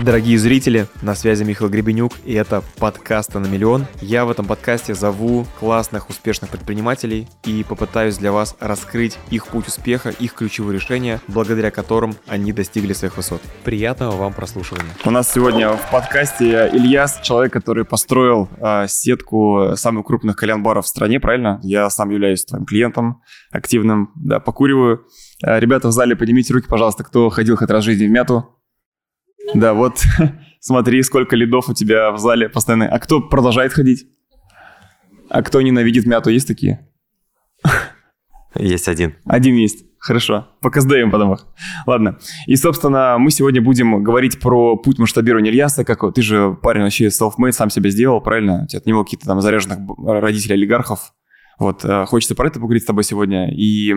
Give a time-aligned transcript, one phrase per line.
[0.00, 3.84] Дорогие зрители, на связи Михаил Гребенюк, и это подкаст на миллион.
[4.00, 9.66] Я в этом подкасте зову классных, успешных предпринимателей и попытаюсь для вас раскрыть их путь
[9.66, 13.42] успеха, их ключевые решения, благодаря которым они достигли своих высот.
[13.64, 14.86] Приятного вам прослушивания.
[15.04, 20.88] У нас сегодня в подкасте Ильяс, человек, который построил э, сетку самых крупных кальян-баров в
[20.88, 21.58] стране, правильно?
[21.64, 23.20] Я сам являюсь твоим клиентом
[23.50, 25.06] активным, да, покуриваю.
[25.44, 28.54] Э, ребята в зале, поднимите руки, пожалуйста, кто ходил хоть раз в жизни в мяту.
[29.54, 30.02] Да, вот
[30.60, 32.88] смотри, сколько лидов у тебя в зале постоянно.
[32.88, 34.06] А кто продолжает ходить?
[35.28, 36.30] А кто ненавидит мяту?
[36.30, 36.88] Есть такие?
[38.54, 39.14] Есть один.
[39.24, 39.84] Один есть.
[39.98, 40.48] Хорошо.
[40.60, 41.36] По КСДМ потом.
[41.86, 42.18] Ладно.
[42.46, 45.84] И, собственно, мы сегодня будем говорить про путь масштабирования Ильяса.
[45.84, 48.62] Как ты же парень вообще self-made, сам себя сделал, правильно?
[48.64, 51.12] У тебя от него какие-то там заряженных родителей олигархов.
[51.58, 53.52] Вот, э, хочется про это поговорить с тобой сегодня.
[53.52, 53.92] И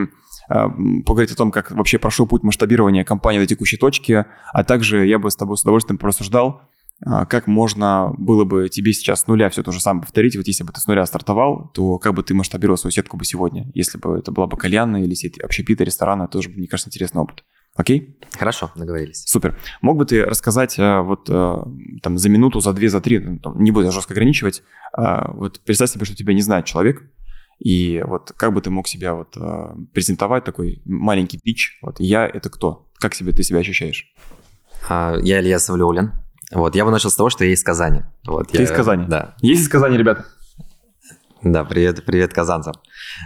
[0.47, 5.19] поговорить о том, как вообще прошел путь масштабирования компании до текущей точки, а также я
[5.19, 6.61] бы с тобой с удовольствием порассуждал,
[7.03, 10.35] а, как можно было бы тебе сейчас с нуля все то же самое повторить.
[10.35, 13.25] Вот если бы ты с нуля стартовал, то как бы ты масштабировал свою сетку бы
[13.25, 13.71] сегодня?
[13.73, 17.43] Если бы это была бы кальянная или сеть общепита, ресторана, тоже, мне кажется, интересный опыт.
[17.75, 18.19] Окей?
[18.37, 19.23] Хорошо, договорились.
[19.25, 19.57] Супер.
[19.81, 23.91] Мог бы ты рассказать вот там за минуту, за две, за три, ну, не буду
[23.91, 24.61] жестко ограничивать,
[24.93, 27.01] вот представь себе, что тебя не знает человек,
[27.63, 32.25] и вот как бы ты мог себя вот э, презентовать, такой маленький пич, вот я
[32.25, 32.87] это кто?
[32.97, 34.11] Как себе ты себя ощущаешь?
[34.89, 36.11] А, я Илья Савлеулин.
[36.51, 38.01] Вот, я бы начал с того, что я из Казани.
[38.25, 39.05] Вот, ты я, из Казани?
[39.07, 39.35] Да.
[39.41, 40.25] Есть из Казани, ребята?
[41.43, 42.75] Да, привет, привет казанцам.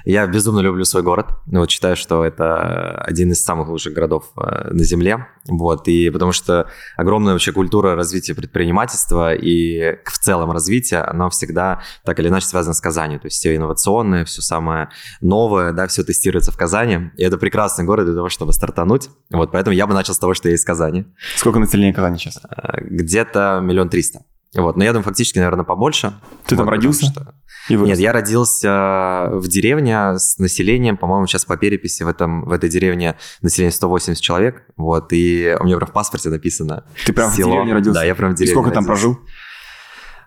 [0.05, 1.27] Я безумно люблю свой город.
[1.47, 5.27] Вот считаю, что это один из самых лучших городов э, на Земле.
[5.49, 11.81] Вот, и потому что огромная вообще культура развития предпринимательства и в целом развитие, оно всегда
[12.05, 13.19] так или иначе связано с Казанью.
[13.19, 17.11] То есть все инновационное, все самое новое, да, все тестируется в Казани.
[17.17, 19.09] И это прекрасный город для того, чтобы стартануть.
[19.30, 21.05] Вот, поэтому я бы начал с того, что я из Казани.
[21.36, 22.39] Сколько населения Казани сейчас?
[22.45, 24.21] Э, где-то миллион триста.
[24.55, 26.13] Вот, но я думаю, фактически, наверное, побольше.
[26.45, 27.08] Ты вот, там родился?
[27.08, 27.33] Что...
[27.69, 32.70] Нет, я родился в деревне с населением, по-моему, сейчас по переписи в, этом, в этой
[32.70, 37.49] деревне население 180 человек, вот, и у меня прям в паспорте написано Ты прям село.
[37.49, 37.99] в деревне родился?
[37.99, 38.76] Да, я прям в деревне И сколько родился.
[38.76, 39.17] там прожил?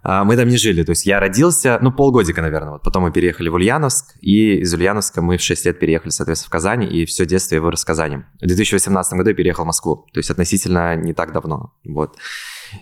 [0.02, 3.12] А, мы там не жили, то есть я родился, ну, полгодика, наверное, вот потом мы
[3.12, 7.04] переехали в Ульяновск, и из Ульяновска мы в 6 лет переехали, соответственно, в Казани, и
[7.04, 8.18] все детство я вырос в Казани.
[8.40, 12.16] В 2018 году я переехал в Москву, то есть относительно не так давно, вот.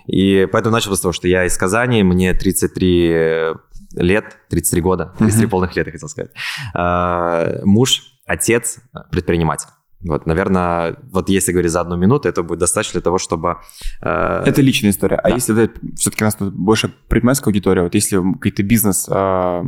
[0.07, 3.55] И поэтому начал с того, что я из Казани, мне 33
[3.95, 5.51] лет, 33 года, 33 uh-huh.
[5.51, 6.31] полных лет, я хотел сказать.
[6.75, 8.79] А, муж, отец,
[9.11, 9.69] предприниматель.
[10.07, 13.57] Вот, наверное, вот если говорить за одну минуту, это будет достаточно для того, чтобы...
[14.03, 14.43] Э...
[14.47, 15.17] Это личная история.
[15.17, 15.35] А да.
[15.35, 19.63] если это все-таки у нас тут больше предпринимательская аудитория, вот если какие-то бизнес э,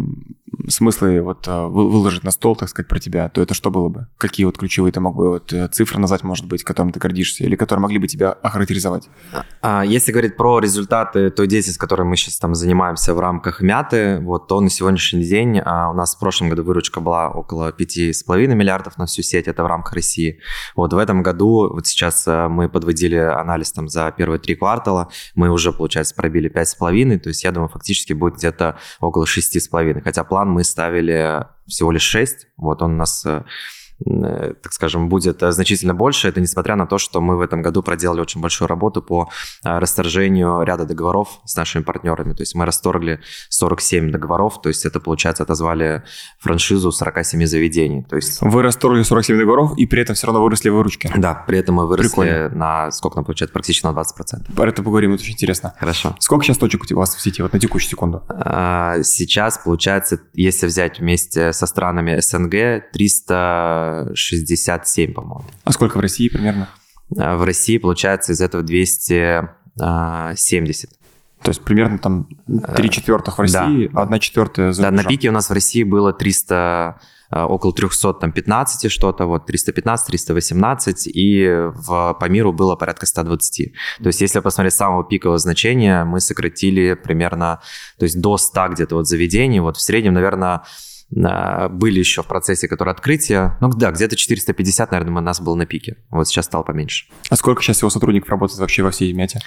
[0.69, 4.07] смыслы вот э, выложить на стол, так сказать, про тебя, то это что было бы?
[4.19, 7.45] Какие вот ключевые ты мог бы вот э, цифры назвать, может быть, которым ты гордишься,
[7.45, 9.09] или которые могли бы тебя охарактеризовать?
[9.63, 14.19] А, если говорить про результаты той деятельности, которой мы сейчас там занимаемся в рамках мяты,
[14.21, 18.47] вот то на сегодняшний день а, у нас в прошлом году выручка была около 5,5
[18.55, 20.41] миллиардов на всю сеть, это в рамках России России.
[20.77, 25.09] Вот в этом году, вот сейчас э, мы подводили анализ там за первые три квартала,
[25.35, 30.25] мы уже, получается, пробили 5,5, то есть я думаю, фактически будет где-то около 6,5, хотя
[30.25, 33.43] план мы ставили всего лишь 6, вот он у нас Э,
[34.05, 36.29] так скажем, будет э, значительно больше.
[36.29, 39.29] Это несмотря на то, что мы в этом году проделали очень большую работу по
[39.65, 42.33] э, расторжению ряда договоров с нашими партнерами.
[42.33, 46.05] То есть мы расторгли 47 договоров, то есть это, получается, отозвали
[46.39, 48.05] франшизу 47 заведений.
[48.05, 48.41] То есть...
[48.41, 51.11] Вы расторгли 47 договоров и при этом все равно выросли выручки?
[51.17, 52.49] Да, при этом мы выросли Прикольно.
[52.51, 54.55] на, сколько нам получается, практически на 20%.
[54.55, 55.75] Про это поговорим, это очень интересно.
[55.79, 56.15] Хорошо.
[56.21, 58.23] Сколько сейчас точек у вас в сети, вот на текущую секунду?
[58.29, 65.45] А, сейчас, получается, если взять вместе со странами СНГ, 300 67, по-моему.
[65.65, 66.69] А сколько в России примерно?
[67.17, 69.51] А, в России, получается, из этого 270.
[69.81, 70.35] А,
[71.43, 74.03] То есть примерно там 3 четвертых в России, да.
[74.03, 77.01] 1 четвертая за Да, на пике у нас в России было 300
[77.31, 83.73] а, около 315 что-то, вот 315, 318, и в, по миру было порядка 120.
[84.03, 87.61] То есть если посмотреть с самого пикового значения, мы сократили примерно,
[87.99, 90.63] то есть до 100 где-то вот заведений, вот в среднем, наверное,
[91.11, 93.57] были еще в процессе, которые открытия.
[93.61, 95.97] Ну да, где-то 450, наверное, у нас было на пике.
[96.11, 97.07] Вот сейчас стало поменьше.
[97.31, 99.41] А сколько сейчас его сотрудников работает вообще во всей Мяте?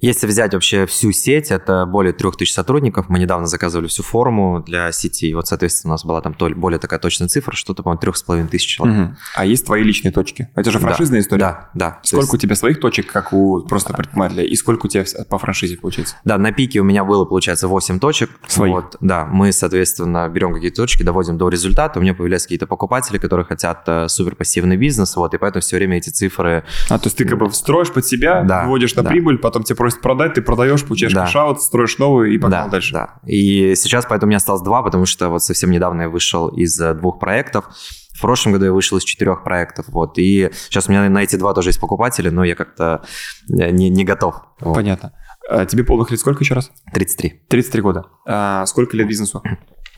[0.00, 3.08] Если взять вообще всю сеть, это более 3000 сотрудников.
[3.08, 5.28] Мы недавно заказывали всю форму для сети.
[5.28, 8.22] И вот, соответственно, у нас была там более такая точная цифра, что-то, по-моему, трех с
[8.22, 9.08] половиной тысяч человек.
[9.08, 9.16] Угу.
[9.36, 10.48] А есть твои личные точки?
[10.54, 11.40] Это же франшизная да, история?
[11.40, 12.00] Да, да.
[12.02, 12.34] Сколько есть...
[12.34, 16.16] у тебя своих точек, как у просто предпринимателя, и сколько у тебя по франшизе получается?
[16.24, 18.30] Да, на пике у меня было, получается, 8 точек.
[18.46, 18.70] Свои?
[18.70, 21.98] Вот, да, мы, соответственно, берем какие-то точки, доводим до результата.
[21.98, 25.76] У меня появляются какие-то покупатели, которые хотят э, супер пассивный бизнес, вот, и поэтому все
[25.76, 26.64] время эти цифры...
[26.88, 29.10] А, то есть ты как бы строишь под себя, да, выводишь на да.
[29.10, 31.26] прибыль, потом тебе просят продать, ты продаешь продаешь, получаешь да.
[31.26, 32.92] кэшаут, строишь новую и погнал да, дальше.
[32.92, 36.48] Да, и сейчас поэтому у меня осталось два, потому что вот совсем недавно я вышел
[36.48, 37.66] из э, двух проектов.
[38.14, 41.36] В прошлом году я вышел из четырех проектов, вот, и сейчас у меня на эти
[41.36, 43.04] два тоже есть покупатели, но я как-то
[43.48, 44.36] э, не, не готов.
[44.60, 44.74] Вот.
[44.74, 45.12] Понятно.
[45.48, 46.70] А тебе полных лет сколько еще раз?
[46.92, 47.42] 33.
[47.48, 48.06] 33 года.
[48.26, 49.42] А сколько лет бизнесу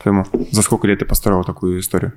[0.01, 0.25] твоему?
[0.51, 2.13] За сколько лет ты построил такую историю?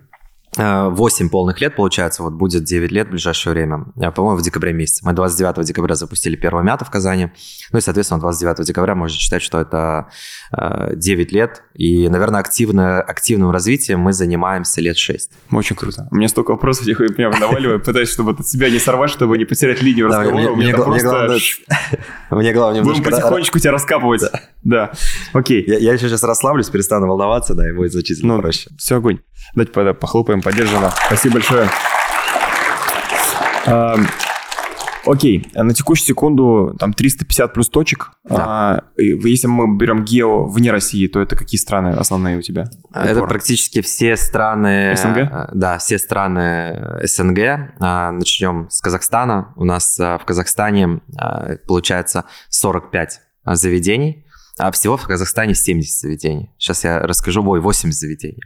[0.56, 4.72] 8 полных лет, получается, вот будет 9 лет в ближайшее время, э, по-моему, в декабре
[4.72, 5.04] месяце.
[5.04, 7.30] Мы 29 декабря запустили первую мяту в Казани,
[7.72, 10.08] ну и, соответственно, 29 декабря можно считать, что это
[10.52, 15.30] 9 э, лет, и, наверное, активно, активным развитием мы занимаемся лет 6.
[15.52, 16.08] Очень круто.
[16.10, 19.44] У меня столько вопросов, я меня наваливаю, пытаюсь, чтобы от себя не сорвать, чтобы не
[19.44, 20.56] потерять линию разговора.
[20.56, 21.38] Мне главное...
[22.30, 24.22] Мне главное Будем потихонечку тебя раскапывать.
[24.62, 24.92] Да,
[25.32, 25.64] окей.
[25.66, 28.70] Я еще сейчас расслаблюсь, перестану волноваться, да, и будет значительно ну, проще.
[28.78, 29.20] Все, огонь.
[29.54, 30.80] Давайте похлопаем, поддержим.
[31.06, 31.68] Спасибо большое.
[35.06, 38.12] Окей, на текущую секунду там 350 плюс точек.
[38.24, 38.36] Да.
[38.38, 42.66] А, если мы берем гео вне России, то это какие страны основные у тебя?
[42.92, 44.94] Это практически все страны...
[44.96, 45.16] СНГ?
[45.16, 47.38] Э, да, все страны СНГ.
[47.80, 49.52] А, начнем с Казахстана.
[49.56, 54.26] У нас э, в Казахстане э, получается 45 заведений.
[54.60, 56.50] А всего в Казахстане 70 заведений.
[56.58, 58.42] Сейчас я расскажу, ой, 80 заведений.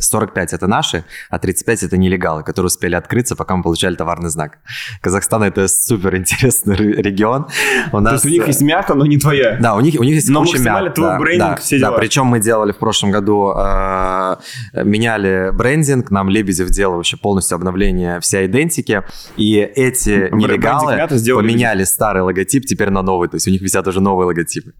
[0.00, 4.30] 45 а, это наши, а 35 это нелегалы, которые успели открыться, пока мы получали товарный
[4.30, 4.58] знак.
[5.02, 7.46] Казахстан это супер интересный регион.
[7.92, 8.10] У нас...
[8.10, 9.58] То есть у них есть мята, но не твоя.
[9.60, 10.94] Да, у них, у них есть но куча мят.
[10.94, 11.90] твой да, брендинг, да, все дела.
[11.90, 14.36] Да, причем мы делали в прошлом году, э,
[14.82, 19.02] меняли брендинг, нам Лебедев делал вообще полностью обновление всей идентики,
[19.36, 20.96] и эти нелегалы
[21.34, 24.72] поменяли старый логотип теперь на новый, то есть у них висят уже новые логотипы.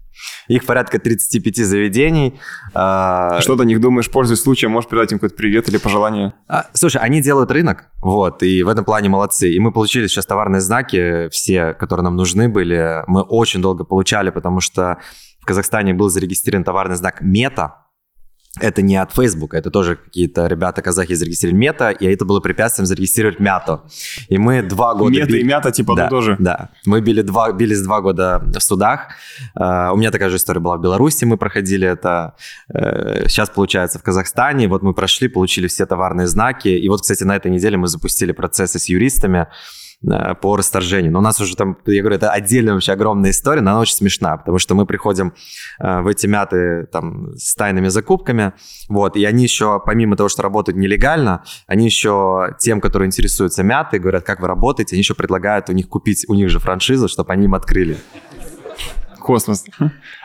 [0.55, 2.39] Их порядка 35 заведений.
[2.73, 6.33] А, Что ты о них думаешь, пользуясь случаем, можешь передать им какой-то привет или пожелание?
[6.47, 9.51] А, слушай, они делают рынок, вот, и в этом плане молодцы.
[9.51, 13.03] И мы получили сейчас товарные знаки, все, которые нам нужны были.
[13.07, 14.97] Мы очень долго получали, потому что
[15.41, 17.84] в Казахстане был зарегистрирован товарный знак «Мета»,
[18.59, 22.85] это не от Facebook, это тоже какие-то ребята казахи зарегистрировали мета, и это было препятствием
[22.85, 23.83] зарегистрировать мяту.
[24.29, 25.11] И мы два года...
[25.11, 25.39] Мета били...
[25.39, 26.35] и мята типа да, тоже?
[26.39, 26.69] Да.
[26.85, 29.09] Мы били два, бились два года в судах.
[29.59, 32.35] Uh, у меня такая же история была в Беларуси, мы проходили это.
[32.73, 34.67] Uh, сейчас, получается, в Казахстане.
[34.67, 36.69] Вот мы прошли, получили все товарные знаки.
[36.69, 39.39] И вот, кстати, на этой неделе мы запустили процессы с юристами.
[39.39, 39.47] Э,
[40.41, 41.11] по расторжению.
[41.11, 43.95] Но у нас уже там, я говорю, это отдельная вообще огромная история, но она очень
[43.95, 45.33] смешна, потому что мы приходим
[45.79, 48.53] э, в эти мяты там с тайными закупками,
[48.89, 53.99] вот, и они еще, помимо того, что работают нелегально, они еще тем, которые интересуются мятой,
[53.99, 57.33] говорят, как вы работаете, они еще предлагают у них купить у них же франшизу, чтобы
[57.33, 57.97] они им открыли
[59.25, 59.65] космос.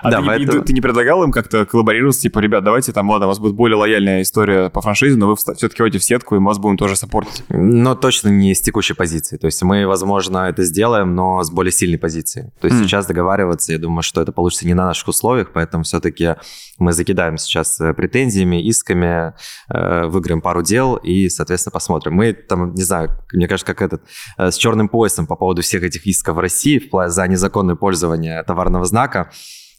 [0.02, 0.52] А да, ты, поэтому...
[0.60, 3.54] ты, ты не предлагал им как-то коллаборироваться, типа, ребят, давайте там, ладно, у вас будет
[3.54, 6.76] более лояльная история по франшизе, но вы все-таки войдете в сетку, и мы вас будем
[6.76, 7.42] тоже саппортить?
[7.48, 9.36] Но точно не с текущей позиции.
[9.36, 12.52] То есть мы, возможно, это сделаем, но с более сильной позиции.
[12.60, 12.84] То есть mm.
[12.84, 16.36] сейчас договариваться, я думаю, что это получится не на наших условиях, поэтому все-таки
[16.78, 19.34] мы закидаем сейчас э, претензиями, исками,
[19.68, 22.14] э, выиграем пару дел и, соответственно, посмотрим.
[22.14, 24.02] Мы там, не знаю, мне кажется, как этот,
[24.38, 28.84] э, с черным поясом по поводу всех этих исков в России за незаконное пользование товарного
[28.90, 29.30] знака.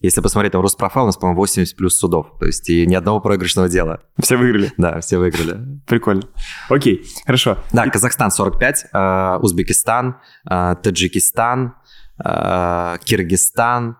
[0.01, 2.33] Если посмотреть там Руспрофайл, у нас, по-моему, 80 плюс судов.
[2.39, 4.01] То есть и ни одного проигрышного дела.
[4.17, 4.71] Все выиграли?
[4.77, 5.79] Да, все выиграли.
[5.85, 6.23] Прикольно.
[6.69, 7.59] Окей, хорошо.
[7.71, 10.17] Да, Казахстан 45, э, Узбекистан,
[10.49, 11.75] э, Таджикистан,
[12.23, 13.97] э, Киргизстан,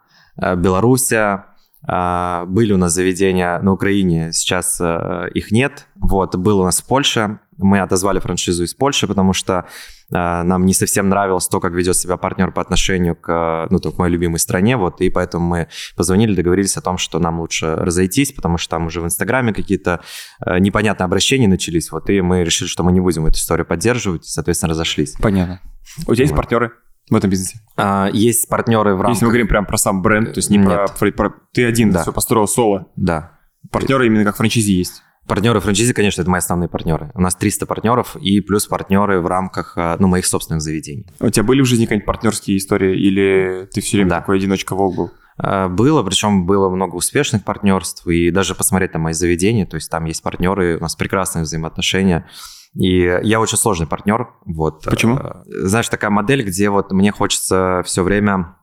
[0.58, 1.46] Белоруссия,
[1.84, 5.88] были у нас заведения на Украине, сейчас их нет.
[5.96, 7.40] Вот, был у нас в Польше.
[7.62, 9.66] Мы отозвали франшизу из Польши, потому что
[10.14, 13.98] а, нам не совсем нравилось то, как ведет себя партнер по отношению к, ну, к
[13.98, 18.32] моей любимой стране, вот, и поэтому мы позвонили, договорились о том, что нам лучше разойтись,
[18.34, 20.02] потому что там уже в Инстаграме какие-то
[20.46, 24.26] э, непонятные обращения начались, вот, и мы решили, что мы не будем эту историю поддерживать,
[24.26, 25.16] и, соответственно, разошлись.
[25.22, 25.62] Понятно.
[26.08, 26.72] У тебя есть партнеры?
[27.10, 27.60] в этом бизнесе?
[27.76, 29.16] А, есть партнеры в рамках...
[29.16, 31.34] Если мы говорим прям про сам бренд, то есть не про, про, про...
[31.54, 32.04] Ты один да.
[32.04, 32.88] все построил соло.
[32.96, 33.40] Да.
[33.70, 35.04] Партнеры именно как франчайзи есть.
[35.28, 37.12] Партнеры франшизы, конечно, это мои основные партнеры.
[37.14, 41.06] У нас 300 партнеров и плюс партнеры в рамках а, ну, моих собственных заведений.
[41.20, 44.20] У тебя были в жизни какие-нибудь партнерские истории или ты все время да.
[44.20, 45.12] такой одиночка волк был?
[45.38, 49.90] А, было, причем было много успешных партнерств, и даже посмотреть на мои заведения, то есть
[49.90, 52.28] там есть партнеры, у нас прекрасные взаимоотношения,
[52.74, 54.30] и я очень сложный партнер.
[54.46, 54.84] Вот.
[54.84, 55.18] Почему?
[55.18, 58.56] А, знаешь, такая модель, где вот мне хочется все время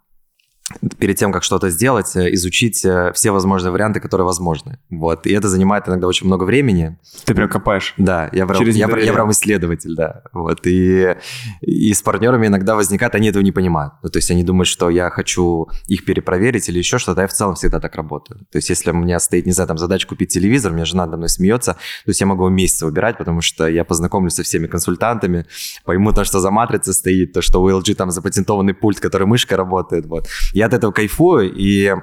[0.99, 4.79] перед тем, как что-то сделать, э, изучить э, все возможные варианты, которые возможны.
[4.91, 5.27] Вот.
[5.27, 6.99] И это занимает иногда очень много времени.
[7.25, 7.95] Ты прям копаешь.
[7.97, 10.23] Да, я прям, я, я прям исследователь, да.
[10.33, 10.67] Вот.
[10.67, 11.17] И,
[11.63, 13.95] и с партнерами иногда возникает, они этого не понимают.
[14.03, 17.23] Ну, то есть они думают, что я хочу их перепроверить или еще что-то.
[17.23, 18.41] Я в целом всегда так работаю.
[18.51, 21.17] То есть если у меня стоит, не знаю, там задача купить телевизор, мне жена надо
[21.17, 25.47] мной смеется, то есть я могу месяц выбирать, потому что я познакомлюсь со всеми консультантами,
[25.85, 29.57] пойму то, что за матрица стоит, то, что у LG там запатентованный пульт, который мышкой
[29.57, 30.07] работает.
[30.07, 31.95] Вот я от этого кайфую, и э,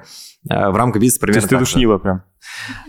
[0.50, 2.24] в рамках бизнеса примерно То есть ты душнила прям?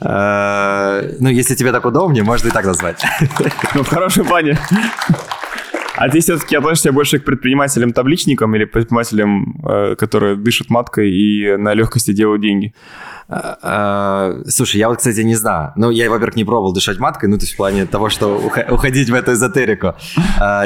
[0.00, 3.04] Э, ну, если тебе так удобнее, можно и так назвать.
[3.74, 4.58] Ну, в хорошем плане.
[5.96, 11.74] А ты все-таки относишься больше к предпринимателям-табличникам или предпринимателям, э, которые дышат маткой и на
[11.74, 12.74] легкости делают деньги?
[13.28, 15.72] Слушай, я вот, кстати, не знаю.
[15.76, 18.36] Ну, я, во-первых, не пробовал дышать маткой, ну, то есть в плане того, что
[18.70, 19.94] уходить в эту эзотерику.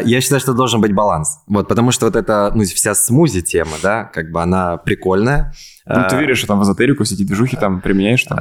[0.04, 1.40] Я считаю, что должен быть баланс.
[1.46, 5.52] Вот, потому что вот эта, ну, вся смузи-тема, да, как бы она прикольная.
[5.86, 8.22] Ну, ты веришь, что там в эзотерику, все эти движухи там применяешь?
[8.24, 8.38] Там,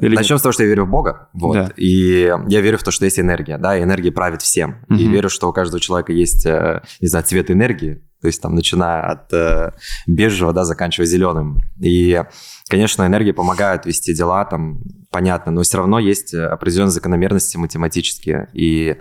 [0.00, 0.40] или Начнем нет?
[0.40, 1.70] с того, что я верю в Бога, вот, да.
[1.76, 4.84] и я верю в то, что есть энергия, да, и энергия правит всем.
[4.90, 4.98] Угу.
[4.98, 8.54] И верю, что у каждого человека есть, э, не знаю, цвет энергии, то есть там
[8.54, 9.72] начиная от э,
[10.06, 11.62] бежевого, да, заканчивая зеленым.
[11.80, 12.22] И,
[12.68, 18.48] конечно, энергия помогает вести дела, там, понятно, но все равно есть определенные закономерности математические.
[18.52, 18.96] И,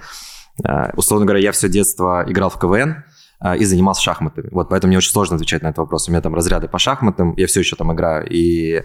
[0.64, 3.04] э, условно говоря, я все детство играл в КВН,
[3.44, 4.48] э, и занимался шахматами.
[4.52, 6.08] Вот, поэтому мне очень сложно отвечать на этот вопрос.
[6.08, 8.26] У меня там разряды по шахматам, я все еще там играю.
[8.30, 8.84] И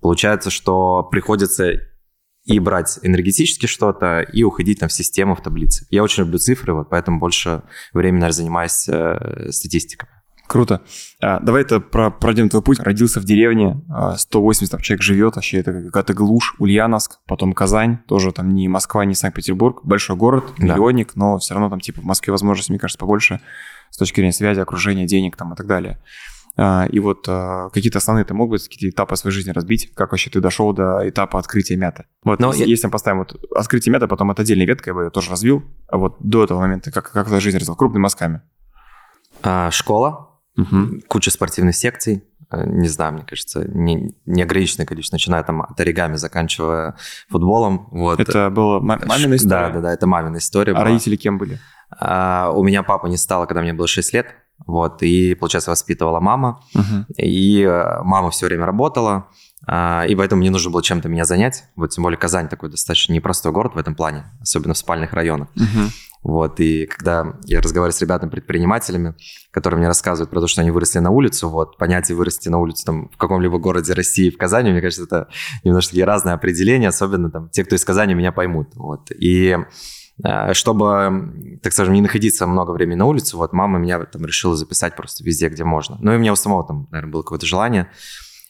[0.00, 1.72] получается, что приходится
[2.46, 5.86] и брать энергетически что-то, и уходить там в систему, в таблицы.
[5.90, 7.62] Я очень люблю цифры, вот поэтому больше
[7.92, 10.08] времени, наверное, занимаюсь э, статистикой.
[10.46, 10.82] Круто.
[11.20, 12.78] А, давай это про, пройдем твой путь.
[12.78, 13.82] Родился в деревне,
[14.16, 19.04] 180 там, человек живет, вообще это какая-то глушь, Ульяновск, потом Казань, тоже там не Москва,
[19.04, 20.66] не Санкт-Петербург, большой город, да.
[20.66, 23.40] миллионник, но все равно там типа в Москве возможности, мне кажется, побольше
[23.90, 26.00] с точки зрения связи, окружения, денег там и так далее.
[26.58, 29.92] А, и вот а, какие-то основные ты мог бы какие-то этапы своей жизни разбить?
[29.94, 32.06] Как вообще ты дошел до этапа открытия мята?
[32.24, 32.88] Вот Но если, я...
[32.88, 35.62] мы поставим вот открытие мята, потом это отдельная ветка, я бы ее тоже развил.
[35.88, 37.76] А вот до этого момента как, как твоя жизнь развила?
[37.76, 38.40] Крупными мазками.
[39.42, 41.00] А, школа, угу.
[41.08, 46.16] куча спортивных секций, э, не знаю, мне кажется, не, неограниченное количество, начиная там от оригами,
[46.16, 46.96] заканчивая
[47.28, 47.88] футболом.
[47.90, 48.18] Вот.
[48.18, 49.66] Это была мамина история?
[49.66, 50.72] Да, да, да, это мамина история.
[50.72, 50.84] А была.
[50.84, 51.60] родители кем были?
[51.90, 54.34] А, у меня папа не стало, когда мне было 6 лет.
[54.64, 56.60] Вот, и, получается, воспитывала мама.
[56.74, 57.04] Uh-huh.
[57.18, 59.28] И э, мама все время работала.
[59.66, 61.64] А, и поэтому мне нужно было чем-то меня занять.
[61.76, 65.48] Вот тем более Казань такой достаточно непростой город в этом плане, особенно в спальных районах.
[65.56, 65.90] Uh-huh.
[66.22, 69.14] Вот, и когда я разговариваю с ребятами-предпринимателями,
[69.52, 72.84] которые мне рассказывают про то, что они выросли на улицу, вот, понятие вырасти на улицу
[72.84, 75.28] там в каком-либо городе России, в Казани, мне кажется, это
[75.62, 79.12] немножко такие разные определения, особенно там те, кто из Казани, меня поймут, вот.
[79.12, 79.64] И Э,
[80.52, 84.96] чтобы, так скажем, не находиться много времени на улице, вот мама меня там решила записать
[84.96, 85.98] просто везде, где можно.
[86.00, 87.90] Ну и у меня у самого там, наверное, было какое-то желание.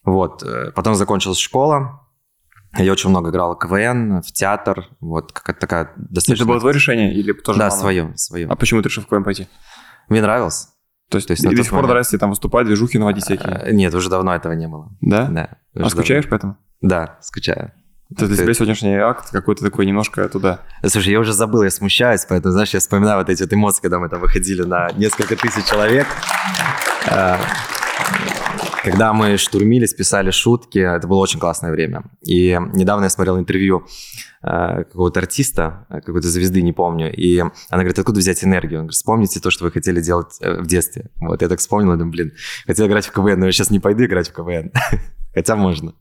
[0.05, 2.07] Вот, э, потом закончилась школа,
[2.79, 6.45] я очень много играл в КВН, в театр, вот какая-то такая достаточно...
[6.45, 7.81] Это было твое решение или тоже Да, мама?
[7.81, 8.47] свое, свое.
[8.49, 9.49] А почему ты решил в КВН пойти?
[10.09, 10.69] Мне нравилось.
[11.09, 13.61] То есть, То есть и до сих пор нравится там выступать, движухи наводить всякие?
[13.63, 14.91] Э, нет, уже давно этого не было.
[15.01, 15.27] Да?
[15.27, 15.59] Да.
[15.75, 16.31] А скучаешь давно.
[16.31, 16.57] поэтому?
[16.81, 17.73] Да, скучаю.
[18.11, 20.61] Это для тебя сегодняшний акт какой-то такой немножко туда.
[20.87, 23.99] Слушай, я уже забыл, я смущаюсь, поэтому, знаешь, я вспоминаю вот эти вот эмоции, когда
[23.99, 26.07] мы там выходили на несколько тысяч человек.
[27.11, 27.41] А,
[28.85, 32.05] когда мы штурмились, писали шутки, это было очень классное время.
[32.23, 33.85] И недавно я смотрел интервью
[34.41, 38.79] а, какого-то артиста, какой-то звезды, не помню, и она говорит, откуда взять энергию?
[38.79, 41.11] Он говорит, вспомните то, что вы хотели делать э, в детстве.
[41.17, 42.33] Вот, я так вспомнил, думаю, блин,
[42.69, 44.71] хотел играть в КВН, но я сейчас не пойду играть в КВН.
[45.35, 45.93] Хотя можно.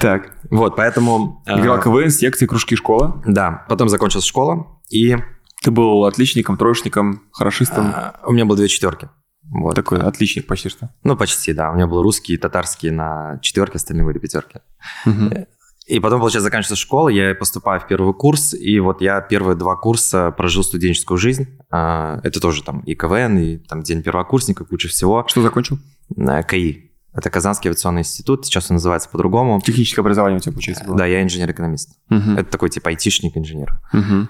[0.00, 0.38] Так.
[0.50, 1.42] Вот, поэтому...
[1.46, 3.22] Играл э, КВН, секции, кружки, школа?
[3.26, 5.16] Да, потом закончилась школа, и...
[5.62, 7.86] Ты был отличником, троечником, хорошистом?
[7.86, 9.08] А, у меня было две четверки.
[9.48, 9.74] Вот.
[9.74, 10.90] Такой отличник почти что?
[11.02, 11.70] Ну, почти, да.
[11.70, 14.60] У меня был русский и татарский на четверке, остальные были пятерки.
[15.06, 15.46] Угу.
[15.86, 19.76] И потом, получается, заканчивается школа, я поступаю в первый курс, и вот я первые два
[19.76, 21.46] курса прожил студенческую жизнь.
[21.70, 25.24] Это тоже там и КВН, и там день первокурсника, куча всего.
[25.28, 25.78] Что закончил?
[26.16, 26.85] КАИ.
[27.16, 29.60] Это Казанский авиационный институт, сейчас он называется по-другому.
[29.60, 30.98] Техническое образование у тебя получается было?
[30.98, 31.96] Да, я инженер-экономист.
[32.10, 32.32] Угу.
[32.32, 33.80] Это такой типа айтишник-инженер.
[33.92, 34.28] Угу.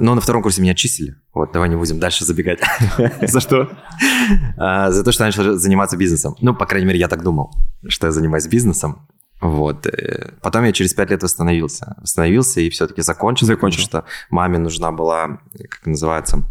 [0.00, 1.16] Но на втором курсе меня отчислили.
[1.34, 2.60] Вот, давай не будем дальше забегать.
[3.22, 3.68] За что?
[4.56, 6.36] А, за то, что я начал заниматься бизнесом.
[6.40, 7.52] Ну, по крайней мере, я так думал,
[7.88, 9.08] что я занимаюсь бизнесом.
[9.40, 9.86] Вот.
[9.86, 11.96] Э, потом я через пять лет восстановился.
[12.00, 13.46] Восстановился и все-таки закончил.
[13.46, 13.84] Закончил.
[13.84, 16.44] Потому что маме нужна была, как называется,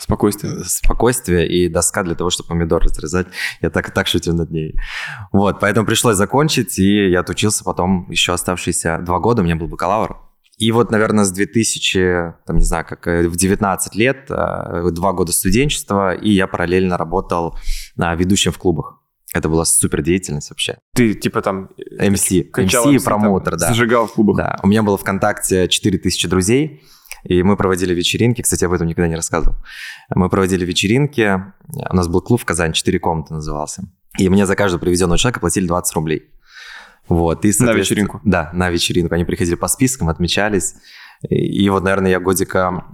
[0.00, 0.64] Спокойствие.
[0.64, 3.26] Спокойствие и доска для того, чтобы помидор разрезать.
[3.60, 4.74] Я так так шутил над ней.
[5.30, 9.68] Вот, поэтому пришлось закончить, и я отучился потом еще оставшиеся два года, у меня был
[9.68, 10.16] бакалавр.
[10.56, 15.12] И вот, наверное, с 2000, там, не знаю, как э, в 19 лет, э, два
[15.12, 17.56] года студенчества, и я параллельно работал
[17.96, 19.00] ведущим в клубах.
[19.32, 20.78] Это была супер деятельность вообще.
[20.94, 21.70] Ты типа там...
[21.98, 23.68] MC, MC и промоутер, да.
[23.68, 24.36] Зажигал в клубах.
[24.36, 26.82] Да, у меня было ВКонтакте 4000 друзей,
[27.24, 29.56] и мы проводили вечеринки, кстати, об этом никогда не рассказывал.
[30.14, 31.42] Мы проводили вечеринки,
[31.90, 33.82] у нас был клуб в Казани, 4 комнаты назывался.
[34.18, 36.30] И мне за каждого привезенного человека платили 20 рублей.
[37.08, 38.20] Вот, и, на вечеринку?
[38.24, 39.14] Да, на вечеринку.
[39.14, 40.74] Они приходили по спискам, отмечались.
[41.28, 42.84] И, и вот, наверное, я годика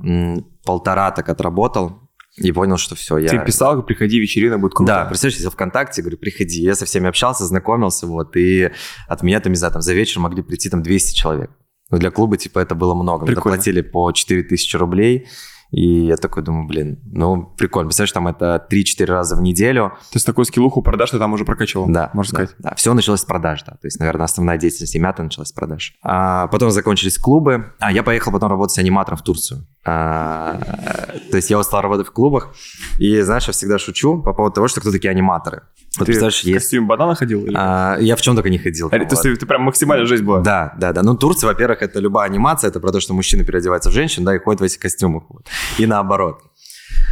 [0.64, 2.06] полтора так отработал,
[2.37, 3.28] и понял, что все, я...
[3.28, 4.92] Ты писал, приходи, вечерина будет круто.
[4.92, 6.61] Да, представляешь, я ВКонтакте, говорю, приходи.
[6.61, 8.71] Я со всеми общался, знакомился, вот, и
[9.09, 11.50] от меня там, не знаю, там за вечер могли прийти там 200 человек.
[11.90, 13.26] Но для клуба, типа, это было много.
[13.26, 13.50] Прикольно.
[13.50, 15.26] Мы платили по 4000 рублей,
[15.71, 17.88] и я такой думаю, блин, ну, прикольно.
[17.88, 19.90] Представляешь, там это 3-4 раза в неделю.
[20.11, 21.87] То есть такую скиллуху продаж ты там уже прокачивал?
[21.88, 22.11] Да.
[22.14, 22.57] Можно да, сказать?
[22.59, 23.73] Да, все началось с продаж, да.
[23.73, 25.95] То есть, наверное, основная деятельность Имята началась с продаж.
[26.02, 27.73] А потом закончились клубы.
[27.78, 29.66] А я поехал потом работать аниматором в Турцию.
[29.88, 30.59] А,
[31.31, 32.55] то есть я устал работать в клубах.
[32.99, 35.62] И, знаешь, я всегда шучу по поводу того, что кто такие аниматоры.
[35.99, 36.64] Вот ты представляешь, в есть...
[36.64, 37.47] костюме банана ходил?
[37.47, 37.55] Или...
[37.57, 38.88] А, я в чем только не ходил.
[38.88, 40.40] А, то есть ты, прям максимальная жизнь была?
[40.40, 41.02] Да, да, да.
[41.02, 44.35] Ну, Турция, во-первых, это любая анимация, это про то, что мужчины переодеваются в женщин, да,
[44.35, 45.23] и ходят в этих костюмах.
[45.28, 45.47] Вот.
[45.78, 46.40] И наоборот.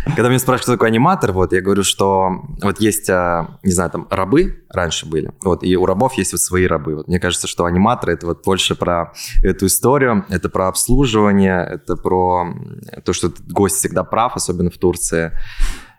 [0.04, 2.30] Когда меня спрашивают, кто такой аниматор, вот, я говорю, что
[2.62, 6.40] вот есть, а, не знаю, там рабы раньше были, вот, и у рабов есть вот
[6.40, 6.94] свои рабы.
[6.96, 11.96] Вот мне кажется, что аниматоры это вот больше про эту историю, это про обслуживание, это
[11.96, 12.46] про
[13.04, 15.32] то, что гость всегда прав, особенно в Турции.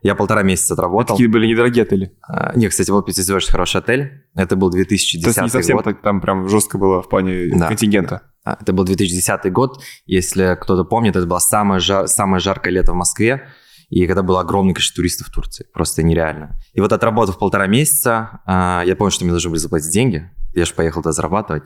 [0.04, 1.16] Я полтора месяца отработал.
[1.16, 2.16] Какие были недорогие отели?
[2.28, 4.24] А, нет, кстати, был пятизвездочный хороший отель.
[4.36, 5.86] Это был 2010 То есть не совсем год.
[5.86, 7.70] так там прям жестко было в плане Да.
[7.70, 8.22] контингента.
[8.44, 9.82] А, Это был 2010 год.
[10.06, 13.48] Если кто-то помнит, это было самое, жар- самое жаркое лето в Москве.
[13.90, 15.66] И когда было огромное количество туристов в Турции.
[15.74, 16.60] Просто нереально.
[16.74, 20.30] И вот отработав полтора месяца, а, я понял, что мне должны были заплатить деньги.
[20.54, 21.64] Я же поехал туда зарабатывать.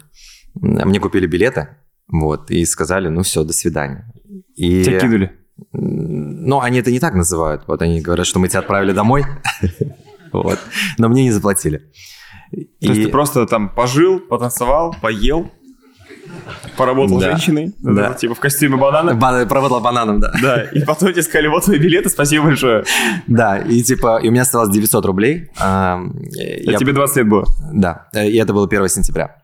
[0.55, 1.69] Мне купили билеты.
[2.07, 4.11] Вот, и сказали, ну все, до свидания.
[4.55, 5.39] И, Тебя кинули?
[5.71, 7.63] ну, они это не так называют.
[7.67, 9.25] Вот они говорят, что мы тебя отправили домой.
[10.31, 10.59] Вот.
[10.99, 11.91] Но мне не заплатили.
[12.51, 15.51] То есть ты просто там пожил, потанцевал, поел,
[16.77, 17.31] поработал Да.
[17.31, 18.13] женщиной, Да.
[18.13, 19.13] типа в костюме банана.
[19.15, 20.33] Ба- Поработал бананом, да.
[20.41, 22.83] Да, и потом тебе сказали, вот твои билеты, спасибо большое.
[23.27, 25.49] Да, и типа, и у меня оставалось 900 рублей.
[25.59, 25.99] А,
[26.31, 27.45] я- тебе 20 лет было.
[27.73, 29.35] Да, э, и это было 1 сентября.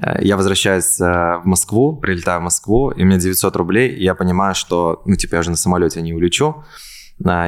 [0.00, 4.02] Э, Я возвращаюсь э, в Москву, прилетаю в Москву, и у меня 900 рублей, и
[4.04, 6.64] я понимаю, что, ну, типа, я уже на самолете не улечу,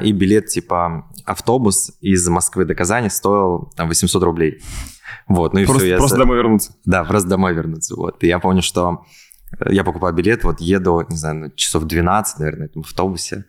[0.03, 4.63] и билет, типа, автобус из Москвы до Казани стоил там 800 рублей.
[5.29, 5.97] Вот, ну и Просто, все, я...
[5.97, 6.77] просто домой вернуться.
[6.85, 8.23] Да, просто домой вернуться, вот.
[8.23, 9.05] И я помню, что
[9.59, 13.45] э, я покупаю билет, вот еду, не знаю, ну, часов 12, наверное, на этом автобусе.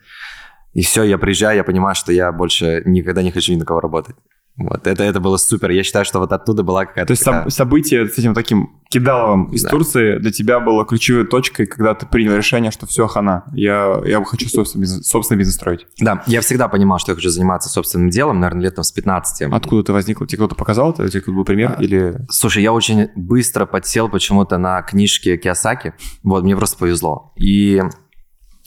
[0.74, 3.80] И все, я приезжаю, я понимаю, что я больше никогда не хочу ни на кого
[3.80, 4.16] работать.
[4.58, 5.70] Вот, это, это было супер.
[5.72, 7.08] Я считаю, что вот оттуда была какая-то...
[7.08, 9.70] То есть такая- соб- событие с этим таким кидаловым из Да.
[9.70, 14.24] Турции для тебя было ключевой точкой, когда ты принял решение, что все, хана, я, я
[14.24, 15.86] хочу собственный бизнес, собственный бизнес строить.
[16.00, 19.52] Да, я всегда понимал, что я хочу заниматься собственным делом, наверное, летом с 15.
[19.52, 20.26] Откуда ты возникла?
[20.26, 21.10] Тебе кто-то показал это?
[21.10, 21.76] Тебе кто-то был пример?
[21.78, 25.94] А, Или Слушай, я очень быстро подсел почему-то на книжки Киосаки.
[26.24, 27.34] Вот, мне просто повезло.
[27.36, 27.82] И,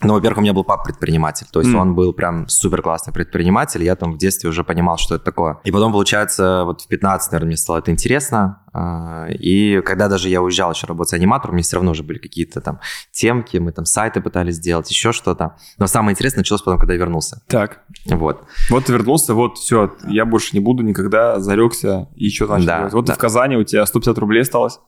[0.03, 1.47] ну, во-первых, у меня был пап предприниматель.
[1.53, 1.81] То есть М.
[1.81, 3.83] он был прям супер классный предприниматель.
[3.83, 5.59] Я там в детстве уже понимал, что это такое.
[5.65, 8.63] И потом, получается, вот в 15, наверное, мне стало это интересно.
[8.73, 12.19] А, И когда даже я уезжал еще работать аниматором, у меня все равно уже были
[12.19, 12.79] какие-то там
[13.11, 15.57] темки, мы там сайты пытались сделать, еще что-то.
[15.79, 17.43] Но самое интересное началось потом, когда я вернулся.
[17.49, 18.45] так, Вот.
[18.71, 22.79] вот ты вернулся, вот все, я больше не буду никогда, зарекся, и что начал Да,
[22.79, 22.93] делать?
[22.93, 23.15] Вот да.
[23.15, 24.79] ты в Казани, у тебя 150 рублей осталось,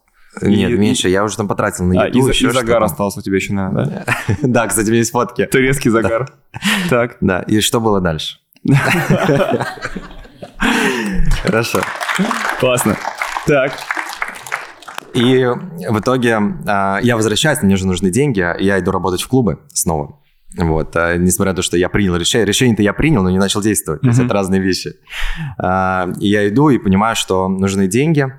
[0.43, 2.83] Нет, И- меньше, я уже там потратил на а, еду, и, за- еще и загар
[2.83, 4.37] остался у тебя еще, наверное, да?
[4.43, 5.47] Да, кстати, у меня есть фотки.
[5.47, 6.31] Турецкий загар.
[6.90, 7.16] Так.
[7.21, 8.38] Да, и что было дальше?
[11.43, 11.81] Хорошо.
[12.59, 12.97] Классно.
[13.47, 13.73] Так.
[15.14, 15.45] И
[15.88, 20.21] в итоге а, я возвращаюсь, мне же нужны деньги, я иду работать в клубы снова.
[20.57, 23.61] Вот, а, несмотря на то, что я принял решение, решение-то я принял, но не начал
[23.61, 24.27] действовать, то есть Мгм.
[24.27, 24.93] это разные вещи.
[25.59, 28.33] А, и я иду и понимаю, что нужны деньги,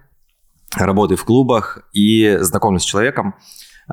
[0.75, 3.35] работаю в клубах и знакомлюсь с человеком.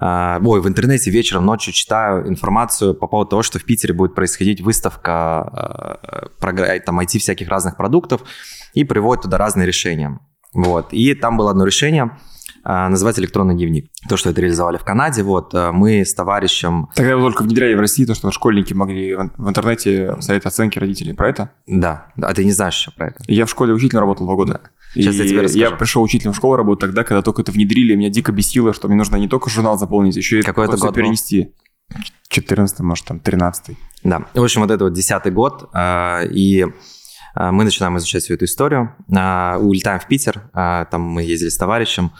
[0.00, 4.14] А, Ой, в интернете вечером, ночью читаю информацию по поводу того, что в Питере будет
[4.14, 8.22] происходить выставка а, програ- там, IT всяких разных продуктов
[8.74, 10.20] и приводит туда разные решения.
[10.52, 10.92] Вот.
[10.92, 12.16] И там было одно решение,
[12.68, 13.90] называется электронный дневник.
[14.08, 17.74] То, что это реализовали в Канаде, вот, а, мы с товарищем, Тогда его только внедряли
[17.74, 21.14] в России, то, что школьники могли в интернете ставить оценки родителей.
[21.14, 21.50] Про это?
[22.16, 23.24] да, а ты не знаешь еще про это?
[23.26, 24.60] Я в школе учителем работал два года.
[24.94, 25.64] Сейчас я И тебе расскажу.
[25.64, 28.88] Я пришел учителем в школу работать тогда, когда только это внедрили, меня дико бесило, что
[28.88, 31.54] мне нужно не только журнал заполнить, еще и Какой это год перенести.
[32.28, 36.66] 14 может, там, 13 Да, в общем, вот это вот десятый год, а, и
[37.34, 41.48] а, мы начинаем изучать всю эту историю, а, улетаем в Питер, а, там мы ездили
[41.48, 42.12] с товарищем,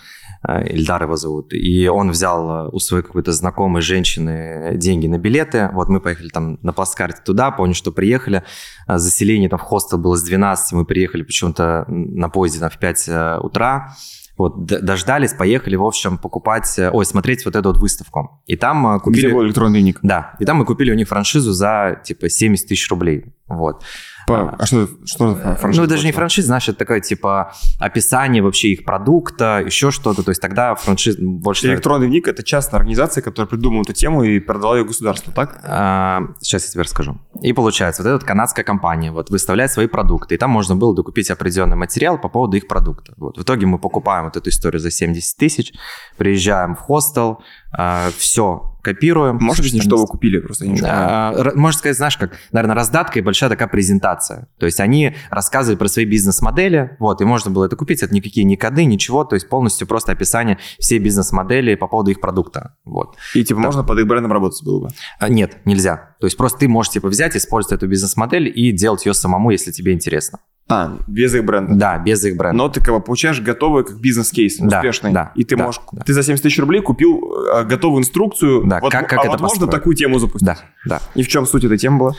[0.47, 5.89] Ильдар его зовут, и он взял у своей какой-то знакомой женщины деньги на билеты, вот
[5.89, 8.45] мы поехали там на плацкарте туда, помню, что приехали,
[8.87, 13.09] заселение там в хостел было с 12, мы приехали почему-то на поезде там в 5
[13.41, 13.95] утра,
[14.37, 18.41] вот, дождались, поехали, в общем, покупать, ой, смотреть вот эту вот выставку.
[18.47, 19.27] И там купили...
[19.27, 19.99] Где электронный ник?
[20.03, 23.83] Да, и там мы купили у них франшизу за, типа, 70 тысяч рублей, вот.
[24.29, 25.83] По, а что, что за франшиза?
[25.83, 30.23] Ну, даже не франшиза, знаешь, это такое, типа, описание вообще их продукта, еще что-то.
[30.23, 31.67] То есть тогда франшиза больше...
[31.67, 35.61] Электронный вник– это частная организация, которая придумала эту тему и продала ее государству, так?
[35.65, 37.19] А, сейчас я тебе расскажу.
[37.43, 41.31] И получается, вот эта канадская компания вот выставляет свои продукты, и там можно было докупить
[41.31, 43.15] определенный материал по поводу их продукта.
[43.17, 43.39] Вот.
[43.39, 45.73] В итоге мы покупаем вот эту историю за 70 тысяч,
[46.17, 49.37] приезжаем в хостел, а, все копируем.
[49.41, 50.39] Можешь объяснить, что вы купили?
[50.39, 54.49] Просто не а, Можно сказать, знаешь, как, наверное, раздатка и большая такая презентация.
[54.59, 58.45] То есть они рассказывали про свои бизнес-модели, вот, и можно было это купить, это никакие
[58.45, 63.17] не коды, ничего, то есть полностью просто описание всей бизнес-модели по поводу их продукта, вот.
[63.35, 63.67] И типа так.
[63.67, 64.89] можно под их брендом работать было бы?
[65.19, 66.17] А, нет, нельзя.
[66.21, 69.71] То есть просто ты можешь типа взять, использовать эту бизнес-модель и делать ее самому, если
[69.71, 70.41] тебе интересно.
[70.69, 71.75] А, без их бренда.
[71.75, 72.57] Да, без их бренда.
[72.57, 75.13] Но ты как бы получаешь готовый как бизнес-кейс, да, успешный.
[75.13, 75.81] Да, и ты да, можешь...
[75.93, 76.03] Да.
[76.03, 77.21] Ты за 70 тысяч рублей купил
[77.55, 78.65] э, готовую инструкцию.
[78.67, 80.47] Да, вот, как, как а это вот можно такую тему запустить?
[80.47, 81.01] Да, да.
[81.15, 82.13] И в чем суть этой темы была?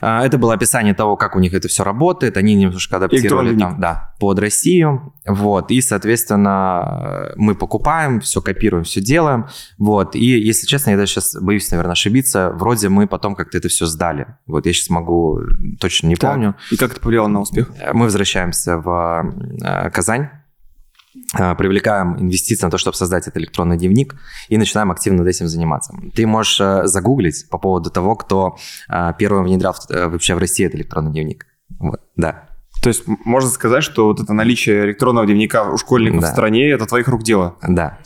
[0.00, 2.36] А, это было описание того, как у них это все работает.
[2.36, 5.14] Они немножко адаптировали там, да, под Россию.
[5.26, 5.70] Вот.
[5.70, 9.46] И, соответственно, мы покупаем, все копируем, все делаем.
[9.78, 10.14] Вот.
[10.16, 12.50] И, если честно, я даже сейчас боюсь, наверное, ошибиться.
[12.54, 14.26] Вроде мы потом как-то это все сдали.
[14.46, 14.66] Вот.
[14.66, 15.40] Я сейчас могу,
[15.80, 16.32] точно не так.
[16.32, 16.54] помню.
[16.70, 17.70] И как это повлияло на успех?
[17.92, 20.28] Мы возвращаемся в э, Казань
[21.34, 24.14] привлекаем инвестиции на то, чтобы создать этот электронный дневник,
[24.48, 25.94] и начинаем активно над этим заниматься.
[26.14, 28.56] Ты можешь э, загуглить по поводу того, кто
[28.88, 31.46] а, первым внедрял э, вообще в России этот электронный дневник.
[31.78, 32.48] Вот, да.
[32.82, 36.28] То есть можно сказать, что вот это наличие электронного дневника у школьников да.
[36.28, 37.56] в стране– это твоих рук дело?
[37.66, 37.98] Да.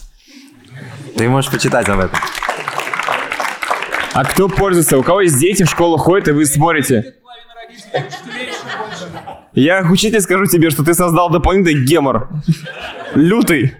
[1.16, 2.18] Ты можешь почитать об этом.
[4.14, 4.98] А кто пользуется?
[4.98, 7.14] У кого есть дети в школу ходят, и вы смотрите?
[9.58, 12.28] Я как учитель скажу тебе, что ты создал дополнительный гемор.
[13.14, 13.74] Лютый.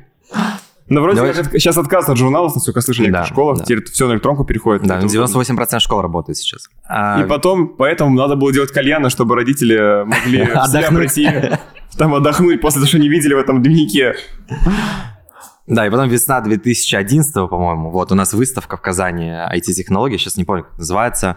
[0.89, 1.35] Но вроде Давай...
[1.35, 3.65] сейчас отказ от журналов, насколько я слышал, в некоторых да, школах, да.
[3.65, 4.87] теперь все на электронку переходит.
[4.87, 6.69] Да, 98% школ работает сейчас.
[6.89, 7.23] А...
[7.23, 11.13] И потом, поэтому надо было делать кальяны, чтобы родители могли отдохнуть.
[11.97, 14.17] Там отдохнуть после того, что не видели в этом дневнике.
[15.67, 20.45] Да, и потом весна 2011, по-моему, вот у нас выставка в Казани IT-технологий, сейчас не
[20.45, 21.37] помню, как называется,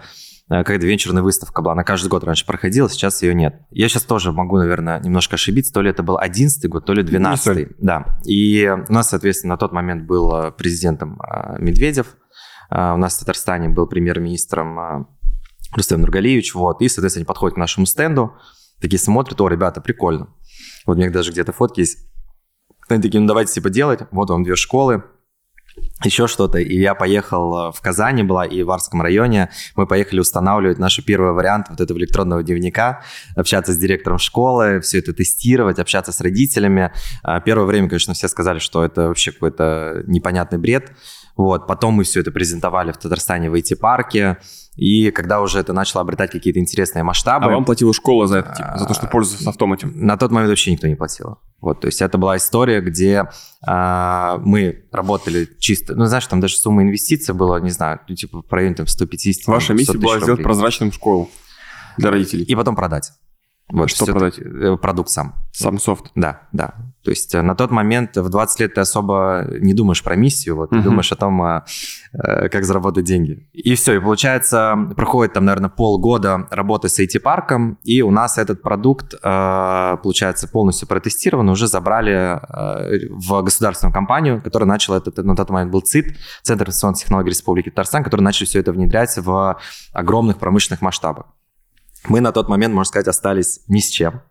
[0.52, 1.72] Э, какая-то венчурная выставка была.
[1.74, 3.62] Она каждый год раньше проходила, сейчас ее нет.
[3.70, 5.72] Я сейчас тоже могу, наверное, немножко ошибиться.
[5.72, 8.20] То ли это был 11 год, то ли 12 Да.
[8.26, 12.18] И у нас, соответственно, на тот момент был э, президентом э, Медведев.
[12.70, 15.06] У нас в Татарстане был премьер-министром
[15.74, 16.56] Рустем Нургалиевич.
[16.56, 16.82] Вот.
[16.82, 18.36] И, соответственно, они подходят к нашему стенду,
[18.80, 20.30] такие смотрят, о, ребята, прикольно.
[20.86, 22.10] Вот у них даже где-то фотки есть.
[22.88, 24.00] Они такие, ну давайте типа делать.
[24.12, 25.04] Вот вам две школы,
[26.04, 26.60] еще что-то.
[26.60, 29.50] И я поехал э, в Казани была и в Арском районе.
[29.76, 33.04] Мы поехали устанавливать наш первый вариант вот этого электронного дневника,
[33.36, 36.92] общаться с директором школы, все это тестировать, общаться с родителями.
[37.24, 40.92] А, первое время, конечно, все сказали, что это вообще какой-то непонятный бред.
[41.36, 41.68] Вот.
[41.68, 44.38] Потом мы все это презентовали в Татарстане в IT-парке.
[44.76, 47.46] И когда уже это начало обретать какие-то интересные масштабы...
[47.46, 49.92] А вам платила школа за это, типа, за то, что пользуется софтом этим?
[49.96, 51.40] На тот момент вообще никто не платил.
[51.60, 53.26] Вот, то есть это была история, где
[53.62, 55.94] а, мы работали чисто...
[55.96, 59.48] Ну, знаешь, там даже сумма инвестиций была, не знаю, ну, типа в районе там 150
[59.48, 60.24] Ваша миссия была рублей.
[60.24, 61.30] сделать прозрачным школу
[61.98, 62.46] для родителей.
[62.46, 63.12] И потом продать.
[63.72, 64.38] Вот, что продать?
[64.40, 65.36] Э, продукт сам.
[65.52, 66.12] Сам софт?
[66.16, 66.76] Да, да.
[67.04, 70.56] То есть э, на тот момент в 20 лет ты особо не думаешь про миссию,
[70.56, 70.78] вот, uh-huh.
[70.78, 71.62] ты думаешь о том, э,
[72.50, 73.48] как заработать деньги.
[73.54, 78.62] И все, и получается, проходит там, наверное, полгода работы с IT-парком, и у нас этот
[78.62, 82.40] продукт, получается, полностью протестирован, уже забрали
[83.10, 87.70] в государственную компанию, которая начала этот, на тот момент был ЦИТ, Центр информационных технологий Республики
[87.70, 89.60] Татарстан, который начали все это внедрять в
[89.94, 91.26] огромных промышленных масштабах.
[92.08, 94.22] Мы на тот момент, можно сказать, остались ни с чем.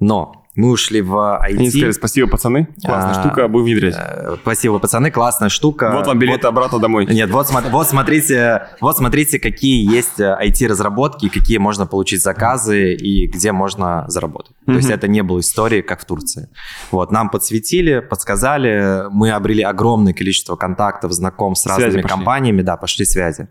[0.00, 1.56] Но мы ушли в IT.
[1.56, 3.96] Они сказали, спасибо, пацаны, классная а, штука, будем внедрять.
[3.98, 5.90] Э, спасибо, пацаны, классная штука.
[5.92, 7.06] Вот вам билеты вот, обратно домой.
[7.06, 13.26] Нет, вот, вот, смотрите, вот смотрите, какие есть IT-разработки, э, какие можно получить заказы и
[13.26, 14.52] где можно заработать.
[14.52, 14.72] Mm-hmm.
[14.72, 16.48] То есть это не было истории, как в Турции.
[16.92, 23.04] Вот, нам подсветили, подсказали, мы обрели огромное количество контактов, знакомств с разными компаниями, да, пошли
[23.04, 23.48] связи.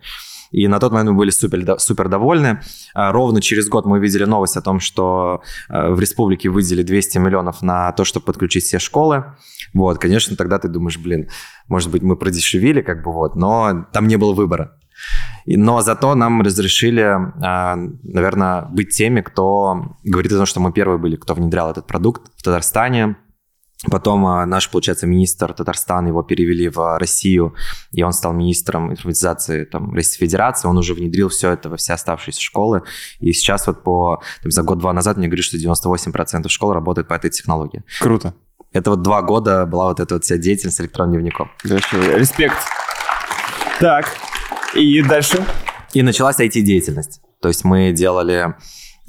[0.54, 2.62] И на тот момент мы были супер, супер довольны.
[2.94, 7.18] А, ровно через год мы увидели новость о том, что а, в республике выделили 200
[7.18, 9.26] миллионов на то, чтобы подключить все школы.
[9.74, 11.28] Вот, конечно, тогда ты думаешь, блин,
[11.68, 14.78] может быть, мы продешевили, как бы вот, но там не было выбора.
[15.48, 21.00] Но зато нам разрешили, а, наверное, быть теми, кто говорит о том, что мы первые
[21.00, 23.18] были, кто внедрял этот продукт в Татарстане,
[23.92, 27.54] Потом а, наш, получается, министр Татарстана, его перевели в Россию,
[27.92, 31.94] и он стал министром информатизации там, Российской Федерации, он уже внедрил все это во все
[31.94, 32.84] оставшиеся школы,
[33.20, 37.14] и сейчас вот по, там, за год-два назад мне говорят, что 98% школ работают по
[37.14, 37.84] этой технологии.
[38.00, 38.34] Круто.
[38.72, 41.52] Это вот два года была вот эта вот вся деятельность электронным дневником.
[41.64, 42.58] Да, что, респект.
[43.80, 44.08] Так,
[44.74, 45.46] и дальше?
[45.94, 47.22] И началась IT-деятельность.
[47.42, 48.56] То есть мы делали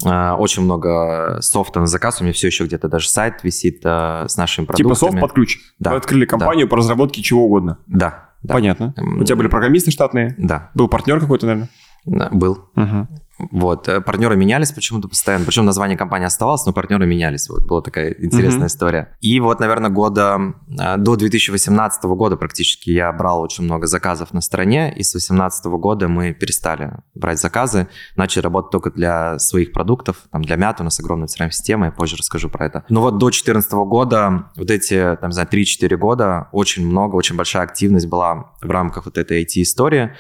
[0.05, 2.21] очень много софта на заказ.
[2.21, 4.95] У меня все еще где-то даже сайт висит э, с нашими продуктами.
[4.95, 5.59] Типа софт под ключ.
[5.79, 5.91] Да.
[5.91, 6.71] Вы открыли компанию да.
[6.71, 7.79] по разработке чего угодно.
[7.87, 8.31] Да.
[8.43, 8.55] да.
[8.55, 8.95] Понятно.
[8.97, 10.35] М, У тебя были программисты штатные?
[10.39, 11.71] Да, Был партнер какой-то, наверное?
[12.05, 12.69] да, был.
[12.77, 13.09] Угу.
[13.39, 17.83] Вот, э, партнеры менялись почему-то постоянно, причем название компании оставалось, но партнеры менялись, вот, была
[17.83, 18.67] такая интересная Мгм.
[18.67, 19.17] история.
[19.21, 24.41] И вот, наверное, года, э, до 2018 года практически я брал очень много заказов на
[24.41, 30.19] стороне, и с 2018 года мы перестали брать заказы, начали работать только для своих продуктов,
[30.31, 32.85] там, для Мята у нас огромная CRM-система, я позже расскажу про это.
[32.89, 37.37] Но вот до 2014 года, вот эти, там, не знаю, 3-4 года, очень много, очень
[37.37, 40.15] большая активность была в рамках вот этой IT-истории,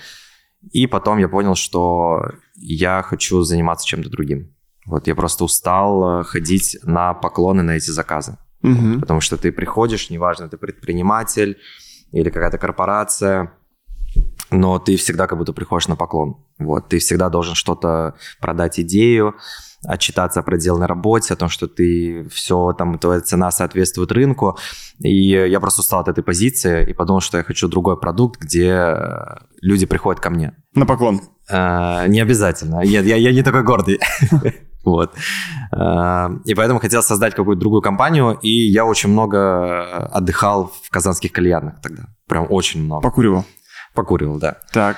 [0.72, 2.22] и потом я понял, что
[2.54, 4.54] я хочу заниматься чем-то другим.
[4.86, 8.38] Вот я просто устал э, ходить на поклоны на эти заказы.
[8.62, 9.00] Угу.
[9.00, 11.58] Потому что ты приходишь, неважно, ты предприниматель
[12.12, 13.52] или какая-то корпорация,
[14.50, 16.36] но ты всегда как будто приходишь на поклон.
[16.58, 19.34] Вот, ты всегда должен что-то продать идею,
[19.82, 24.56] отчитаться о проделанной работе, о том, что ты все, там, твоя цена соответствует рынку.
[25.00, 28.68] И я просто устал от этой позиции и подумал, что я хочу другой продукт, где
[28.68, 30.54] э, люди приходят ко мне.
[30.74, 31.20] На поклон.
[31.50, 32.80] Э, Не обязательно.
[32.82, 34.00] Я, я, я не такой гордый.
[34.84, 35.14] Вот.
[35.72, 41.32] Э, И поэтому хотел создать какую-то другую компанию, и я очень много отдыхал в казанских
[41.32, 42.02] кальянах тогда.
[42.28, 43.02] Прям очень много.
[43.02, 43.44] Покуривал.
[43.94, 44.56] Покуривал, да.
[44.72, 44.96] Так.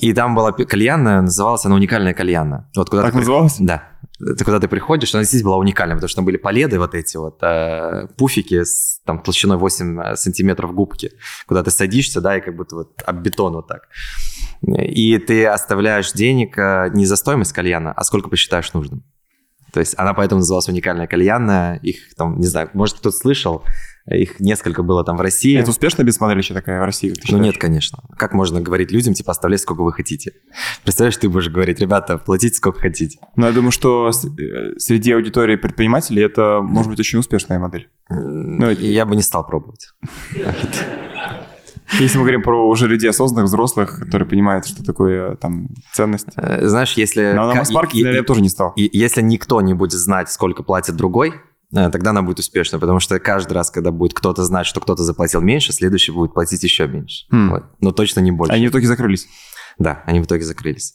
[0.00, 2.68] И там была кальянная, называлась она «Уникальная кальянная».
[2.74, 3.56] Вот куда Так называлась?
[3.60, 3.84] Да.
[4.20, 7.16] Ты куда ты приходишь, она здесь была уникальная, потому что там были поледы вот эти
[7.16, 11.12] вот, э, пуфики с там толщиной 8 сантиметров губки,
[11.46, 13.88] куда ты садишься, да, и как будто вот об бетон вот так.
[14.62, 19.04] И ты оставляешь денег э, не за стоимость кальяна, а сколько посчитаешь нужным.
[19.72, 21.76] То есть она поэтому называлась уникальная кальянная.
[21.76, 23.62] Их там, не знаю, может кто-то слышал,
[24.06, 25.58] их несколько было там в России.
[25.58, 27.14] Это успешная бизнес-модель такая в России?
[27.30, 28.02] Ну нет, конечно.
[28.16, 30.32] Как можно говорить людям, типа, оставляйте сколько вы хотите?
[30.82, 33.18] Представляешь, ты будешь говорить, ребята, платите сколько хотите.
[33.36, 37.88] Но я думаю, что э, среди аудитории предпринимателей это может быть очень успешная модель.
[38.08, 39.90] Ну, я бы не стал пробовать.
[41.98, 46.28] Если мы говорим про уже людей осознанных, взрослых, которые понимают, что такое там ценность.
[46.36, 47.32] Э, Знаешь, если...
[47.34, 48.72] Но на наверное, я тоже не стал.
[48.76, 51.34] если никто не будет знать, сколько платит другой,
[51.74, 55.02] э, тогда она будет успешной, потому что каждый раз, когда будет кто-то знать, что кто-то
[55.02, 57.26] заплатил меньше, следующий будет платить еще меньше.
[57.30, 57.50] Хм.
[57.50, 57.64] Вот.
[57.80, 58.52] Но точно не больше.
[58.52, 59.26] Они в итоге закрылись.
[59.78, 60.94] Да, они в итоге закрылись.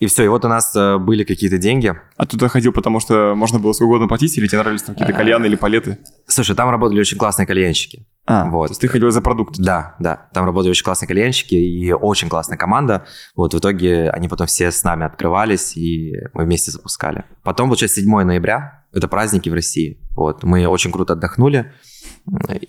[0.00, 1.94] И все, и вот у нас э, были какие-то деньги.
[2.16, 5.14] А туда ходил, потому что можно было сколько угодно платить, или тебе нравились там какие-то
[5.14, 5.98] кальяны или палеты?
[6.26, 8.06] Слушай, там работали очень классные кальянщики.
[8.26, 8.68] А, Вот.
[8.68, 9.56] то есть ты ходил за продукт.
[9.58, 10.28] Да, да.
[10.32, 13.04] Там работали очень классные кальянщики и очень классная команда.
[13.36, 17.24] Вот в итоге они потом все с нами открывались, и мы вместе запускали.
[17.42, 20.00] Потом, получается, 7 ноября, это праздники в России.
[20.16, 21.72] Вот, мы очень круто отдохнули.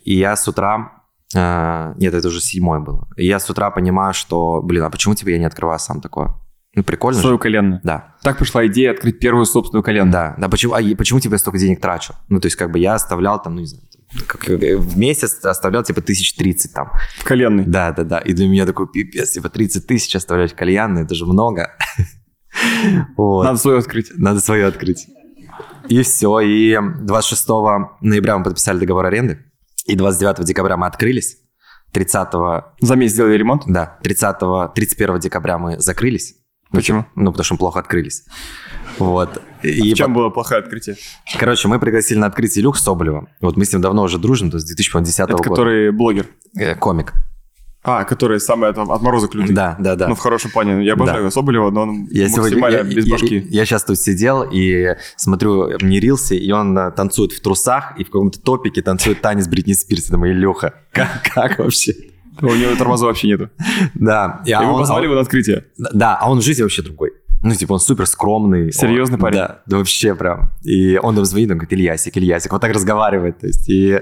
[0.04, 1.04] И я с утра...
[1.34, 3.08] э, нет, это уже седьмой было.
[3.15, 6.34] И я с утра понимаю, что, блин, а почему тебе я не открываю сам такое?
[6.74, 7.39] Ну, прикольно Свою же.
[7.39, 7.80] кальянную.
[7.84, 10.12] Да, Так пришла идея открыть первую собственную кальянную.
[10.12, 10.50] да, да.
[10.50, 12.13] Почему, а почему тебе столько денег трачу?
[12.28, 16.02] Ну, то есть, как бы я оставлял там, ну, не знаю, в месяц оставлял типа
[16.02, 16.91] тысяч тридцать там.
[17.18, 17.65] В кальянной.
[17.65, 18.20] Да, да, да.
[18.20, 21.72] И для меня такой пипец, типа 30 тысяч оставлять кальянные, это же много.
[23.18, 23.44] Вот.
[23.44, 24.12] Надо свою открыть.
[24.15, 25.08] Надо свое открыть.
[25.89, 26.39] И все.
[26.39, 27.48] И 26
[28.00, 29.39] ноября мы подписали договор аренды.
[29.86, 31.38] И 29 декабря мы открылись.
[31.91, 32.28] 30
[32.82, 33.63] За месяц сделали ремонт.
[33.68, 36.36] да, 30 31 декабря мы закрылись.
[36.72, 37.06] Почему?
[37.15, 38.24] Ну, потому что мы плохо открылись.
[38.99, 39.41] Вот.
[39.63, 40.95] И В чем было плохое открытие?
[41.39, 43.27] Короче, мы пригласили на открытие Илюху Соболева.
[43.41, 45.43] Вот мы с ним давно уже дружим, то есть с 2010 Это года.
[45.49, 46.27] который блогер.
[46.58, 47.13] Э, Комик.
[47.88, 49.53] А, который самый от, отморозок лютый.
[49.53, 50.08] Да, да, да.
[50.08, 50.84] Ну, в хорошем плане.
[50.84, 53.47] Я обожаю Соболева, но он Я сегодня, максимально я, без я- башки.
[53.49, 58.03] Я, сейчас тут сидел и смотрю, мне рилсы, и он э, танцует в трусах и
[58.03, 60.05] в каком-то топике танцует танец Бритни Спирс.
[60.10, 61.93] Я думаю, Илюха, как, как вообще?
[62.41, 63.49] У него тормоза вообще нету.
[63.93, 64.41] Да.
[64.45, 65.65] И, а позвали а он- его на открытие.
[65.77, 67.12] Да, а он в жизни вообще другой.
[67.45, 68.71] Ну, типа, он супер скромный.
[68.71, 69.38] Серьезный Он- парень?
[69.38, 70.49] Да, да вообще прям.
[70.63, 73.38] И он там звонит, он говорит, Ильясик, Ильясик, вот так разговаривает.
[73.38, 74.01] То есть, и,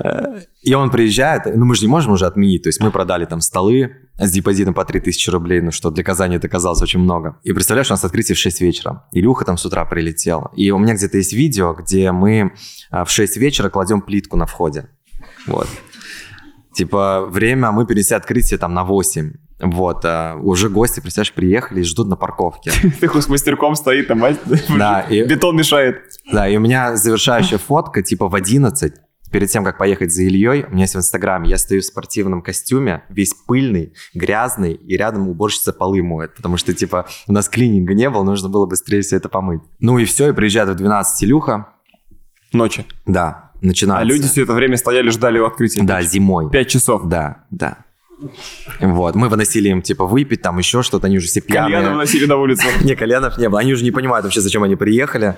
[0.00, 2.64] э, и он приезжает, ну, мы же не можем уже отменить.
[2.64, 6.34] То есть, мы продали там столы с депозитом по 3000 рублей, ну, что для Казани
[6.34, 7.36] это казалось очень много.
[7.44, 9.04] И представляешь, у нас открытие в 6 вечера.
[9.12, 10.50] Илюха там с утра прилетел.
[10.56, 12.54] И у меня где-то есть видео, где мы
[12.90, 14.88] а, в 6 вечера кладем плитку на входе.
[15.46, 15.68] Вот.
[16.74, 19.32] Типа, время, мы перенесли открытие там на 8.
[19.60, 22.72] Вот, а уже гости, представляешь, приехали и ждут на парковке.
[23.00, 24.20] Ты с мастерком стоит, там
[24.76, 26.02] Да, и- бетон мешает.
[26.32, 28.94] Да, и у меня завершающая фотка, типа в 11,
[29.30, 32.42] перед тем, как поехать за Ильей, у меня есть в Инстаграме, я стою в спортивном
[32.42, 37.94] костюме, весь пыльный, грязный, и рядом уборщица полы моет, потому что, типа, у нас клининга
[37.94, 39.60] не было, нужно было быстрее все это помыть.
[39.80, 41.68] Ну и все, и приезжает в 12 Илюха.
[42.52, 42.86] Ночи.
[43.06, 44.02] Да, начинается.
[44.02, 45.82] А люди все это время стояли, ждали его открытия.
[45.82, 46.50] Да, зимой.
[46.50, 47.02] Пять часов.
[47.06, 47.78] Да, да.
[48.80, 51.74] Вот, мы выносили им, типа, выпить, там еще что-то, они уже все пьяные.
[51.74, 52.66] Кальяны выносили на улицу.
[52.82, 55.36] Не, кальянов не было, они уже не понимают вообще, зачем они приехали.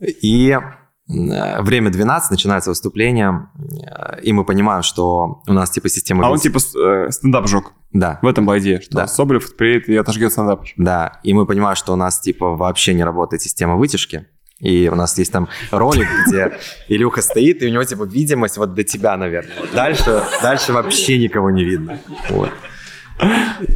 [0.00, 6.26] И э, время 12, начинается выступление, э, и мы понимаем, что у нас, типа, система...
[6.26, 7.72] А он типа э, стендап жег.
[7.92, 9.06] Да, В этом была идея, что Да.
[9.06, 10.64] Соболев приедет и отожгет стендап.
[10.76, 14.26] да, и мы понимаем, что у нас, типа, вообще не работает система вытяжки.
[14.60, 18.72] И у нас есть там ролик, где Илюха стоит, и у него, типа, видимость вот
[18.72, 19.52] до тебя, наверное.
[19.74, 21.98] Дальше, дальше вообще никого не видно.
[22.30, 22.50] Вот.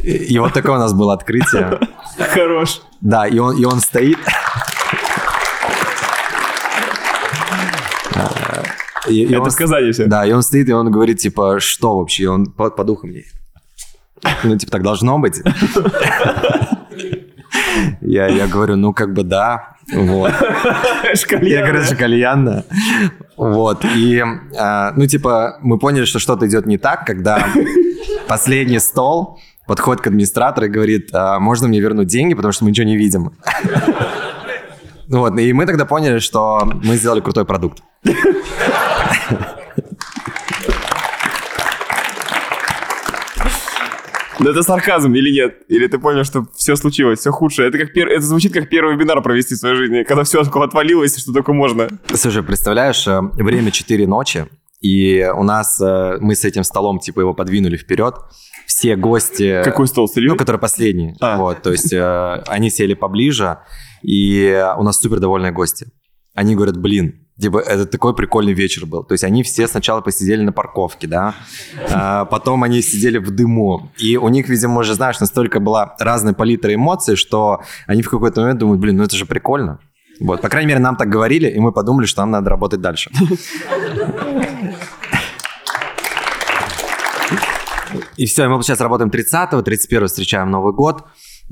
[0.03, 1.79] И, и вот такое у нас было открытие.
[2.33, 2.81] Хорош.
[2.99, 4.17] Да, и он, и он стоит.
[9.07, 10.05] И, и Это он, сказание все.
[10.05, 12.23] да, и он стоит, и он говорит, типа, что вообще?
[12.23, 13.23] И он по, по духу мне.
[14.43, 15.41] Ну, типа, так должно быть.
[18.01, 19.75] Я, я говорю, ну, как бы да.
[19.93, 20.31] Вот.
[21.41, 22.63] Я говорю, что кальянно.
[23.35, 23.83] Вот.
[23.95, 24.23] И,
[24.57, 27.47] а, ну, типа, мы поняли, что что-то идет не так, когда
[28.27, 32.71] последний стол подходит к администратору и говорит, «А, можно мне вернуть деньги, потому что мы
[32.71, 33.31] ничего не видим.
[35.07, 37.83] Вот, и мы тогда поняли, что мы сделали крутой продукт.
[44.41, 45.61] Но это сарказм или нет?
[45.67, 47.69] Или ты понял, что все случилось, все худшее?
[47.69, 48.07] Это, как пер...
[48.07, 51.87] это звучит как первый вебинар провести в своей жизни, когда все отвалилось, что только можно.
[52.13, 54.47] Слушай, представляешь, э, время 4 ночи,
[54.79, 58.15] и у нас, э, мы с этим столом, типа, его подвинули вперед.
[58.65, 59.61] Все гости...
[59.63, 60.29] Какой стол, с Ильей?
[60.29, 61.15] Ну, который последний.
[61.21, 61.37] А.
[61.37, 63.59] Вот, то есть э, они сели поближе,
[64.01, 65.85] и у нас супер довольные гости.
[66.33, 69.03] Они говорят, блин, типа, это такой прикольный вечер был.
[69.03, 71.35] То есть они все сначала посидели на парковке, да,
[71.89, 73.91] а потом они сидели в дыму.
[73.97, 78.41] И у них, видимо, уже, знаешь, настолько была разная палитра эмоций, что они в какой-то
[78.41, 79.79] момент думают, блин, ну это же прикольно.
[80.19, 83.09] Вот, по крайней мере, нам так говорили, и мы подумали, что нам надо работать дальше.
[88.17, 91.03] И все, мы сейчас работаем 30-го, 31-го встречаем Новый год.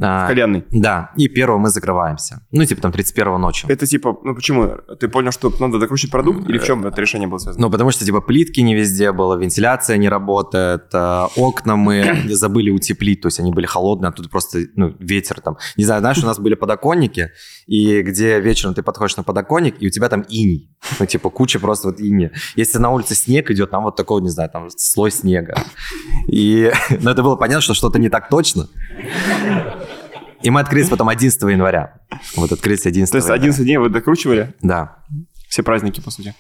[0.02, 0.28] А.
[0.72, 2.46] Да, и первого мы закрываемся.
[2.52, 3.70] Ну, типа там 31-го ночью.
[3.70, 4.78] Это типа, ну почему?
[5.00, 6.50] Ты понял, что надо докручивать продукт?
[6.50, 7.66] Или в чем это решение было связано?
[7.66, 12.70] Ну, потому что, типа, плитки не везде было, вентиляция не работает, э, окна мы забыли
[12.72, 15.58] утеплить, то есть они были холодные, а тут просто, ну, ветер там.
[15.78, 17.32] Не знаю, знаешь, у нас были подоконники,
[17.68, 20.70] и где вечером ты подходишь на подоконник, и у тебя там иней.
[21.00, 22.32] Ну, типа, куча просто вот ини.
[22.56, 25.56] Если на улице снег идет, там вот такой, не знаю, там слой снега.
[26.28, 26.72] И,
[27.02, 28.68] ну, это было понятно, что что-то не так точно.
[30.42, 32.00] И мы открылись потом 11 января.
[32.36, 33.42] Вот открылись 11 То есть января.
[33.42, 34.98] 11 дней вы докручивали Да.
[35.50, 36.34] все праздники, по сути.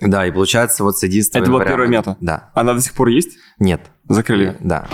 [0.00, 2.16] Да, и получается вот с 11 Это была первая мята?
[2.20, 2.50] Да.
[2.54, 3.38] Она до сих пор есть?
[3.58, 3.80] Нет.
[4.08, 4.56] Закрыли?
[4.60, 4.86] Да.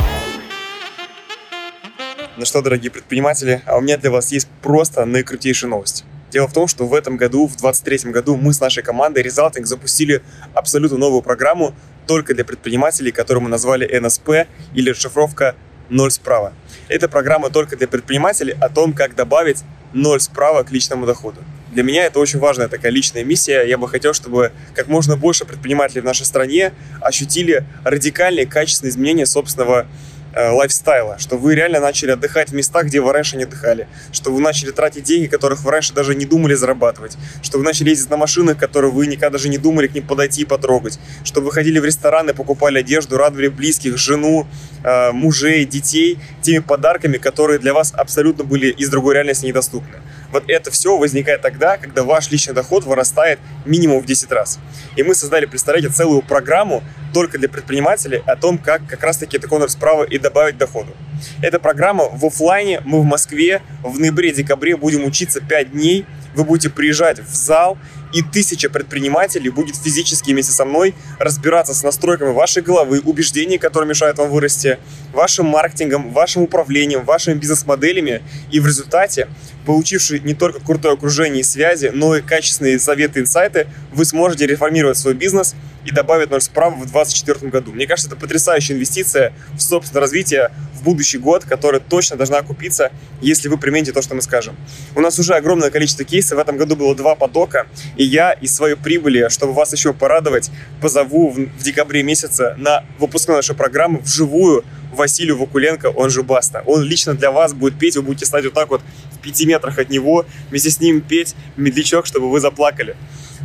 [2.37, 6.05] Ну что, дорогие предприниматели, а у меня для вас есть просто наикрутейшая новость.
[6.31, 9.65] Дело в том, что в этом году, в 2023 году, мы с нашей командой Resulting
[9.67, 11.75] запустили абсолютно новую программу
[12.09, 14.31] только для предпринимателей, которую мы назвали НСП
[14.75, 15.55] или расшифровка
[15.89, 16.53] «Ноль справа».
[16.89, 21.41] Это программа только для предпринимателей о том, как добавить ноль справа к личному доходу.
[21.73, 23.63] Для меня это очень важная такая личная миссия.
[23.63, 29.27] Я бы хотел, чтобы как можно больше предпринимателей в нашей стране ощутили радикальные качественные изменения
[29.27, 29.87] собственного
[30.35, 34.33] э, лайфстайла, что вы реально начали отдыхать в местах, где вы раньше не отдыхали, что
[34.33, 38.11] вы начали тратить деньги, которых вы раньше даже не думали зарабатывать, что вы начали ездить
[38.11, 41.51] на машинах, которые вы никогда даже не думали к ним подойти и потрогать, что вы
[41.53, 44.47] ходили в рестораны, покупали одежду, радовали близких, жену,
[44.83, 49.99] э, мужей, детей теми подарками, которые для вас абсолютно были из другой реальности недоступны.
[50.33, 54.59] Вот это все возникает тогда, когда ваш личный доход вырастает минимум в 10 раз.
[54.97, 56.83] И мы создали, представляете, целую программу
[57.15, 60.93] только для предпринимателей о том, как как раз-таки такой номер справа и добавить доходу.
[61.41, 66.69] Эта программа в оффлайне, мы в Москве в ноябре-декабре будем учиться 5 дней, вы будете
[66.69, 67.79] приезжать в зал,
[68.13, 73.89] и тысяча предпринимателей будет физически вместе со мной разбираться с настройками вашей головы, убеждений, которые
[73.89, 74.79] мешают вам вырасти,
[75.13, 78.23] вашим маркетингом, вашим управлением, вашими бизнес-моделями.
[78.51, 79.29] И в результате,
[79.67, 84.99] получивший не только крутое окружение и связи, но и качественные советы, инсайты, вы сможете реформировать
[84.99, 87.73] свой бизнес и добавить ноль справа в 2024 году.
[87.73, 92.91] Мне кажется, это потрясающая инвестиция в собственное развитие в будущий год, которая точно должна окупиться,
[93.21, 94.57] если вы примените то, что мы скажем.
[94.95, 96.39] У нас уже огромное количество кейсов.
[96.39, 97.67] В этом году было два потока.
[97.97, 102.85] И я из своей прибыли, чтобы вас еще порадовать, позову в, в декабре месяце на
[102.99, 106.63] выпускной нашей программы вживую Василию Вакуленко, он же Баста.
[106.67, 108.81] Он лично для вас будет петь, вы будете стать вот так вот
[109.13, 112.97] в пяти метрах от него, вместе с ним петь медлячок, чтобы вы заплакали.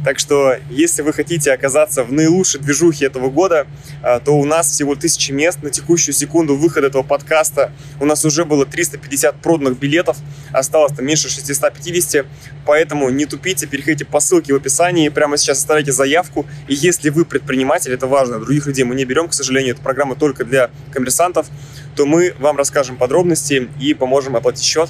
[0.03, 3.67] Так что, если вы хотите оказаться в наилучшей движухе этого года,
[4.01, 5.59] а, то у нас всего тысячи мест.
[5.61, 7.71] На текущую секунду выхода этого подкаста.
[7.99, 10.17] У нас уже было 350 проданных билетов,
[10.51, 12.25] осталось там меньше 650,
[12.65, 17.25] поэтому не тупите, переходите по ссылке в описании, прямо сейчас оставляйте заявку, и если вы
[17.25, 21.47] предприниматель, это важно, других людей мы не берем, к сожалению, эта программа только для коммерсантов,
[21.95, 24.89] то мы вам расскажем подробности и поможем оплатить счет.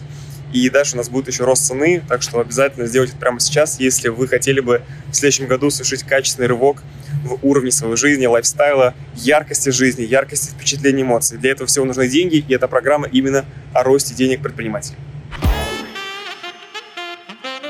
[0.54, 3.80] И дальше у нас будет еще рост цены, так что обязательно сделайте это прямо сейчас,
[3.80, 4.82] если вы хотели бы
[5.12, 6.84] в следующем году совершить качественный рывок
[7.24, 11.38] в уровне своей жизни, лайфстайла, яркости жизни, яркости впечатлений, эмоций.
[11.38, 14.98] Для этого всего нужны деньги, и эта программа именно о росте денег предпринимателей.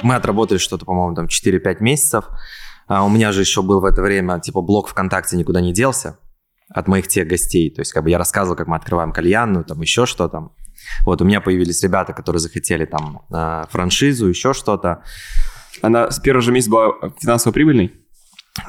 [0.01, 2.25] Мы отработали что-то, по-моему, там 4-5 месяцев.
[2.87, 6.17] А у меня же еще был в это время, типа, блог ВКонтакте никуда не делся
[6.73, 7.69] от моих тех гостей.
[7.69, 10.53] То есть, как бы я рассказывал, как мы открываем кальянную, там еще что там.
[11.05, 15.03] Вот, у меня появились ребята, которые захотели там э, франшизу, еще что-то.
[15.81, 17.93] Она с первого же месяца была финансово прибыльной?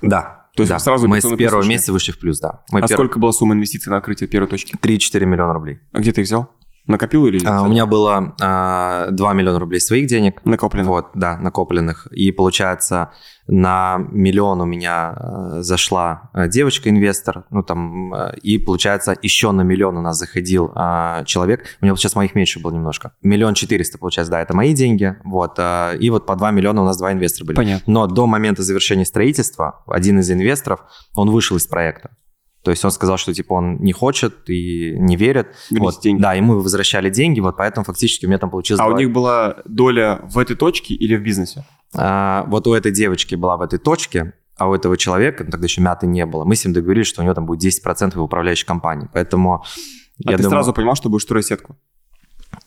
[0.03, 0.49] Да.
[0.55, 0.79] То есть да.
[0.79, 1.69] сразу мы с первого прислушали?
[1.69, 2.63] месяца вышли в плюс, да.
[2.71, 4.75] Мы а пер- сколько была сумма инвестиций на открытие первой точки?
[4.77, 5.81] 3-4 миллиона рублей.
[5.93, 6.51] А где ты их взял?
[6.87, 10.45] Накопил или А, у меня было а, 2 миллиона рублей своих денег.
[10.45, 10.89] накоплено?
[10.89, 12.07] Вот, да, накопленных.
[12.11, 13.13] И получается,
[13.47, 19.63] на миллион у меня э, зашла э, девочка-инвестор, ну там, э, и получается, еще на
[19.63, 21.65] миллион у нас заходил э, человек.
[21.81, 23.13] У меня сейчас моих меньше было немножко.
[23.23, 25.17] Миллион четыреста, получается, да, это мои деньги.
[25.25, 27.57] Вот, э, и вот по 2 миллиона у нас два инвестора были.
[27.57, 27.93] Понятно.
[27.93, 30.85] Но до момента завершения строительства один из инвесторов,
[31.17, 32.11] он вышел из проекта.
[32.63, 35.49] То есть он сказал, что типа он не хочет и не верит.
[35.71, 36.21] Верните Вот, деньги.
[36.23, 38.81] Да, ему возвращали деньги, вот поэтому фактически у меня там получилось...
[38.81, 41.65] А у два- них была доля в этой точке или в бизнесе?
[41.95, 45.65] а, вот у этой девочки была в этой точке, а у этого человека, ну, тогда
[45.65, 48.23] еще мяты не было, мы с ним договорились, что у него там будет 10% в
[48.23, 49.09] управляющей компании.
[49.13, 49.65] Поэтому
[50.27, 51.77] А я ты думаю, сразу понимал, что будешь строить сетку?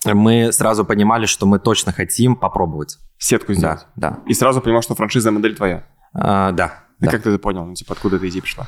[0.05, 2.97] мы сразу понимали, что мы точно хотим попробовать.
[3.17, 3.85] Сетку сделать?
[3.95, 4.19] Да, да.
[4.25, 5.85] И сразу понимал, что франшизная модель твоя?
[6.13, 6.82] А, да.
[7.03, 7.11] И да.
[7.11, 7.65] как ты это понял?
[7.65, 8.67] Ну, типа, откуда эта идея пришла?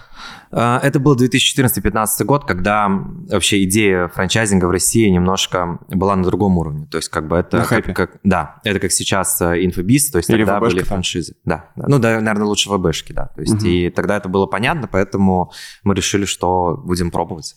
[0.52, 2.90] А, Это был 2014-2015 год, когда
[3.30, 6.86] вообще идея франчайзинга в России немножко была на другом уровне.
[6.92, 7.58] То есть как бы это...
[7.60, 11.36] На как- как- да, это как сейчас э, инфобиз, то есть Или тогда были франшизы.
[11.46, 11.86] Да, да.
[11.88, 13.28] Ну, да, наверное, лучше ВБшки, да.
[13.36, 13.66] То есть Мгм.
[13.68, 15.52] и тогда это было понятно, поэтому
[15.84, 17.56] мы решили, что будем пробовать.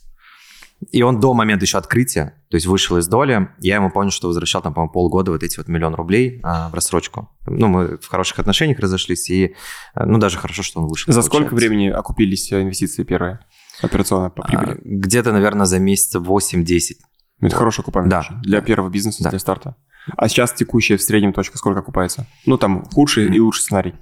[0.92, 4.28] И он до момента еще открытия, то есть вышел из доли, я ему понял, что
[4.28, 7.28] возвращал там, по-моему, полгода вот эти вот миллион рублей а, в рассрочку.
[7.46, 9.54] Ну, мы в хороших отношениях разошлись, и,
[9.96, 11.12] э, ну, даже хорошо, что он вышел.
[11.12, 11.56] За сколько получается.
[11.68, 13.40] времени окупились э, инвестиции первые?
[13.82, 14.80] Операционно по А, прибыли?
[14.84, 16.94] Где-то, наверное, за месяца 8-10.
[17.40, 19.30] Ну, это хорошая окупаемость да, для первого бизнеса, Да.
[19.30, 19.74] для старта.
[20.16, 22.26] А сейчас текущая в среднем точка сколько окупается?
[22.46, 23.94] Ну, там худший и лучший сценарий.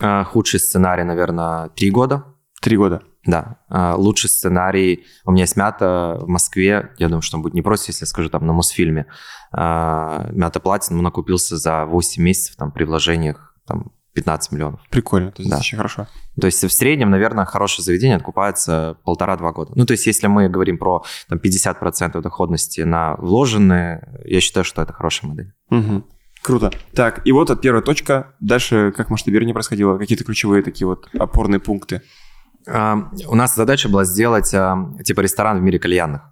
[0.00, 2.24] А, Худший сценарий, наверное, 3 года.
[2.60, 3.02] Три года.
[3.26, 3.58] Да.
[3.68, 6.90] А, Лучший сценарий у меня есть мята в Москве.
[6.98, 9.06] Я думаю, что он будет не просто, если я скажу, там, на Мосфильме.
[9.52, 14.80] А, Мята Платин, он окупился за 8 месяцев там, при вложениях там, 15 миллионов.
[14.90, 15.58] Прикольно, то есть Да.
[15.58, 16.06] очень хорошо.
[16.40, 19.72] То есть в среднем, наверное, хорошее заведение откупается полтора-два года.
[19.76, 24.82] Ну, то есть если мы говорим про там, 50% доходности на вложенные, я считаю, что
[24.82, 25.52] это хорошая модель.
[25.68, 26.04] Мгм.
[26.42, 26.70] Круто.
[26.94, 28.34] Так, и вот от первая точка.
[28.40, 29.98] Дальше как масштабирование происходило?
[29.98, 32.00] Какие-то ключевые такие вот опорные пункты?
[32.66, 36.22] У нас задача была сделать типа ресторан в мире кальянных.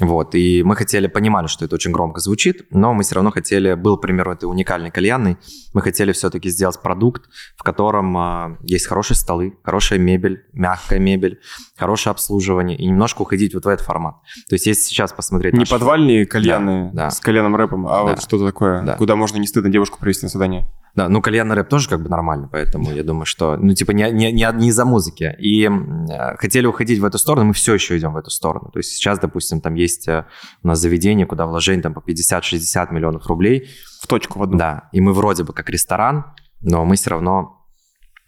[0.00, 3.74] Вот, и мы хотели, понимали, что это очень громко звучит, но мы все равно хотели,
[3.74, 5.36] был, к примеру, это уникальный кальянный,
[5.72, 11.38] мы хотели все-таки сделать продукт, в котором а, есть хорошие столы, хорошая мебель, мягкая мебель,
[11.78, 14.16] хорошее обслуживание, и немножко уходить вот в этот формат.
[14.48, 15.52] То есть если сейчас посмотреть...
[15.54, 17.10] Не наш- подвальные кальяны Да, да.
[17.10, 18.02] с кальяном рэпом, а Да.
[18.02, 18.96] вот что-то такое, Да.
[18.96, 20.66] куда можно не стыдно девушку привести на свидание.
[20.94, 24.10] Да, ну кальянный рэп тоже как бы нормально, поэтому я думаю, что, ну типа не,
[24.12, 25.34] не, не, не из-за музыки.
[25.40, 28.70] И э, хотели уходить в эту сторону, мы все еще идем в эту сторону.
[28.72, 30.24] То есть сейчас, допустим, там есть э,
[30.62, 33.68] у нас заведение, куда вложение там по 50-60 миллионов рублей.
[34.00, 34.56] В точку в одну.
[34.56, 36.26] Да, и мы вроде бы как ресторан,
[36.60, 37.66] но мы все равно,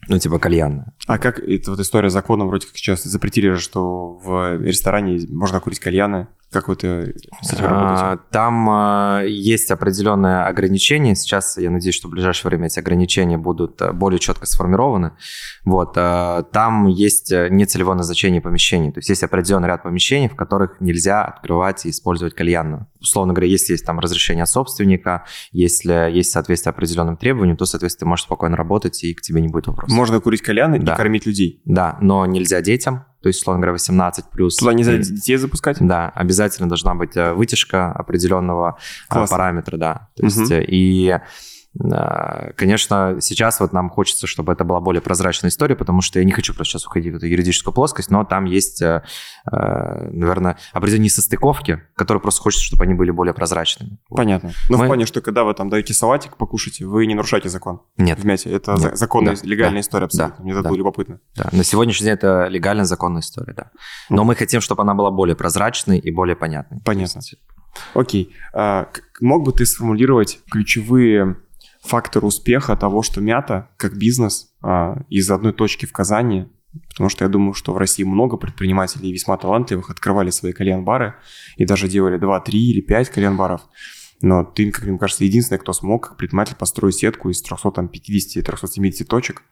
[0.09, 0.93] ну типа кальянная.
[1.07, 5.25] А как это вот история с законом, вроде как сейчас запретили же, что в ресторане
[5.29, 6.27] можно курить кальяны.
[6.51, 8.03] Как вот э, с этим работаете?
[8.03, 11.13] А, Там а, есть определенные ограничения.
[11.15, 15.11] Сейчас я надеюсь, что в ближайшее время эти ограничения будут а, более четко сформированы.
[15.65, 15.93] Вот.
[15.93, 18.91] Там есть а, нецелевое назначение помещений.
[18.93, 22.87] То есть есть определенный ряд помещений, в которых нельзя открывать и использовать кальянную.
[23.01, 28.09] Условно говоря, если есть там разрешение собственника, если есть соответствие определенным требованиям, то, соответственно, ты
[28.09, 29.95] можешь спокойно работать, и к тебе не будет вопросов.
[29.95, 30.93] Можно курить кальяны Да.
[30.93, 31.61] и кормить людей.
[31.65, 33.05] Да, но нельзя детям.
[33.27, 34.55] То есть, условно говоря, 18 плюс.
[34.55, 35.77] Туда нельзя детей запускать?
[35.81, 39.35] да, обязательно должна быть э, вытяжка определенного э, Классно.
[39.35, 40.07] параметра, да.
[40.15, 41.19] То есть, э, и
[42.55, 46.31] конечно, сейчас вот нам хочется, чтобы это была более прозрачная история, потому что я не
[46.31, 49.03] хочу просто сейчас уходить в эту юридическую плоскость, но там есть, э,
[49.51, 53.99] э, наверное, определенные несостыковки, которые просто хочется, чтобы они были более прозрачными.
[54.09, 54.51] Понятно.
[54.69, 54.85] Но Мы...
[54.85, 57.81] в плане, что когда вы там даете салатик покушайте, вы не нарушаете закон?
[57.97, 58.19] Нет.
[58.19, 58.49] В мяте.
[58.49, 58.97] Это Нет.
[58.97, 59.41] законная, да.
[59.43, 59.81] легальная да.
[59.81, 60.37] история абсолютно.
[60.37, 60.43] Да.
[60.43, 60.69] Мне это да.
[60.69, 61.19] было любопытно.
[61.35, 61.49] Да.
[61.51, 63.71] На сегодняшний день это легальная, законная история, да.
[64.09, 64.25] Но mm.
[64.25, 66.79] мы хотим, чтобы она была более прозрачной и более понятной.
[66.83, 67.21] Понятно.
[67.93, 68.33] Окей.
[68.53, 71.37] А, мог бы ты сформулировать ключевые
[71.83, 76.47] факторы успеха того, что Мята как бизнес а, из одной точки в Казани,
[76.89, 81.15] потому что я думаю, что в России много предпринимателей весьма талантливых открывали свои кальян-бары
[81.55, 83.61] и даже делали 2, 3 или 5 кальян-баров.
[84.21, 89.43] Но ты, как мне кажется, единственный, кто смог как предприниматель построить сетку из 350-370 точек.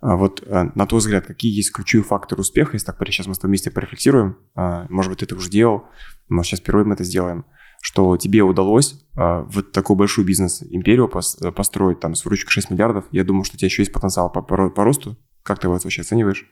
[0.00, 3.34] А вот а, на твой взгляд, какие есть ключевые факторы успеха, если так сейчас мы
[3.34, 5.84] с тобой вместе порефлексируем, может быть, ты это уже делал,
[6.28, 7.44] может, сейчас впервые мы это сделаем–
[7.82, 13.06] что тебе удалось э, вот такую большую бизнес-империю пос, построить там с выручкой 6 миллиардов.
[13.10, 15.16] Я думаю, что у тебя еще есть потенциал по, по, по росту.
[15.42, 16.46] Как ты его вообще оцениваешь?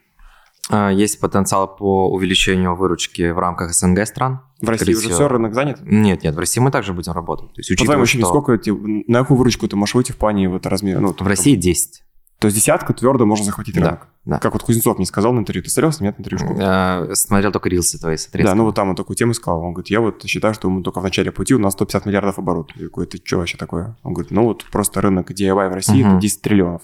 [0.68, 4.40] А, есть потенциал по увеличению выручки в рамках СНГ стран.
[4.60, 5.78] В России уже все, рынок занят?
[5.82, 7.54] Нет, нет, в России мы также будем работать.
[7.54, 8.26] То есть, по твоему что...
[8.26, 8.60] сколько,
[9.06, 10.98] на какую выручку ты можешь выйти в плане вот размера?
[10.98, 12.02] Ну, в России 10.
[12.40, 14.08] То есть десятку твердо можно захватить рынок.
[14.24, 14.38] Да.
[14.38, 15.62] Как вот Кузнецов мне сказал на интервью.
[15.62, 16.58] Ты смотрел нет на интервью?
[16.58, 19.60] Я смотрел только рилсы твои с Да, ну вот там он такую тему сказал.
[19.60, 22.38] Он говорит, я вот считаю, что мы только в начале пути у нас 150 миллиардов
[22.38, 22.72] оборот.
[22.76, 23.98] Я такой, ты что вообще такое?
[24.02, 26.12] Он говорит, ну вот просто рынок DIY в России угу.
[26.12, 26.82] это 10 триллионов.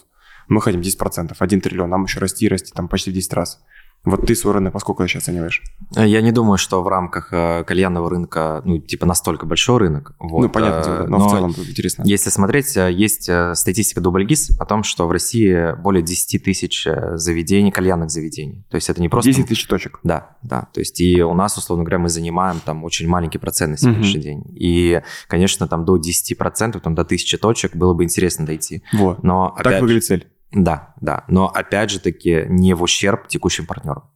[0.49, 3.61] Мы хотим 10%, 1 триллион, нам еще расти, расти там почти в 10 раз.
[4.07, 5.63] Вот ты свой рынок поскольку сейчас оцениваешь?
[5.97, 10.15] Я не думаю, что в рамках э, кальянного рынка, ну, типа, настолько большой рынок.
[10.21, 10.43] Вот.
[10.43, 12.05] Ну, понятно, э, но, но в целом интересно.
[12.07, 17.73] Если смотреть, э, есть статистика Дубльгиз о том, что в России более 10 тысяч заведений,
[17.73, 18.65] кальянных заведений.
[18.71, 19.31] То есть это не просто...
[19.31, 19.99] 10 тысяч точек?
[20.05, 20.69] Да, да.
[20.73, 24.21] То есть и у нас, условно говоря, мы занимаем там очень маленький процент на сегодняшний
[24.21, 24.25] угу.
[24.25, 24.45] день.
[24.55, 28.85] И, конечно, там до 10%, там до 1000 точек было бы интересно дойти.
[28.93, 29.25] Вот.
[29.25, 29.83] Но, так опять...
[29.83, 30.29] выглядит цель.
[30.53, 31.25] Да, да.
[31.29, 34.11] Но опять же таки не в ущерб текущим партнерам.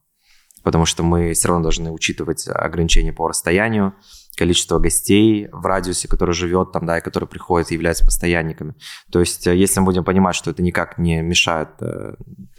[0.63, 3.95] Потому что мы все равно должны учитывать ограничения по расстоянию,
[4.41, 8.75] количество гостей в радиусе, который живет там, да, и который приходит и является постоянниками.
[9.13, 12.15] То есть, э, если мы будем понимать, что это никак не мешает э,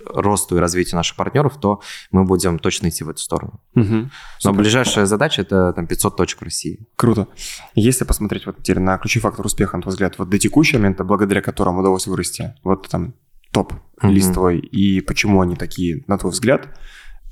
[0.05, 3.61] росту и развитию наших партнеров, то мы будем точно идти в эту сторону.
[3.76, 4.09] Угу.
[4.43, 6.86] Но ближайшая задача это там 500 точек в России.
[6.95, 7.28] Круто.
[7.74, 11.03] Если посмотреть вот теперь на ключевой фактор успеха, на твой взгляд, вот до текущего момента,
[11.03, 13.15] благодаря которому удалось вырасти, вот там
[13.51, 14.09] топ mm-hmm.
[14.09, 16.69] листвой и почему они такие, на твой взгляд.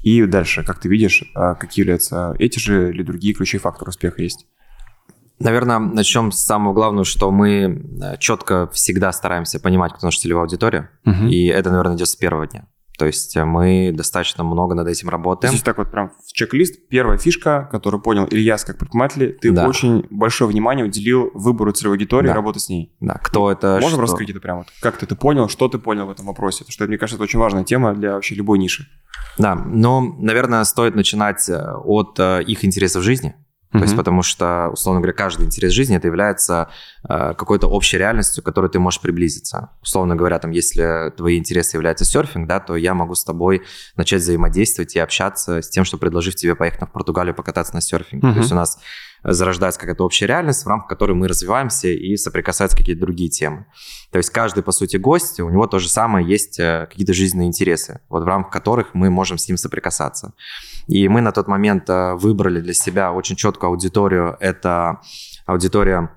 [0.01, 4.22] И дальше, как ты видишь, а, какие являются эти же или другие ключевые факторы успеха
[4.22, 4.47] есть?
[5.39, 7.61] Наверное, начнем с самого главного, что мы
[8.01, 10.89] э, четко всегда стараемся понимать, кто наша целевая аудитория.
[11.05, 11.28] Угу.
[11.28, 12.67] И это, наверное, идет с первого дня.
[13.00, 15.54] То есть э, мы достаточно много над этим работаем.
[15.54, 16.89] Здесь так вот прям в чек-лист.
[16.89, 19.68] Первая фишка, которую понял Ильяс как предприниматель, ты да.
[19.68, 22.34] очень большое внимание уделил выбору целевой аудитории да.
[22.34, 22.93] работы с ней.
[23.00, 24.02] Да, кто это, Можем что...
[24.02, 24.66] раскрыть это прямо?
[24.82, 26.60] Как ты это понял, что ты понял в этом вопросе?
[26.60, 28.86] Потому что, мне кажется, это очень важная тема для вообще любой ниши.
[29.38, 33.34] Да, но, наверное, стоит начинать э, от э, их интересов в жизни.
[33.72, 33.82] То mm-hmm.
[33.84, 36.70] есть потому что, условно говоря, каждый интерес жизни это является
[37.07, 39.70] э, какой-то общей реальностью, к которой ты можешь приблизиться.
[39.84, 43.61] Условно говоря, там, если твои интересы являются серфинг, да, то я могу с тобой
[43.95, 48.28] начать взаимодействовать и общаться с тем, что предложив тебе поехать в Португалию покататься на серфинге.
[48.28, 48.34] Mm-hmm.
[48.34, 48.80] То есть у нас
[49.24, 53.65] зарождается какая-то общая реальность, в рамках которой мы развиваемся и соприкасаются какие-то другие темы.
[54.11, 57.47] То есть каждый, по сути, гость, у него то же самое есть э, какие-то жизненные
[57.47, 60.34] интересы, вот в рамках которых мы можем с ним соприкасаться.
[60.88, 64.38] И мы на тот момент э, выбрали для себя очень четкую аудиторию.
[64.40, 65.02] Это
[65.46, 66.10] аудитория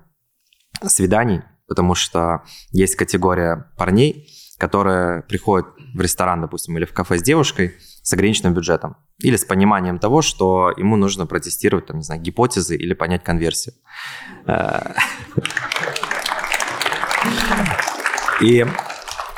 [0.85, 7.23] свиданий, потому что есть категория парней, которые приходят в ресторан, допустим, или в кафе с
[7.23, 12.21] девушкой с ограниченным бюджетом или с пониманием того, что ему нужно протестировать, там, не знаю,
[12.21, 13.75] гипотезы или понять конверсию.
[14.45, 14.93] Э,
[18.41, 18.65] и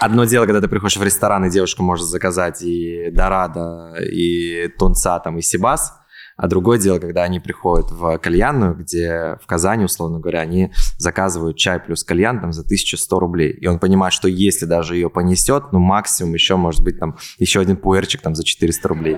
[0.05, 5.17] Одно дело, когда ты приходишь в ресторан, и девушка может заказать и Дорадо, и Тунца,
[5.19, 5.93] там, и Сибас,
[6.37, 11.57] а другое дело, когда они приходят в кальянную, где в Казани, условно говоря, они заказывают
[11.57, 13.49] чай плюс кальян там за 1100 рублей.
[13.53, 17.59] И он понимает, что если даже ее понесет, ну максимум еще может быть там еще
[17.59, 19.17] один пуэрчик там за 400 рублей.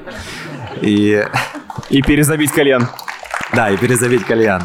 [0.82, 1.22] И...
[1.90, 2.88] И перезабить кальян.
[3.54, 4.64] Да, и перезабить кальян.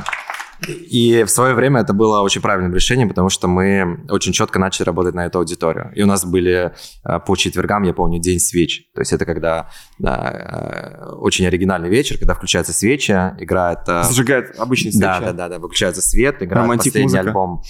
[0.69, 4.87] И в свое время это было очень правильным решением, потому что мы очень четко начали
[4.87, 5.93] работать на эту аудиторию.
[5.95, 6.73] И у нас были
[7.05, 8.91] э, по четвергам, я помню, день свеч.
[8.95, 13.81] То есть это когда да, э, очень оригинальный вечер, когда включаются свечи, играет...
[13.89, 15.03] Э, Зажигает обычный свечи.
[15.03, 17.29] Да, да, да, да, выключается свет, играет Романтик последний музыка.
[17.29, 17.63] альбом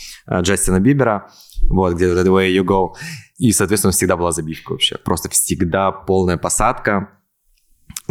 [0.42, 1.30] Джастина Бибера,
[1.68, 2.94] вот, где The Way You Go.
[3.38, 4.98] И, соответственно, всегда была забивка вообще.
[4.98, 7.08] Просто всегда полная посадка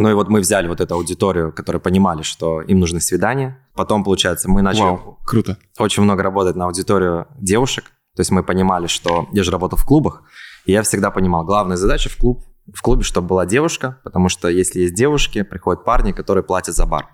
[0.02, 3.64] ну и вот мы взяли вот эту аудиторию, которая понимали, что им нужны свидания.
[3.74, 5.56] Потом, получается, мы начали Вау, круто.
[5.78, 7.84] очень много работать на аудиторию девушек.
[8.16, 10.22] То есть мы понимали, что я же работал в клубах,
[10.66, 14.48] и я всегда понимал, главная задача в клуб в клубе, чтобы была девушка, потому что
[14.48, 17.08] если есть девушки, приходят парни, которые платят за бар.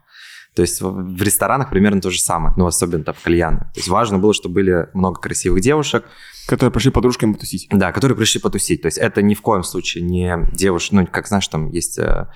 [0.54, 3.60] То есть в ресторанах примерно то же самое, ну, особенно там в кальяны.
[3.60, 6.04] То есть важно было, чтобы были много красивых девушек.
[6.48, 7.68] Которые пришли подружками потусить.
[7.70, 8.82] Да, которые пришли потусить.
[8.82, 12.26] То есть это ни в коем случае не девушка, ну, как знаешь, там есть э,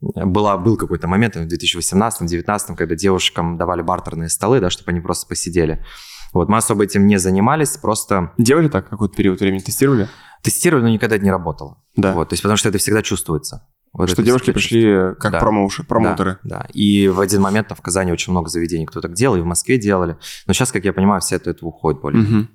[0.00, 5.26] была, был какой-то момент в 2018-2019, когда девушкам давали бартерные столы, да, чтобы они просто
[5.26, 5.84] посидели.
[6.32, 8.32] Вот, мы особо этим не занимались, просто...
[8.36, 10.08] Делали так какой-то период времени, тестировали?
[10.42, 11.82] Тестировали, но никогда это не работало.
[11.96, 12.12] Да.
[12.12, 13.66] Вот, то есть потому что это всегда чувствуется.
[13.92, 15.40] Вот что девушки пришли как да.
[15.40, 16.38] промоуши, промоутеры.
[16.42, 19.36] Да, да, и в один момент там, в Казани очень много заведений кто так делал,
[19.36, 20.18] и в Москве делали.
[20.46, 22.22] Но сейчас, как я понимаю, все это, это уходит более.
[22.22, 22.48] Угу.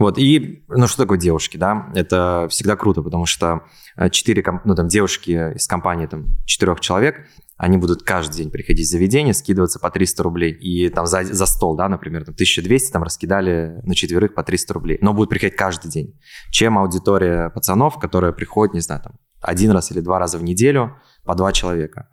[0.00, 1.92] Вот, и, ну, что такое девушки, да?
[1.94, 3.64] Это всегда круто, потому что
[3.96, 7.28] э, четыре, ну, там, девушки из компании, там, четырех человек,
[7.58, 10.52] они будут каждый день приходить в заведение, скидываться по 300 рублей.
[10.52, 14.72] И там за, за стол, да, например, там 1200 там раскидали на четверых по 300
[14.72, 14.98] рублей.
[15.02, 16.18] Но будут приходить каждый день.
[16.50, 20.96] Чем аудитория пацанов, которая приходит, не знаю, там, один раз или два раза в неделю
[21.26, 22.08] по два человека.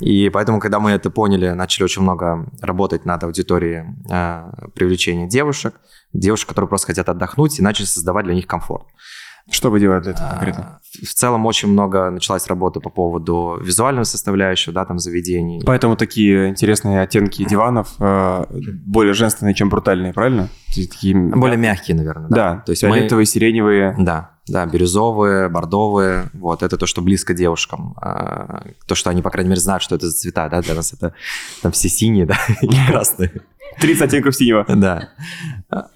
[0.00, 5.74] И поэтому, когда мы это поняли, начали очень много работать над аудиторией э, привлечения девушек,
[6.12, 8.86] девушек, которые просто хотят отдохнуть, и начали создавать для них комфорт.
[9.50, 10.62] Что вы делали для этого конкретно?
[10.62, 15.62] А, в целом очень много началась работа по поводу визуального составляющего, да, там заведений.
[15.64, 18.44] Поэтому такие интересные оттенки диванов э,
[18.86, 20.48] более женственные, чем брутальные, правильно?
[20.68, 21.16] Такие...
[21.16, 22.28] Более мягкие, наверное.
[22.28, 23.26] Да, да то есть фиолетовые, мы...
[23.26, 23.96] сиреневые.
[23.98, 27.94] Да, да, бирюзовые, бордовые, вот, это то, что близко девушкам.
[28.00, 30.92] А, то, что они, по крайней мере, знают, что это за цвета, да, для нас
[30.92, 31.14] это
[31.62, 33.32] там все синие, да, и красные.
[33.78, 34.64] 30 оттенков синего.
[34.68, 35.10] Да.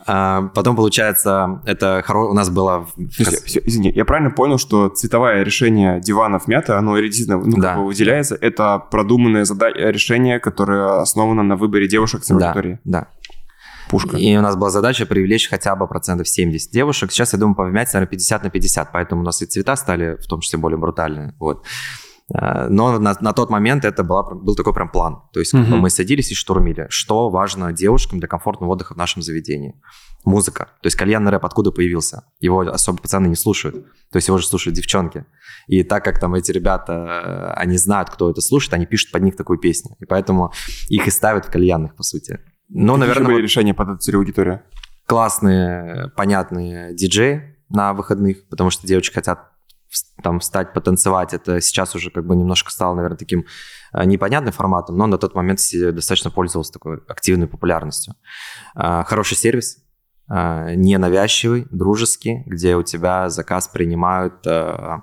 [0.07, 2.31] А, потом, получается, это хоро...
[2.31, 2.87] у нас было...
[3.11, 7.71] Все, все, извини, я правильно понял, что цветовое решение диванов мята, оно действительно ну, да.
[7.71, 9.69] как бы выделяется, это продуманное зада...
[9.71, 12.79] решение, которое основано на выборе девушек с аудитории.
[12.85, 13.09] Да, да.
[13.95, 14.17] Пушка.
[14.17, 17.13] И у нас была задача привлечь хотя бы процентов 70 девушек.
[17.13, 20.27] Сейчас, я думаю, повымять, наверное, 50 на 50, поэтому у нас и цвета стали в
[20.27, 21.35] том числе более брутальные.
[21.39, 21.65] Вот.
[22.33, 25.23] А, но на, на тот момент это была, был такой прям план.
[25.33, 25.77] То есть uh-huh.
[25.77, 26.87] мы садились и штурмили.
[26.89, 29.75] Что важно девушкам для комфортного отдыха в нашем заведении?
[30.25, 30.71] Музыка.
[30.81, 32.25] То есть кальянный рэп откуда появился?
[32.41, 33.87] Его особо пацаны не слушают.
[34.11, 35.27] То есть его же слушают девчонки.
[35.67, 39.23] И так как там эти ребята, э, они знают, кто это слушает, они пишут под
[39.23, 39.97] них такую песню.
[40.01, 40.53] И поэтому
[40.89, 42.41] их и ставят в кальянных, по сути.
[42.69, 44.27] Но, Какие наверное, были вот решения под эту целевую
[45.07, 49.51] Классные, понятные диджеи на выходных, потому что девочки хотят
[50.23, 53.45] там встать, потанцевать, это сейчас уже как бы немножко стало, наверное, таким
[53.93, 58.15] э, непонятным форматом, но на тот момент достаточно пользовался такой активной популярностью.
[58.75, 59.85] А, хороший сервис,
[60.29, 64.99] а, ненавязчивый, дружеский, где у тебя заказ принимают э,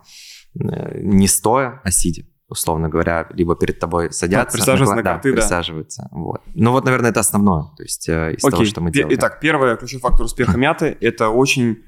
[0.53, 4.57] не стоя, а сидя условно говоря, либо перед тобой садятся.
[4.57, 5.41] Да, присаживаются на, на карты, да.
[5.41, 6.09] Присаживаются.
[6.11, 6.41] Вот.
[6.53, 8.51] Ну вот, наверное, это основное, то есть э, из Окей.
[8.51, 9.17] того, что мы делаем.
[9.17, 11.83] Итак, первый ключевой фактор успеха мяты– это очень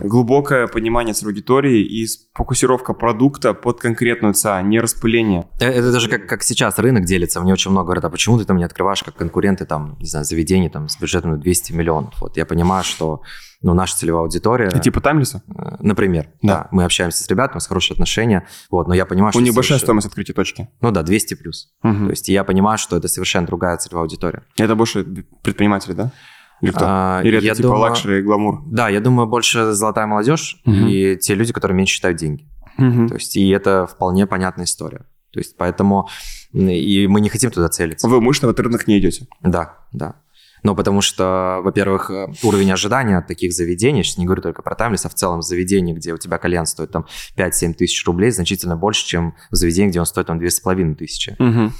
[0.00, 5.48] глубокое понимание своей аудитории и фокусировка продукта под конкретную ЦА, не распыление.
[5.60, 7.40] Э, это даже как, как сейчас рынок делится.
[7.40, 10.24] Мне очень много говорят, а почему ты там не открываешь как конкуренты, там, не знаю,
[10.24, 12.14] заведения там, с бюджетом 200 миллионов?
[12.20, 13.22] Вот я понимаю, что
[13.64, 14.68] ну, наша целевая аудитория...
[14.68, 15.42] И типа таймлиса?
[15.48, 16.54] Э, например, да.
[16.54, 16.68] да.
[16.70, 19.40] Мы общаемся с ребятами, с хорошие отношения, вот, но я понимаю, что...
[19.40, 20.68] У них большая стоимость открытия точки.
[20.82, 21.72] Ну да, 200 плюс.
[21.82, 22.04] Угу.
[22.04, 24.42] То есть я понимаю, что это совершенно другая целевая аудитория.
[24.58, 25.04] Это больше
[25.42, 26.12] предприниматели, да?
[26.60, 26.84] Или, кто?
[26.86, 28.62] А, Или это типа думаю, luxury и гламур?
[28.66, 30.74] Да, я думаю, больше золотая молодежь угу.
[30.74, 32.48] и те люди, которые меньше считают деньги.
[32.78, 33.08] Угу.
[33.08, 35.06] То есть, и это вполне понятная история.
[35.32, 36.08] То есть, поэтому
[36.52, 38.08] и мы не хотим туда целиться.
[38.08, 39.26] Вы мощно в этот рынок не идете?
[39.42, 40.16] Да, да.
[40.62, 42.10] Но потому что, во-первых,
[42.42, 45.92] уровень ожидания от таких заведений, сейчас не говорю только про Timeless, а в целом заведении,
[45.92, 50.00] где у тебя кальян стоит там 5-7 тысяч рублей, значительно больше, чем в заведении, где
[50.00, 51.36] он стоит там 2,5 тысячи.
[51.38, 51.72] Угу.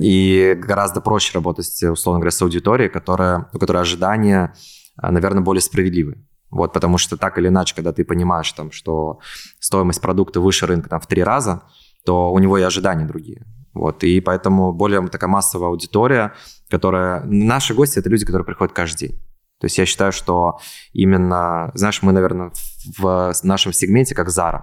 [0.00, 4.54] И гораздо проще работать, условно говоря, с аудиторией, которая, у которой ожидания,
[4.96, 6.24] а, наверное, более справедливы.
[6.50, 9.18] Вот, потому что так или иначе, когда ты понимаешь, там, что
[9.58, 11.64] стоимость продукта выше рынка там, в три раза,
[12.04, 13.44] то у него и ожидания другие.
[13.74, 16.32] Вот, и поэтому более такая массовая аудитория,
[16.70, 17.24] которая...
[17.24, 19.18] Наши гости– это люди, которые приходят каждый день.
[19.60, 20.58] То есть я считаю, что
[20.92, 22.52] именно, знаешь, мы, наверное,
[22.98, 24.60] в нашем сегменте как Zara.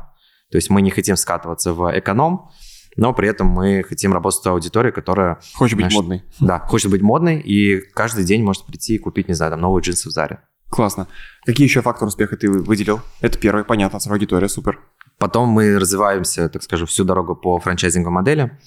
[0.49, 2.49] То есть мы не хотим скатываться в эконом,
[2.95, 5.39] но при этом мы хотим работать с той аудиторией, которая...
[5.53, 6.23] Хочет знаешь, быть модной.
[6.39, 9.81] Да, хочет быть модной, и каждый день может прийти и купить, не знаю, там, новые
[9.81, 10.41] джинсы в Заре.
[10.69, 11.07] Классно.
[11.45, 13.01] Какие еще факторы успеха ты выделил?
[13.19, 14.79] Это первый, понятно, аудитория, супер.
[15.17, 18.57] Потом мы развиваемся, так скажем, всю дорогу по франчайзинговой модели.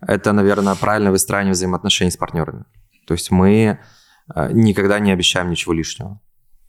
[0.00, 2.64] Это, наверное, правильное выстраивание взаимоотношений с партнерами.
[3.06, 3.78] То есть мы
[4.34, 6.20] э, никогда не обещаем ничего лишнего.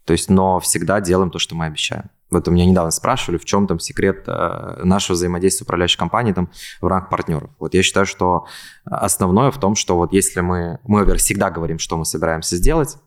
[0.05, 2.09] То есть, но всегда делаем то, что мы обещаем.
[2.31, 6.33] Вот у меня недавно спрашивали, в чем там секрет э, нашего взаимодействия с управляющей компанией
[6.33, 7.51] там, в рамках партнеров.
[7.59, 8.45] Вот я считаю, что
[8.85, 12.97] основное в том, что вот если мы, мы, во всегда говорим, что мы собираемся сделать,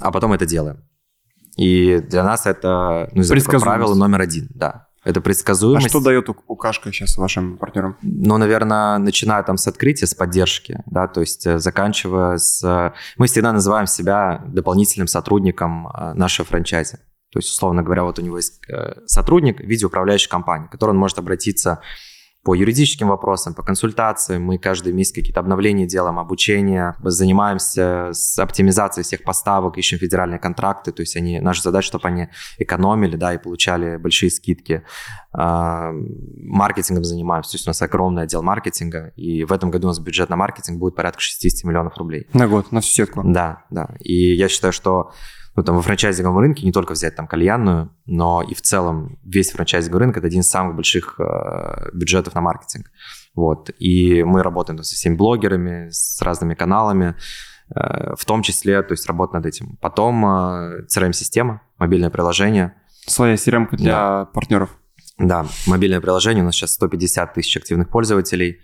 [0.00, 0.84] а потом это делаем.
[1.56, 3.22] И для нас это, ну,
[3.60, 4.88] правило номер один, да.
[5.04, 5.88] Это А предсказуемость.
[5.88, 7.96] что дает укашка сейчас вашим партнерам?
[8.02, 12.62] Ну, наверное, начиная там с открытия, с поддержки, да, то есть э, заканчивая с...
[12.62, 16.98] э, Мы всегда называем себя дополнительным сотрудником э, нашего франчайзи.
[17.32, 20.70] То есть, условно говоря, вот у него есть э, сотрудник в виде управляющей компании, к
[20.70, 21.80] которому он может обратиться
[22.44, 24.42] по юридическим вопросам, по консультациям.
[24.42, 30.90] Мы каждый месяц какие-то обновления делаем, обучение, занимаемся с оптимизацией всех поставок, ищем федеральные контракты.
[30.90, 32.28] То есть они, наша задача, чтобы они
[32.58, 34.82] экономили, да, и получали большие скидки.
[35.32, 39.90] А, Маркетингом занимаемся, то есть у нас огромный отдел маркетинга, и в этом году у
[39.90, 42.26] нас бюджет на маркетинг будет порядка 60 миллионов рублей.
[42.32, 43.22] На год, на всю сетку.
[43.24, 43.94] Да, да.
[44.00, 45.12] И я считаю, что
[45.54, 49.50] ну, там, во франчайзинговом рынке не только взять там кальянную, но и в целом весь
[49.52, 52.90] франчайзинговый рынок– это один из самых больших э, бюджетов на маркетинг.
[53.34, 53.70] Вот.
[53.78, 57.16] И мы работаем там, со всеми блогерами, с разными каналами,
[57.74, 59.76] э, в том числе, то есть работа над этим.
[59.80, 62.74] Потом э, CRM-система, мобильное приложение.
[63.06, 64.70] Своя CRM для партнеров.
[65.18, 68.60] Да, мобильное приложение, у нас сейчас 150 тысяч активных пользователей.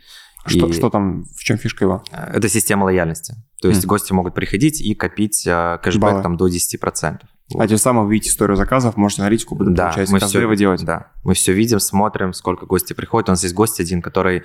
[0.46, 2.02] Что, И- что там, в чем фишка его?
[2.12, 3.34] Э, Это система лояльности.
[3.60, 3.88] То есть Мгм.
[3.88, 6.22] гости могут приходить и копить э, кэшбэк Баллы.
[6.22, 7.20] там до 10%.
[7.50, 7.62] Вот.
[7.62, 10.56] А тем самым вы видите историю заказов, можете аналитику будем, Да, получается, мы все, вы
[10.56, 10.84] делаете.
[10.84, 13.28] да, мы все видим, смотрим, сколько гости приходят.
[13.28, 14.42] У нас есть гость один, который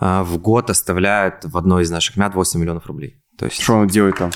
[0.00, 3.22] э, в год оставляет в одной из наших мят 8 миллионов рублей.
[3.38, 4.30] То есть Что он делает там?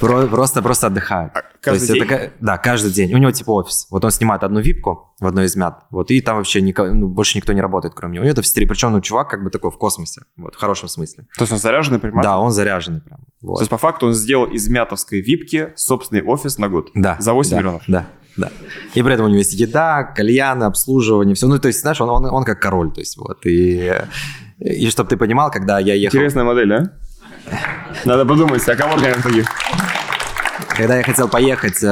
[0.00, 1.32] Про- просто, просто отдыхает.
[1.32, 2.08] То каждый есть это день?
[2.08, 3.14] ка- да, каждый день.
[3.14, 3.86] У него типа офис.
[3.90, 7.08] Вот он снимает одну випку в одной из мят, вот, и там вообще нико- ну,
[7.08, 8.22] больше никто не работает, кроме него.
[8.22, 10.58] У него это в стиле, причем ну, чувак как бы такой в космосе, вот, в
[10.58, 11.24] хорошем смысле.
[11.36, 12.28] То есть он заряженный предприниматель?
[12.28, 13.20] Да, он заряженный прям.
[13.40, 13.58] То Вот.
[13.60, 16.90] есть по факту он сделал из мятовской випки собственный офис на год.
[16.94, 17.16] Да.
[17.20, 17.82] За 8 да, миллионов.
[17.86, 18.06] Да,
[18.36, 18.50] да.
[18.94, 21.46] И при этом у него есть еда, кальяны, обслуживание, все.
[21.46, 23.44] Ну, то есть, знаешь, он, он, он как король, то есть, вот.
[23.44, 23.92] И,
[24.58, 26.16] и чтобы ты понимал, когда я ехал...
[26.16, 26.92] Интересная модель, да?
[28.04, 29.46] Надо подумать, а кого организовать таких?
[30.76, 31.86] Когда я хотел поехать э,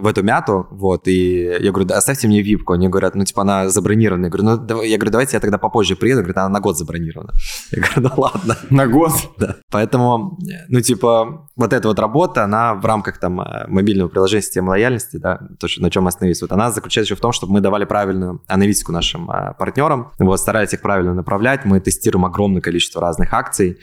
[0.00, 2.72] в эту мяту, вот, и я говорю, да, оставьте мне випку.
[2.72, 4.26] Они говорят, ну, типа, она забронирована.
[4.26, 6.20] Я говорю, ну, давай- я говорю, давайте я тогда попозже приеду.
[6.20, 7.32] Говорят, она на год забронирована.
[7.72, 8.56] Я говорю, ну, ладно.
[8.70, 9.12] На год?
[9.38, 9.56] Да.
[9.70, 14.70] Поэтому, ну, типа, вот эта вот работа, она в рамках там э, мобильного приложения системы
[14.70, 17.60] лояльности, да, то, на чем мы остановились, вот она заключается еще в том, чтобы мы
[17.60, 23.00] давали правильную аналитику нашим э, партнерам, вот, старались их правильно направлять, мы тестируем огромное количество
[23.00, 23.78] разных акций,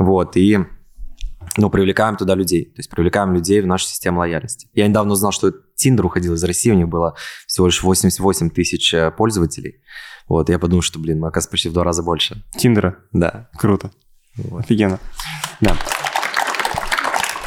[0.00, 0.58] вот, и
[1.58, 4.68] ну, привлекаем туда людей, то есть привлекаем людей в нашу систему лояльности.
[4.72, 8.94] Я недавно узнал, что Тиндер уходил из России, у них было всего лишь 88 тысяч
[8.94, 9.82] э, пользователей.
[10.26, 12.42] Вот, я подумал, что, блин, мы, оказывается, почти в два раза больше.
[12.56, 12.96] Тиндера.
[13.12, 13.50] Да.
[13.58, 13.90] Круто.
[14.56, 14.98] Офигенно.
[15.60, 15.76] Да.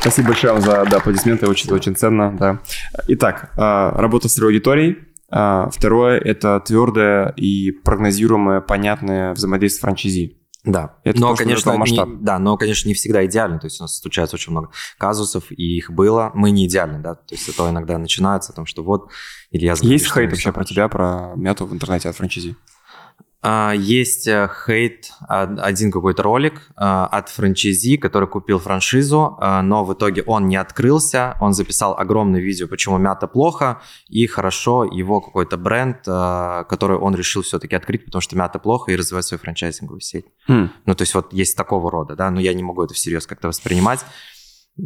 [0.02, 2.60] Спасибо большое вам за да, аплодисменты, очень, очень ценно, да.
[3.08, 4.98] Итак, а, работа с аудиторией.
[5.32, 10.43] А, Второе– это твердое и прогнозируемое, понятное взаимодействие с франчайзи.
[10.66, 12.08] Да, Это но, то, конечно, масштаб.
[12.08, 13.60] не, да, но, конечно, не всегда идеально.
[13.60, 16.32] То есть у нас случается очень много казусов, и их было.
[16.34, 17.16] Мы не идеальны, да.
[17.16, 19.10] То есть это иногда начинается о том, что вот
[19.52, 22.56] Илья Есть хейт вообще про тебя, про мяту в интернете от франчайзи?
[23.46, 29.84] А, Есть э, хейт, а, один какой-то ролик а, от франчайзи, который купил франшизу, но
[29.84, 35.20] в итоге он не открылся, он записал огромное видео, почему мята плохо, и хорошо его
[35.20, 40.00] какой-то бренд, который он решил все-таки открыть, потому что мята плохо, и развивать свою франчайзинговую
[40.02, 40.26] сеть.
[40.48, 40.70] Хм.
[40.86, 43.50] Ну, то есть вот есть такого рода, да, но я не могу это всерьез как-то
[43.50, 44.06] воспринимать.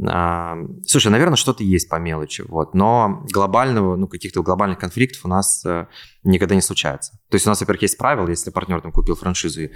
[0.06, 5.30] А, слушай, наверное, что-то есть по мелочи, вот, но глобального, ну, каких-то глобальных конфликтов у
[5.30, 5.88] нас э,
[6.24, 7.14] никогда не случается.
[7.30, 9.70] То есть у нас, во-первых, есть правило, если партнер там купил франшизу и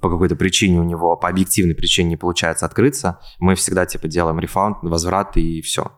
[0.00, 4.38] по какой-то причине у него, по объективной причине не получается открыться, мы всегда, типа, делаем
[4.38, 5.90] рефаунд, возврат и все.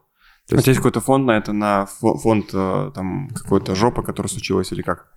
[0.48, 4.30] То тебя есть какой-то фонд на это, на фо- фонд э, там какой-то жопа, которая
[4.30, 5.08] случилась или как?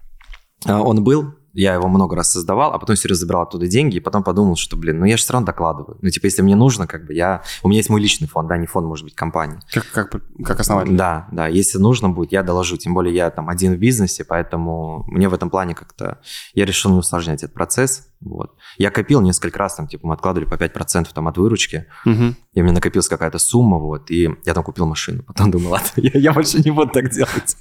[0.66, 4.00] А, Он был, я его много раз создавал, а потом все забирал оттуда деньги, и
[4.00, 5.98] потом подумал, что, блин, ну я же все равно докладываю.
[6.02, 7.42] Ну, типа, если мне нужно, как бы я...
[7.64, 9.60] У меня есть мой личный фонд, да, не фонд, может быть, компании.
[9.74, 10.96] Как, как, как основатель?
[10.96, 12.78] Да, да, если нужно будет, я доложу.
[12.78, 16.20] Тем более я там один в бизнесе, поэтому мне в этом плане как-то...
[16.54, 18.08] Я решил не усложнять этот процесс.
[18.22, 18.54] Вот.
[18.78, 22.36] Я копил несколько раз, там, типа, мы откладывали по 5% там от выручки, Мгм.
[22.54, 25.24] и у меня накопилась какая-то сумма, вот, и я там купил машину.
[25.24, 27.58] Потом думал, ладно, я, я больше не буду так делать.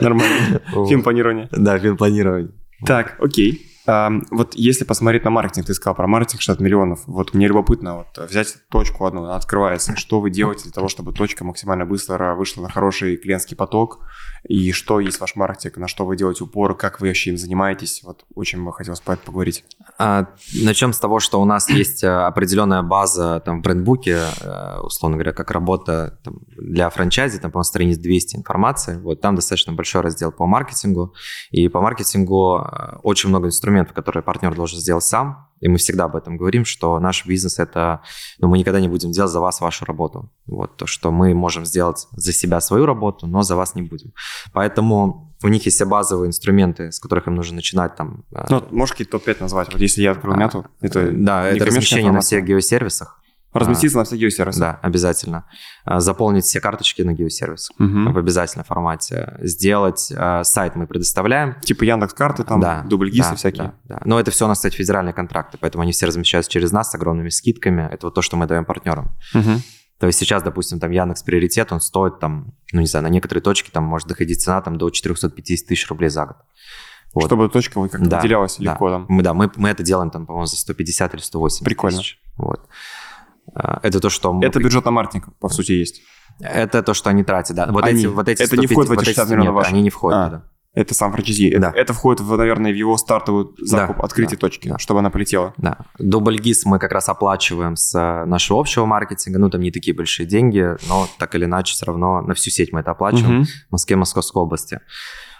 [0.00, 0.60] Нормально.
[1.02, 1.48] Планирования.
[1.50, 2.50] Да, фильм планирования.
[2.86, 3.64] Так, окей.
[3.86, 7.00] Ам, вот если посмотреть на маркетинг, ты сказал про маркетинг 60 миллионов.
[7.06, 9.96] Вот мне любопытно вот взять точку одну, она открывается.
[9.96, 14.00] Что вы делаете для того, чтобы точка максимально быстро вышла на хороший клиентский поток?
[14.48, 18.00] И что есть ваш маркетинг, на что вы делаете упор, как вы вообще им занимаетесь?
[18.02, 19.64] Вот очень бы хотелось по- поговорить.
[19.98, 20.28] А,
[20.62, 25.18] начнем с того, что у нас есть э, определенная база там в брендбуке, э, условно
[25.18, 28.98] говоря, как работа там, для франчайзи, там, по-моему, страниц 200 информации.
[28.98, 31.14] Вот там достаточно большой раздел по маркетингу.
[31.50, 35.47] И по маркетингу э, очень много инструментов, которые партнер должен сделать сам.
[35.60, 38.02] И мы всегда об этом говорим, что наш бизнес это,
[38.38, 40.30] ну, мы никогда не будем делать за вас вашу работу.
[40.46, 44.12] Вот то, что мы можем сделать за себя свою работу, но за вас не будем.
[44.52, 48.24] Поэтому у них есть все базовые инструменты, с которых им нужно начинать там.
[48.32, 49.72] Э, ну, можешь какие-то топ-5 назвать?
[49.72, 53.20] Вот если я открою а, мяту, это Да, это размещение на всех геосервисах.
[53.58, 54.60] Разместиться а, на все геосервисы.
[54.60, 55.44] Да, обязательно.
[55.84, 58.12] А, заполнить все карточки на геосервис угу.
[58.12, 59.36] в обязательном формате.
[59.40, 61.56] Сделать а, сайт мы предоставляем.
[61.60, 63.72] Типа Яндекс карты, там, да, дубльгисы да, всякие.
[63.84, 64.00] Да, да.
[64.04, 66.94] Но это все у нас, кстати, федеральные контракты, поэтому они все размещаются через нас с
[66.94, 67.88] огромными скидками.
[67.90, 69.10] Это вот то, что мы даем партнерам.
[69.34, 69.50] Угу.
[69.98, 73.42] То есть сейчас, допустим, там Яндекс Приоритет, он стоит там, ну не знаю, на некоторые
[73.42, 76.36] точки там может доходить цена там до 450 тысяч рублей за год.
[77.14, 77.24] Вот.
[77.26, 78.94] Чтобы точка как да, выделялась легко да.
[78.96, 79.06] там.
[79.08, 81.98] Мы, да, мы, мы это делаем там, по-моему, за 150 или 180 Прикольно.
[81.98, 82.20] тысяч.
[82.36, 82.60] Вот.
[83.54, 84.38] А, это то, что...
[84.42, 86.02] Это бюджет на маркетинг, по сути, есть.
[86.40, 87.66] Это то, что они тратят, да.
[87.70, 88.00] Вот они.
[88.00, 89.90] эти, вот эти это 150, не входит в эти 60 вот миллионов нет, они не
[89.90, 90.44] входят а, туда.
[90.74, 91.56] Это сам франчайзи.
[91.58, 91.70] Да.
[91.70, 94.78] Это, это входит, в, наверное, в его стартовую закуп, да, открытие да, точки, да.
[94.78, 95.54] чтобы она полетела.
[95.56, 95.78] Да.
[95.98, 99.38] Дубльгиз мы как раз оплачиваем с э, нашего общего маркетинга.
[99.38, 102.72] Ну, там не такие большие деньги, но так или иначе все равно на всю сеть
[102.72, 103.48] мы это оплачиваем угу.
[103.68, 104.80] в Москве, Московской области.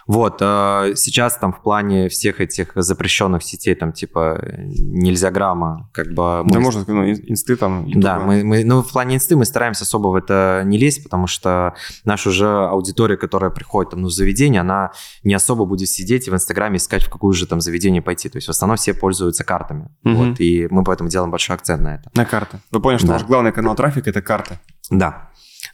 [0.09, 6.07] Вот, э, сейчас там в плане всех этих запрещенных сетей, там типа нельзя грамма, как
[6.15, 6.43] бы...
[6.45, 6.49] Мы...
[6.49, 7.85] Да можно, ну, инсты там...
[7.85, 8.01] YouTube.
[8.01, 11.27] Да, мы, мы, ну, в плане инсты мы стараемся особо в это не лезть, потому
[11.27, 14.93] что наша уже аудитория, которая приходит там, ну, в заведение, она
[15.23, 18.29] не особо будет сидеть и в Инстаграме искать, в какое же там заведение пойти.
[18.29, 19.89] То есть в основном все пользуются картами.
[20.05, 20.13] Угу.
[20.15, 22.09] Вот, и мы поэтому делаем большой акцент на это.
[22.15, 22.57] На карты.
[22.71, 23.13] Вы поняли, что да.
[23.13, 24.59] ваш главный канал трафика– это карты?
[24.89, 25.29] Да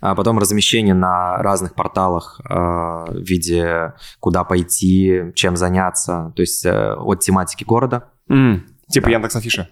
[0.06, 6.66] а потом размещение на разных порталах э, в виде куда пойти, чем заняться, то есть
[6.66, 8.10] э, от тематики города.
[8.30, 8.62] Mm.
[8.89, 9.14] Типа да.
[9.14, 9.68] Яндекс Афиша?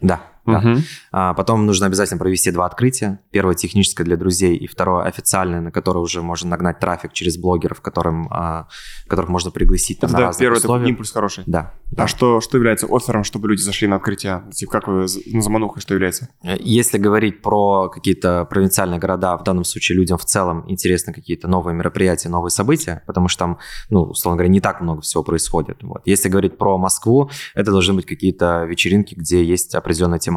[0.46, 0.58] Да.
[0.58, 0.82] Угу.
[1.12, 3.20] А потом нужно обязательно провести два открытия.
[3.32, 7.82] Первое техническое для друзей, и второе официальное, на которое уже можно нагнать трафик через блогеров,
[7.82, 8.68] которым, а,
[9.08, 10.84] которых можно пригласить там, это, на да, разные первый условия.
[10.84, 11.44] Это импульс хороший.
[11.48, 11.74] Да.
[11.92, 12.08] А да.
[12.08, 14.44] что, что является оффером, чтобы люди зашли на открытие?
[14.52, 16.30] Типа, как вы, ну, заманухой что является?
[16.60, 21.76] Если говорить про какие-то провинциальные города, в данном случае людям в целом интересны какие-то новые
[21.76, 25.78] мероприятия, новые события, потому что там, ну, условно говоря, не так много всего происходит.
[25.84, 26.02] Вот.
[26.06, 30.33] Если говорить про Москву, это должны быть какие-то вечеринки, где есть определенная тематика.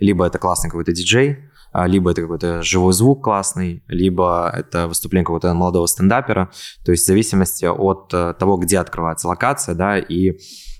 [0.00, 4.88] Либо либо это классный какой-то диджей, а, либо это какой-то живой звук классный, либо это
[4.88, 6.50] выступление какого-то молодого стендапера.
[6.84, 10.38] То есть в зависимости от э, того, где открывается локация, да, и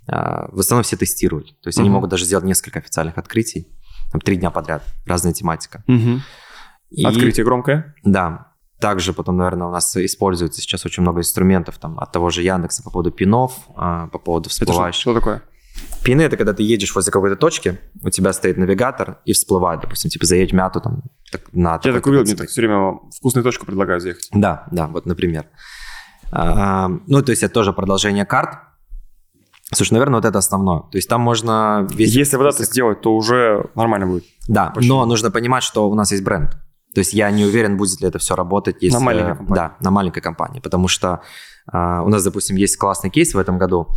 [0.09, 1.61] а, в основном все тестируют.
[1.61, 1.83] То есть uh-huh.
[1.83, 3.67] они могут даже сделать несколько официальных открытий,
[4.11, 5.85] там три дня подряд, разная тематика.
[5.87, 6.21] Uh-huh.
[6.91, 7.95] И, Открытие громкое?
[8.05, 8.53] Да.
[8.81, 12.83] Также потом, наверное, у нас используется сейчас очень много инструментов там, от того же Яндекса
[12.83, 15.01] по поводу пинов, а, по поводу всплывающих.
[15.01, 15.43] Это что, что такое?
[16.03, 20.11] Пины– это когда ты едешь возле какой-то точки, у тебя стоит навигатор и всплывает, допустим,
[20.11, 21.03] типа заедь в мяту там
[21.33, 21.81] так, на...
[21.83, 24.29] Я так увидел, мне так все время вкусную точку предлагают заехать.
[24.33, 25.47] Да, да, вот, например.
[26.31, 28.59] А, ну, то есть это тоже продолжение карт.
[29.73, 30.83] Слушай, наверное, вот это основное.
[30.83, 31.89] То есть там можно...
[31.91, 34.25] Весь Если вот это сделать, то уже нормально будет.
[34.47, 34.99] Да, Почему?
[34.99, 36.53] но нужно понимать, что у нас есть бренд.
[36.95, 38.77] То есть я не уверен, будет ли это все работать.
[38.81, 38.97] Если...
[38.97, 39.55] На маленькой компании.
[39.55, 40.61] Да, на маленькой компании.
[40.61, 41.21] Потому что
[41.67, 43.89] а, у нас, допустим, есть классный кейс в этом году.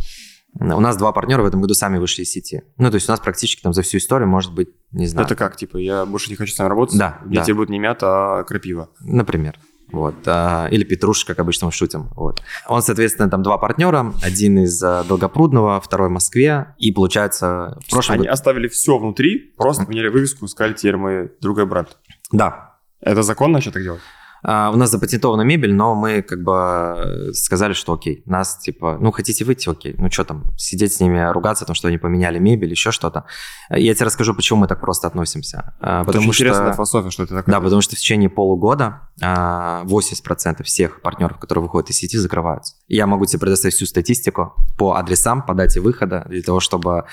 [0.58, 2.62] У нас два партнера в этом году сами вышли из сети.
[2.76, 5.26] Ну, то есть у нас практически там за всю историю может быть, не знаю.
[5.26, 6.98] Это как, типа, я больше не хочу с вами работать?
[6.98, 7.20] Да.
[7.26, 7.44] Я да.
[7.44, 8.88] тебе будет не мята, а крапива.
[9.00, 9.58] Например.
[9.92, 10.14] Вот.
[10.26, 12.10] А, или Петрушка, как обычно мы шутим.
[12.14, 12.42] Вот.
[12.68, 14.12] Он, соответственно, там два партнера.
[14.22, 16.74] Один из а, Долгопрудного, второй в Москве.
[16.78, 17.78] И получается...
[17.86, 18.32] В прошлом Они году...
[18.32, 21.96] оставили все внутри, просто поменяли вывеску и сказали, теперь мы другой бренд.
[22.32, 22.78] Да.
[23.00, 24.00] Это законно вообще так делать?
[24.44, 29.10] Uh, у нас запатентована мебель, но мы как бы сказали, что окей, нас типа, ну
[29.10, 32.70] хотите выйти, окей, ну что там, сидеть с ними, ругаться, потому что они поменяли мебель,
[32.70, 33.24] еще что-то.
[33.70, 35.74] Я тебе расскажу, почему мы так просто относимся.
[35.80, 37.54] Uh, потому что интересная философия, что это такое.
[37.54, 42.74] Да, потому что в течение полугода uh, 80% всех партнеров, которые выходят из сети, закрываются.
[42.90, 47.04] Я могу тебе предоставить всю статистику по адресам, по дате выхода, для того, чтобы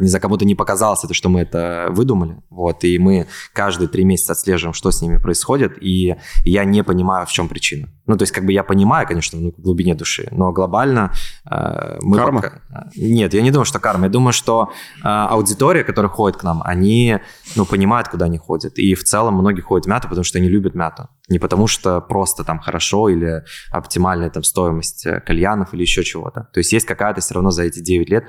[0.00, 2.42] не за кому-то не показалось это, что мы это выдумали.
[2.48, 7.26] Вот, и мы каждые три месяца отслеживаем, что с ними происходит, и я не понимаю,
[7.26, 7.90] в чем причина.
[8.12, 11.12] Ну, то есть, как бы я понимаю, конечно, ну, в глубине души, но глобально
[11.50, 12.42] э, мы Карма?
[12.42, 12.60] Пока...
[12.94, 14.04] Нет, я не думаю, что карма.
[14.04, 14.70] Я думаю, что
[15.02, 17.20] э, аудитория, которая ходит к нам, они,
[17.56, 18.78] ну, понимают, куда они ходят.
[18.78, 21.08] И в целом многие ходят в мяту, потому что они любят мяту.
[21.30, 26.50] Не потому что просто там хорошо или оптимальная там стоимость э, кальянов или еще чего-то.
[26.52, 28.24] То есть есть какая-то все равно за эти 9 лет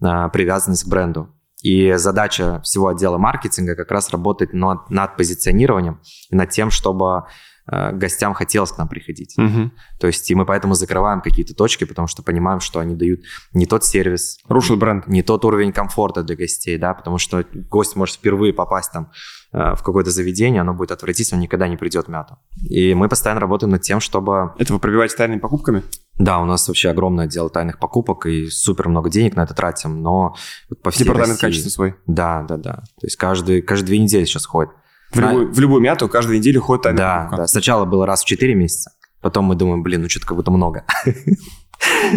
[0.00, 1.34] э, привязанность к бренду.
[1.64, 7.24] И задача всего отдела маркетинга как раз работать над, над позиционированием и над тем, чтобы
[7.66, 9.34] гостям хотелось к нам приходить.
[9.38, 9.70] Угу.
[9.98, 13.20] То есть и мы поэтому закрываем какие-то точки, потому что понимаем, что они дают
[13.52, 17.96] не тот сервис, рушит бренд, не тот уровень комфорта для гостей, да, потому что гость
[17.96, 19.10] может впервые попасть там
[19.52, 22.38] э, в какое-то заведение, оно будет отвратительно, никогда не придет мяту.
[22.68, 24.52] И мы постоянно работаем над тем, чтобы...
[24.58, 25.82] Это вы пробиваете тайными покупками?
[26.18, 30.02] Да, у нас вообще огромный отдел тайных покупок и супер много денег на это тратим,
[30.02, 30.36] но
[30.68, 31.94] вот по всей Департамент России- качества свой.
[32.06, 32.72] Да, да, да.
[33.00, 34.72] То есть каждый, каждые две недели сейчас ходит.
[35.14, 37.36] В любую, в любую мяту каждую неделю ходит тайная Да, покупка.
[37.42, 37.46] да.
[37.46, 38.90] Сначала было раз в 4 месяца,
[39.20, 40.84] потом мы думаем, блин, ну что-то как будто много.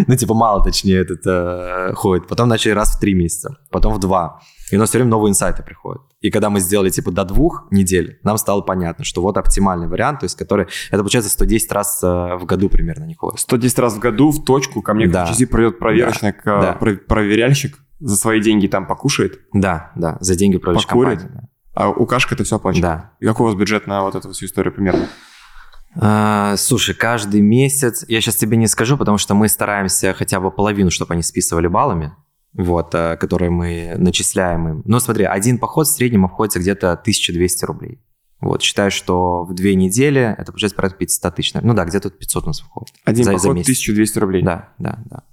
[0.08, 2.28] Ну, типа, мало, точнее, этот э, ходит.
[2.28, 4.40] Потом начали раз в 3 месяца, потом в 2.
[4.72, 6.02] И у нас все время новые инсайты приходят.
[6.22, 10.20] И когда мы сделали, типа, до двух недель, нам стало понятно, что вот оптимальный вариант,
[10.22, 13.40] то есть который, это получается 110 раз э, в году примерно не ходит.
[13.40, 15.26] 110 раз в году в точку ко мне Да.
[15.26, 16.74] к HTC придет проверочник, э, Да.
[16.74, 21.20] про- проверяльщик, за свои деньги там покушает, Да, да, за деньги управляющей Покурит?
[21.22, 21.48] компании.
[21.80, 22.82] А у Кашка это все оплачивает.
[22.84, 23.12] да.
[23.20, 25.08] И какой у вас бюджет на вот эту всю историю примерно?
[26.00, 30.52] А, слушай, каждый месяц, я сейчас тебе не скажу, потому что мы стараемся хотя бы
[30.52, 32.14] половину, чтобы они списывали баллами,
[32.54, 34.82] вот, э, которые мы начисляем им.
[34.86, 38.02] Ну, смотри, один поход в среднем обходится где-то 1200 рублей.
[38.40, 41.54] Вот, считаю, что в две недели это получается порядка 500 тысяч.
[41.56, 42.94] Ну да, где-то 500 у нас выходит.
[43.04, 43.68] Один За- за поход месяц.
[43.70, 44.44] 1200 рублей.
[44.44, 45.24] Да, да, да.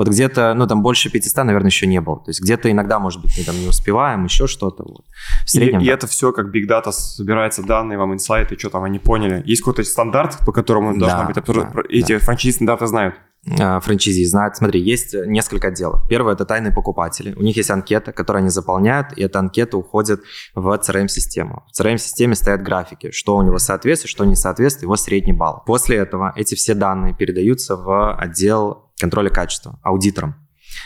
[0.00, 2.16] Вот где-то, ну там больше 500, наверное, еще не было.
[2.24, 4.82] То есть где-то иногда, может быть, мы там не успеваем, еще что-то.
[4.82, 5.04] Вот.
[5.44, 5.92] В И, среднем, и да.
[5.92, 9.42] это все как Big Data собирается данные, вам инсайты, что там они поняли.
[9.44, 13.14] Есть какой-то стандарт, по которому Да, должна быть обсужд- да, Эти франчайзи стандарты знают.
[13.58, 14.56] а, франчайзи знают.
[14.56, 16.00] Смотри, есть несколько отделов.
[16.08, 17.34] Первое– это тайные покупатели.
[17.34, 20.20] У них есть анкета, которую они заполняют, и эта анкета уходит
[20.54, 21.64] в CRM-систему.
[21.72, 25.62] В CRM-системе стоят графики, что у него соответствует, что не соответствует, его средний балл.
[25.66, 30.34] После этого эти все данные передаются в отдел контроля качества, аудиторам.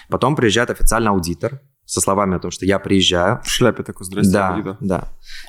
[0.08, 4.32] Потом приезжает официальный аудитор со словами о том, что я приезжаю, В шляпе такой, здрасте,
[4.32, 4.76] да, аудитор».
[4.80, 5.08] да.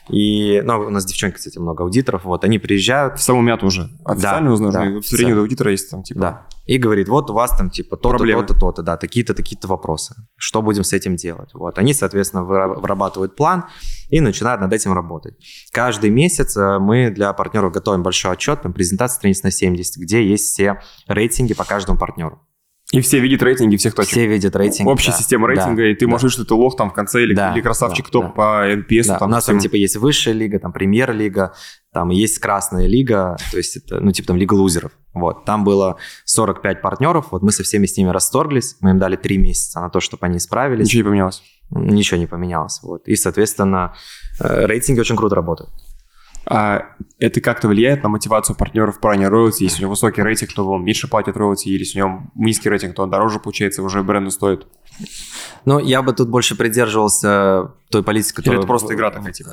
[0.10, 3.90] И, ну, у нас девчонки, кстати, много аудиторов, вот, они приезжают, В саму мяту уже.
[4.04, 5.42] Официально Да, узнал, да, что в среднем всё.
[5.42, 6.48] аудитора есть там, типа, Да.
[6.66, 10.16] И говорит, вот у вас там типа то-то, то-то, то-то, да, такие-то, такие-то вопросы.
[10.36, 11.52] Что будем с этим делать?
[11.54, 11.78] Вот.
[11.78, 13.66] Они, соответственно, выра- вырабатывают план
[14.10, 15.36] и начинают над этим работать.
[15.72, 20.28] Каждый месяц э, мы для партнеров готовим большой отчет, там презентация страниц на 70, где
[20.28, 22.42] есть все рейтинги по каждому партнеру.
[22.96, 24.12] И все видят рейтинги всех точек.
[24.12, 24.88] Все видят рейтинг.
[24.88, 26.12] Общая да, система да, рейтинга, и ты да.
[26.12, 28.30] можешь что ты лох там в конце или, Да, или красавчик да, топ да.
[28.30, 29.08] по NPS.
[29.08, 31.54] Да, там, у нас там типа есть высшая лига, там премьер-лига,
[31.92, 34.94] там есть красная лига, то есть это, ну, типа там лига лузеров.
[35.14, 39.18] Вот, там было 45 партнеров, вот мы со всеми с ними расторглись, мы им дали
[39.18, 40.86] 3 месяца на то, чтобы они справились.
[40.86, 41.44] Ничего не поменялось.
[41.72, 42.80] Ничего не поменялось.
[42.82, 43.08] Вот.
[43.10, 43.94] И, соответственно,
[44.40, 45.72] э, рейтинги очень круто работают.
[46.48, 49.64] А это как-то влияет на мотивацию партнеров в плане роялти?
[49.64, 52.70] Если у него высокий рейтинг, то он меньше платит роялти, или если у него низкий
[52.70, 54.68] рейтинг, то он дороже, получается, уже бренду стоит.
[55.66, 58.60] Ну, я бы тут больше придерживался той политики, которая...
[58.60, 59.50] это просто игра такая, типа?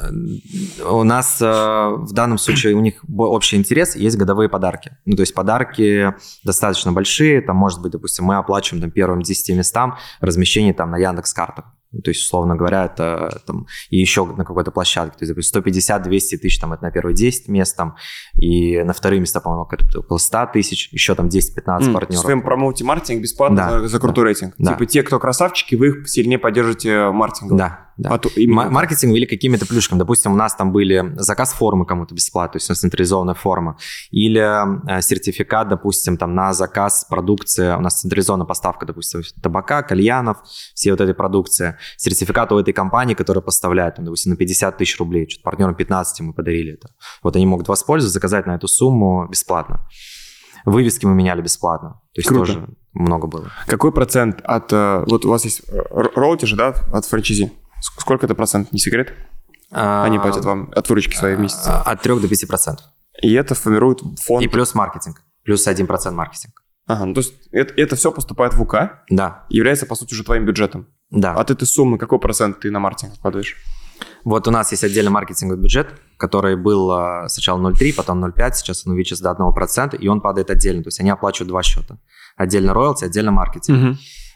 [0.78, 4.96] Э, У нас э, в данном случае у них общий интерес, есть годовые подарки.
[5.06, 6.14] Ну, то есть подарки
[6.44, 10.98] достаточно большие, там, может быть, допустим, мы оплачиваем там первым 10 местам размещение там на
[10.98, 11.64] Яндекс.Картах.
[12.02, 15.18] То есть, условно говоря, это там и еще на какой-то площадке.
[15.18, 17.96] То есть, допустим, 150-200 тысяч там это на первые 10 мест там,
[18.34, 22.22] и на вторые места, по-моему, около 100 тысяч, еще там 10-15 М, партнеров.
[22.22, 24.54] Своим промоуте маркетинг бесплатно Да, за, за крутой да, рейтинг.
[24.58, 24.72] да.
[24.72, 27.58] Типа те, кто красавчики, вы их сильнее поддержите маркетингом.
[27.58, 28.10] Да, да.
[28.14, 29.98] А именно Ма- Маркетинг или какими-то плюшками.
[29.98, 33.76] Допустим, у нас там были заказ формы кому-то бесплатно, то есть у нас централизованная форма.
[34.10, 37.74] Или э, сертификат, допустим, там на заказ продукции.
[37.76, 40.38] У нас централизованная поставка, допустим, табака, кальянов,
[40.74, 41.76] все вот этой продукции.
[41.96, 45.28] Сертификат у этой компании, которая поставляет, там, допустим, на 50 тысяч рублей.
[45.28, 46.88] Что-то партнерам 15 мы подарили это.
[47.22, 49.86] Вот они могут воспользоваться, заказать на эту сумму бесплатно.
[50.64, 52.00] Вывески мы меняли бесплатно.
[52.14, 52.46] То есть Круто.
[52.46, 53.50] тоже много было.
[53.66, 54.72] Какой процент от...
[54.72, 57.52] э, Вот у вас есть э, р- роялти же, да, от франчайзи?
[57.82, 59.12] Ск- Сколько это процент, не секрет?
[59.70, 61.62] Они платят вам от выручки своей в месяц.
[61.66, 62.86] А, От 3 до 5 процентов.
[63.22, 64.42] И это формирует фонд.
[64.44, 65.22] И плюс маркетинг.
[65.44, 66.62] Плюс 1% маркетинг.
[66.86, 70.24] Ага, ну то есть это, это все поступает в УК Да, является, по сути, уже
[70.24, 70.88] твоим бюджетом.
[71.10, 71.32] да.
[71.34, 73.56] От этой суммы какой процент ты на маркетинг вкладываешь?
[74.24, 78.84] Вот у нас есть отдельный маркетинговый бюджет, который был а, сначала 0,3, потом 0,5, сейчас
[78.86, 80.82] он увеличился до 1%, и он падает отдельно.
[80.82, 81.98] То есть они оплачивают два счета.
[82.36, 83.78] Отдельно роялти, отдельно маркетинг.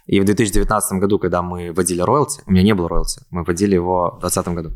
[0.07, 3.75] И в 2019 году, когда мы вводили роялти, у меня не было роялти, мы вводили
[3.75, 4.71] его в 2020 году.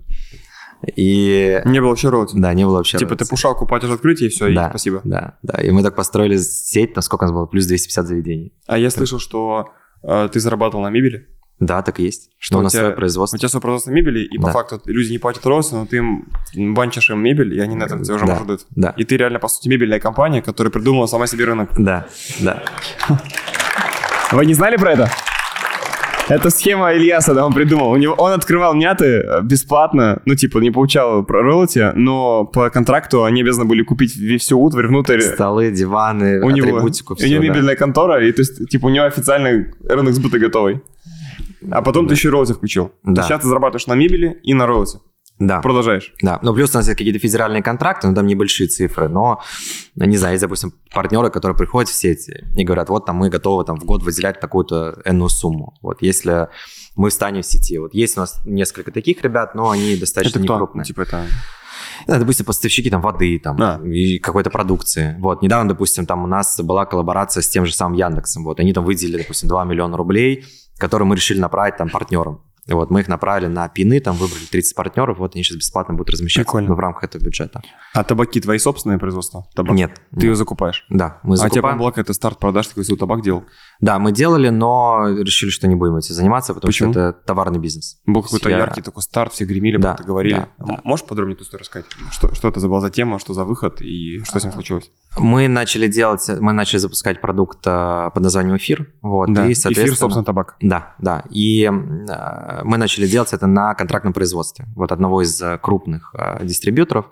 [0.96, 2.34] И Не было вообще роялти.
[2.38, 3.30] да, не было вообще Типа ты роялти.
[3.30, 5.02] пушалку платишь открытие, и все, и да, спасибо.
[5.04, 5.60] Да, да.
[5.62, 8.54] И мы так построили сеть, там сколько у нас было, плюс 250 заведений.
[8.66, 9.66] А я слышал, что
[10.02, 11.26] э, ты зарабатывал на мебели.
[11.58, 12.30] Да, так и есть.
[12.38, 13.36] Что Что у у нас тебя- свое производство.
[13.36, 14.52] У тебя свое производство мебели, и по Да.
[14.52, 18.02] факту люди не платят роялти, но ты им банчишь им мебель, и они на этом
[18.02, 18.40] тебе уже Да.
[18.42, 18.66] дают.
[18.70, 18.94] Да.
[18.96, 21.68] И ты реально, по сути, мебельная компания, которая придумала сама себе рынок.
[21.76, 22.06] Да,
[22.40, 22.62] да.
[24.32, 25.10] Вы не знали про это?
[26.28, 27.90] Это схема Ильяса, да, он придумал.
[27.90, 32.70] У него, он открывал мяты э, бесплатно, ну, типа, не получал про роялти, но по
[32.70, 35.20] контракту они обязаны были купить всю утварь внутрь.
[35.20, 37.48] Столы, диваны, У него, атрибутику, у всё, него да.
[37.48, 40.80] мебельная контора, и то есть, типа, у него официальный рынок сбыта готовый.
[41.68, 42.92] А потом ты еще и роялти включил.
[43.02, 43.24] Да.
[43.24, 44.98] Сейчас ты зарабатываешь на мебели и на роялти.
[45.40, 45.60] Да.
[45.62, 46.12] Продолжаешь.
[46.20, 49.40] Да, ну плюс у нас есть какие-то федеральные контракты, ну там небольшие цифры, но,
[49.96, 53.30] ну, не знаю, есть, допустим, партнеры, которые приходят в сети и говорят, вот там мы
[53.30, 55.78] готовы там в год выделять такую-то энную сумму.
[55.80, 56.48] Вот если
[56.94, 60.44] мы встанем в сети, вот есть у нас несколько таких ребят, но они достаточно Это
[60.44, 60.54] кто?
[60.54, 60.84] некрупные.
[60.84, 61.24] Типа это...
[62.06, 63.80] Да, допустим, поставщики там воды там А.
[63.82, 65.16] и какой-то продукции.
[65.20, 68.44] Вот, недавно, допустим, там у нас была коллаборация с тем же самым Яндексом.
[68.44, 70.44] Вот, они там выделили, допустим, 2 миллиона рублей,
[70.76, 72.42] которые мы решили направить там партнерам.
[72.70, 76.10] Вот, мы их направили на пины, там выбрали 30 партнеров, вот они сейчас бесплатно будут
[76.10, 76.68] размещаться Прикольно.
[76.68, 77.62] ну, в рамках этого бюджета.
[77.94, 79.46] А табаки твои собственные производства?
[79.54, 79.74] Табак?
[79.74, 79.94] Нет.
[80.10, 80.24] Ты нет.
[80.24, 80.86] ее закупаешь?
[80.88, 81.62] Да, мы А тебе, закупаем.
[81.62, 83.44] по-моему, была какая-то старт продаж, ты какой-то табак делал?
[83.80, 86.92] Да, мы делали, но решили, что не будем этим заниматься, потому Почему?
[86.92, 87.98] что это товарный бизнес.
[88.06, 90.34] Был какой-то Я- яркий такой старт, все гремели, Да, будто говорили.
[90.58, 90.80] да, да.
[90.84, 91.86] Можешь подробнее эту историю рассказать?
[92.10, 94.90] Что, что это за была за тема, что за выход и что с ним случилось?
[95.18, 98.92] Мы начали делать, мы начали запускать продукт а, под названием эфир.
[99.02, 100.56] Вот, да, и, эфир, соответственно, собственно, табак.
[100.60, 101.24] Да, да.
[101.30, 104.66] И э, мы начали делать это на контрактном производстве.
[104.76, 107.06] Вот одного из э, крупных э, дистрибьюторов.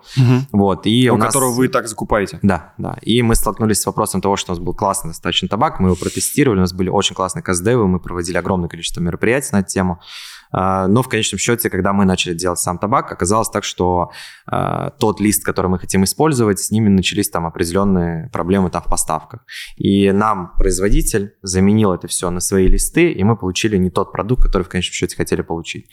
[0.51, 1.27] Вот, и У у нас...
[1.27, 2.39] которого вы и так закупаете.
[2.41, 2.97] Да, да.
[3.01, 5.95] И мы столкнулись с вопросом того, что у нас был классный достаточно табак, мы его
[5.95, 9.99] протестировали, у нас были очень классные каздевы, мы проводили огромное количество мероприятий на эту тему.
[10.51, 14.11] А, Но в конечном счете, когда мы начали делать сам табак, оказалось так, что
[14.47, 18.85] а, тот лист, который мы хотим использовать, с ними начались там определенные проблемы там в
[18.85, 19.41] поставках.
[19.77, 24.43] И нам производитель заменил это все на свои листы, и мы получили не тот продукт,
[24.43, 25.89] который в конечном счете хотели получить.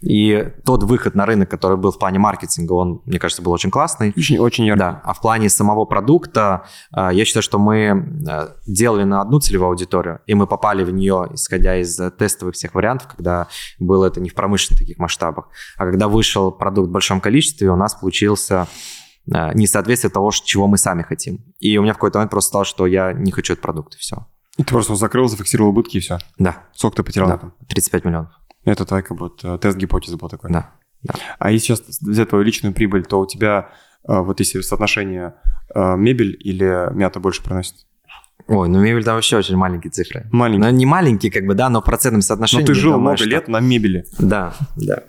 [0.00, 3.70] И тот выход на рынок, который был в плане маркетинга, он, мне кажется, был очень
[3.70, 4.12] классный.
[4.16, 4.78] Очень, очень ярко.
[4.78, 6.64] Да, а в плане самого продукта,
[6.94, 7.76] э, я считаю, что мы
[8.28, 12.54] э, делали на одну целевую аудиторию, и мы попали в нее, исходя из э, тестовых
[12.54, 15.48] всех вариантов, когда было это не в промышленных таких масштабах.
[15.76, 18.66] А когда вышел продукт в большом количестве, у нас получился
[19.26, 21.42] несоответствие того, чего мы сами хотим.
[21.58, 23.98] И у меня в какой-то момент просто стало, что я не хочу этот продукт, и
[23.98, 24.26] все.
[24.56, 26.18] И ты просто закрыл, зафиксировал убытки и все.
[26.38, 27.54] Да, Сколько ты потерял да, этом?
[27.68, 28.32] 35 миллионов.
[28.64, 30.50] Это твоя как будто тест гипотезы был такой.
[30.50, 30.70] Да.
[31.38, 33.68] А если сейчас взять твою личную прибыль, то у тебя
[34.08, 35.34] э, вот если соотношение
[35.74, 37.74] э, мебель или мята больше приносит?
[38.46, 40.26] Ой, ну мебель там вообще очень маленькие цифры.
[40.32, 40.62] Маленький.
[40.64, 42.62] Ну, не маленькие, как бы, да, но в процентном соотношении.
[42.62, 44.04] Но ты я жил думаю, много что- лет на мебели.
[44.18, 45.02] Да, да.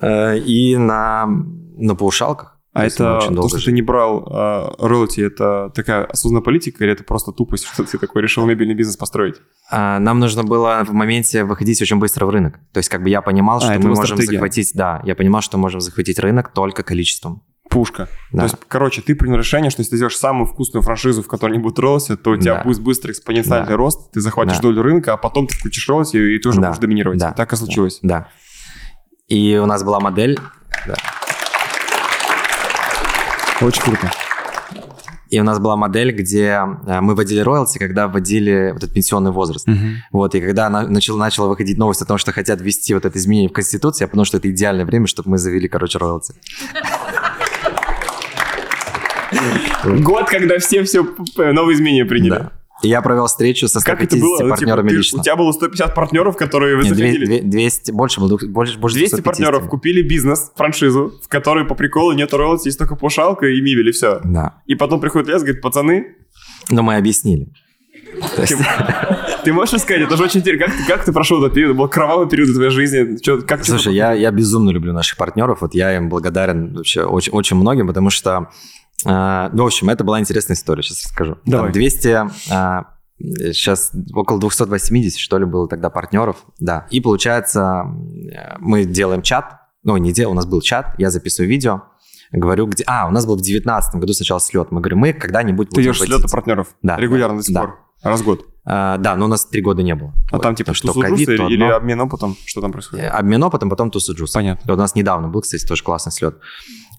[0.00, 2.53] Э, И на, на паушалках.
[2.74, 3.66] А мы это то, что жили.
[3.66, 7.96] ты не брал э, роялти, это такая осознанная политика или это просто тупость, что ты
[7.98, 9.36] такой решил мебельный бизнес построить?
[9.70, 12.58] А, Нам нужно было в моменте выходить очень быстро в рынок.
[12.72, 14.32] То есть как бы я понимал, А, что мы можем стратегия.
[14.32, 17.42] захватить, да, я понимал, что можем захватить рынок только количеством.
[17.70, 18.08] Пушка.
[18.30, 18.40] Да.
[18.40, 21.52] То есть, короче, ты принял решение, что если ты сделаешь самую вкусную франшизу, в которой
[21.52, 22.62] не будет роялти, то у тебя Да.
[22.64, 23.76] будет быстрый экспоненциальный Да.
[23.76, 24.62] рост, ты захватишь Да.
[24.62, 26.68] долю рынка, а потом ты включишь роялти и ты уже Да.
[26.68, 27.18] будешь доминировать.
[27.18, 27.32] Да.
[27.32, 28.00] Так и случилось.
[28.02, 28.28] Да.
[29.28, 30.38] И у нас была модель,
[30.86, 30.94] да,
[33.60, 34.10] Очень круто.
[35.30, 39.30] и у нас была модель, где э, мы вводили роялти, когда вводили вот этот пенсионный
[39.32, 39.66] возраст.
[40.12, 43.18] Вот, и когда на- начал, начала выходить новость о том, что хотят ввести вот это
[43.18, 46.34] изменение в Конституции, я понял, что это идеальное время, чтобы мы завели, короче, роялти.
[49.84, 51.02] Год, когда все все
[51.36, 52.30] новые изменения приняли.
[52.30, 52.52] Да.
[52.84, 54.32] И я провел встречу со Как это 150 было?
[54.32, 55.20] Ну, типа, партнерами ты- лично.
[55.20, 57.24] У тебя было 150 партнеров, которые вы Нет, заходили.
[57.26, 59.24] две- 200, больше, было, больше, больше 200 250.
[59.24, 63.88] партнеров купили бизнес, франшизу, в которой по приколу нет роялти, есть только паушалка и мебель,
[63.88, 64.20] и все.
[64.24, 64.62] Да.
[64.66, 66.14] И потом приходит лес, говорит, пацаны,
[66.70, 67.48] Но мы объяснили.
[69.44, 71.70] Ты можешь сказать, это же очень интересно, как, ты- как ты прошел этот период?
[71.72, 73.18] Это был кровавый период в твоей жизни.
[73.18, 75.58] Чё, как Слушай, я, я безумно люблю наших партнеров.
[75.60, 78.48] Вот я им благодарен вообще очень, очень многим, потому что,
[79.04, 80.82] э, ну, в общем, это была интересная история.
[80.82, 81.38] Сейчас расскажу.
[81.44, 81.66] Давай.
[81.66, 82.82] Там 200, э,
[83.52, 86.36] сейчас около 280, что ли, было тогда партнеров.
[86.58, 86.86] Да.
[86.90, 87.84] И получается,
[88.58, 89.60] мы делаем чат.
[89.82, 90.94] Ну, не делаем, у нас был чат.
[90.98, 91.82] Я записываю видео.
[92.32, 92.82] Говорю, где...
[92.86, 94.72] А, у нас был в 2019 году сначала слет.
[94.72, 96.16] Мы говорим, мы когда-нибудь Ты идешь с вводить.
[96.16, 97.60] лета партнеров Да, регулярно да, до сих да.
[97.60, 98.46] пор, раз в год.
[98.66, 100.12] А, да, но у нас три года не было.
[100.32, 101.76] А Вот, там типа что ковид, или одно.
[101.76, 102.36] обмен опытом?
[102.46, 103.10] Что там происходит?
[103.12, 104.32] Обмен опытом, потом тусу джус.
[104.32, 104.72] Понятно.
[104.72, 106.38] У нас недавно был, кстати, тоже классный слет.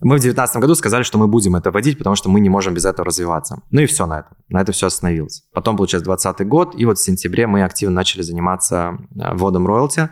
[0.05, 2.75] Мы в 2019 году сказали, что мы будем это вводить, потому что мы не можем
[2.75, 3.63] без этого развиваться.
[3.71, 4.37] Ну и все на этом.
[4.49, 5.45] На это все остановилось.
[5.51, 10.09] Потом, получается, 2020 год, и вот в сентябре мы активно начали заниматься э, вводом роялти.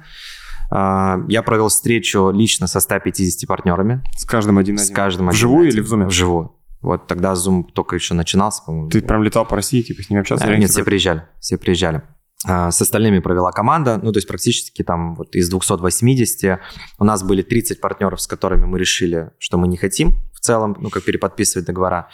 [0.71, 4.01] А, Я провел встречу лично со 150 партнерами.
[4.17, 6.07] С каждым один С каждым один Вживую или в зуме?
[6.07, 6.55] Вживую.
[6.81, 8.89] Вот тогда Zoom только еще начинался, по-моему.
[8.89, 10.43] Ты прям летал по России, типа с ними общаться?
[10.43, 12.01] А, Нет, все приезжали, все приезжали.
[12.45, 16.59] А, С остальными провела команда, ну, то есть практически там вот из 280
[16.99, 20.75] у нас были 30 партнеров, с которыми мы решили, что мы не хотим в целом,
[20.79, 22.09] ну, как переподписывать договора.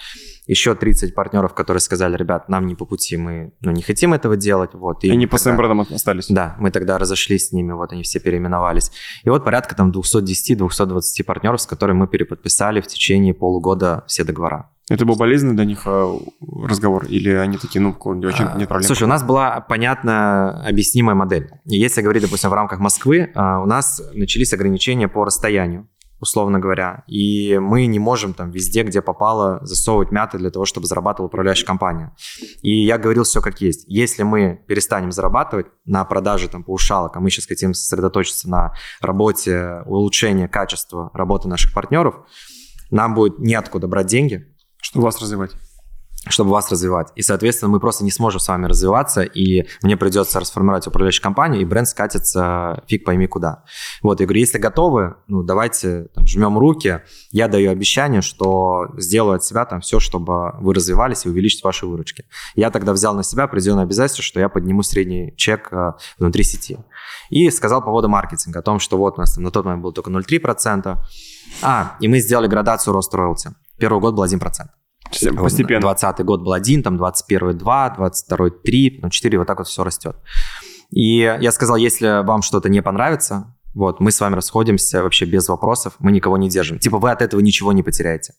[0.45, 4.38] Еще 30 партнеров, которые сказали, ребят, нам не по пути, мы ну, не хотим этого
[4.38, 4.73] делать.
[4.73, 6.27] Вот, И они мы по своим брендам остались?
[6.30, 8.91] Да, мы тогда разошлись с ними, вот они все переименовались.
[9.23, 14.70] И вот порядка там 210-220 партнеров, с которыми мы переподписали в течение полугода все договора.
[14.89, 16.17] Это был болезненный для них э,
[16.63, 17.05] разговор?
[17.05, 17.93] Или они такие, ну,
[18.53, 18.87] А, нет проблем?
[18.87, 21.49] Слушай, у нас была понятно объяснимая модель.
[21.66, 25.87] Если говорить, допустим, в рамках Москвы, а, у нас начались ограничения по расстоянию.
[26.21, 30.86] условно говоря, и мы не можем там везде, где попало, засовывать мяты для того, чтобы
[30.86, 32.13] зарабатывала управляющая компания.
[32.61, 33.86] И я говорил все как есть.
[33.87, 39.82] Если мы перестанем зарабатывать на продаже там паушалок, а мы сейчас хотим сосредоточиться на работе,
[39.86, 42.16] улучшении качества работы наших партнеров,
[42.91, 44.49] нам будет неоткуда брать деньги.
[44.82, 45.51] Чтобы вас развивать
[46.28, 47.10] чтобы вас развивать.
[47.16, 51.62] И, соответственно, мы просто не сможем с вами развиваться, и мне придется расформировать управляющую компанию,
[51.62, 53.64] и бренд скатится фиг пойми куда.
[54.01, 57.01] Вот, я говорю, если готовы, ну, давайте там, жмем руки,
[57.32, 61.86] я даю обещание, что сделаю от себя там все, чтобы вы развивались и увеличить ваши
[61.86, 62.26] выручки.
[62.56, 66.80] Я тогда взял на себя определенное обязательство, что я подниму средний чек э, внутри сети.
[67.30, 69.84] И сказал по поводу маркетинга, о том, что вот у нас там на тот момент
[69.84, 70.97] было только 0,3%.
[71.62, 73.51] А, и мы сделали градацию роста роялти.
[73.80, 74.39] Первый год был 1%.
[75.38, 75.82] Постепенно.
[75.82, 79.84] 20 год был один, там 21 2, 22 3, ну 4, вот так вот все
[79.84, 80.18] растет.
[80.92, 85.47] И я сказал, если вам что-то не понравится, вот, мы с вами расходимся вообще без
[85.47, 86.80] вопросов, мы никого не держим.
[86.80, 88.34] Типа вы от этого ничего не потеряете.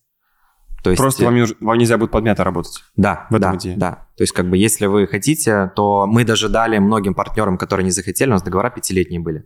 [0.82, 2.82] То есть, Просто вам, вам нельзя будет подмято работать.
[2.96, 3.76] Да, в этом да, идее.
[3.76, 4.08] да.
[4.16, 7.90] То есть, как бы, если вы хотите, то мы даже дали многим партнерам, которые не
[7.90, 9.44] захотели, у нас договора пятилетние были.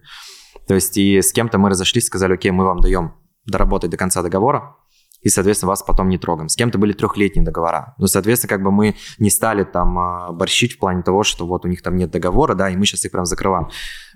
[0.68, 3.14] То есть, и с кем-то мы разошлись, сказали, окей, мы вам даем
[3.46, 4.76] доработать до конца договора,
[5.24, 6.48] и, соответственно, вас потом не трогаем.
[6.48, 7.94] С кем-то были трехлетние договора.
[7.98, 11.64] Ну, соответственно, как бы мы не стали там а, борщить в плане того, что вот
[11.64, 13.68] у них там нет договора, да, и мы сейчас их прям закрываем.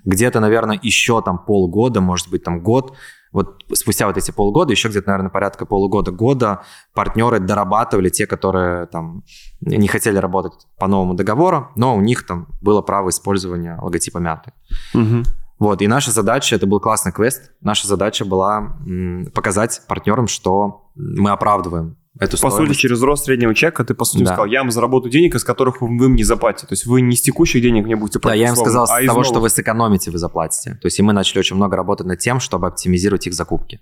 [0.05, 2.95] Где-то, наверное, еще там полгода, может быть, там год,
[3.31, 6.61] вот спустя вот эти полгода, еще где-то, наверное, порядка полугода-года
[6.93, 9.23] партнеры дорабатывали те, которые там
[9.61, 14.53] не хотели работать по новому договору, но у них там было право использования логотипа мяты.
[14.93, 15.23] Угу.
[15.59, 18.77] Вот, и наша задача, это был классный квест, наша задача была
[19.35, 22.73] показать партнерам, что мы оправдываем эту По стоимость.
[22.73, 24.33] сути, через рост среднего чека ты, по сути, да.
[24.33, 26.67] сказал, я вам заработаю денег, из которых вы, мне заплатите.
[26.67, 28.39] То есть вы не с текущих денег мне будете платить.
[28.39, 29.25] Да, я им сказал, а с того, новых...
[29.25, 30.71] что вы сэкономите, вы заплатите.
[30.81, 33.79] То есть и мы начали очень много работать над тем, чтобы оптимизировать их закупки.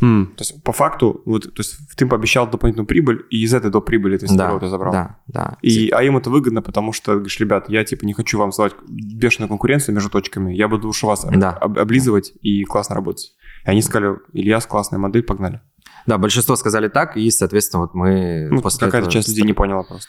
[0.00, 0.26] Mm.
[0.26, 3.80] То есть, по факту, вот, то есть ты пообещал дополнительную прибыль, и из этой до
[3.80, 4.92] прибыли ты да, ты забрал.
[4.92, 5.58] Да, да.
[5.60, 8.74] И, а им это выгодно, потому что, говоришь, ребят, я типа не хочу вам создавать
[8.88, 11.50] бешеную конкуренцию между точками, я буду уж вас да.
[11.50, 13.34] об, облизывать и классно работать.
[13.64, 15.60] И они сказали, Ильяс, классная модель, погнали.
[16.08, 18.48] Да, большинство сказали так, и, соответственно, вот мы...
[18.50, 19.12] Ну, какая-то этого...
[19.12, 20.08] часть людей не поняла просто.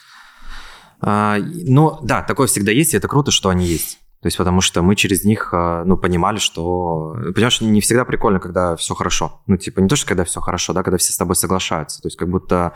[1.01, 3.99] А, ну, да, такое всегда есть, и это круто, что они есть.
[4.21, 7.17] То есть потому что мы через них, а, ну, понимали, что...
[7.35, 9.41] Понимаешь, не всегда прикольно, когда все хорошо.
[9.45, 12.01] Ну, типа, не то, что когда все хорошо, да, когда все с тобой соглашаются.
[12.01, 12.71] То есть как будто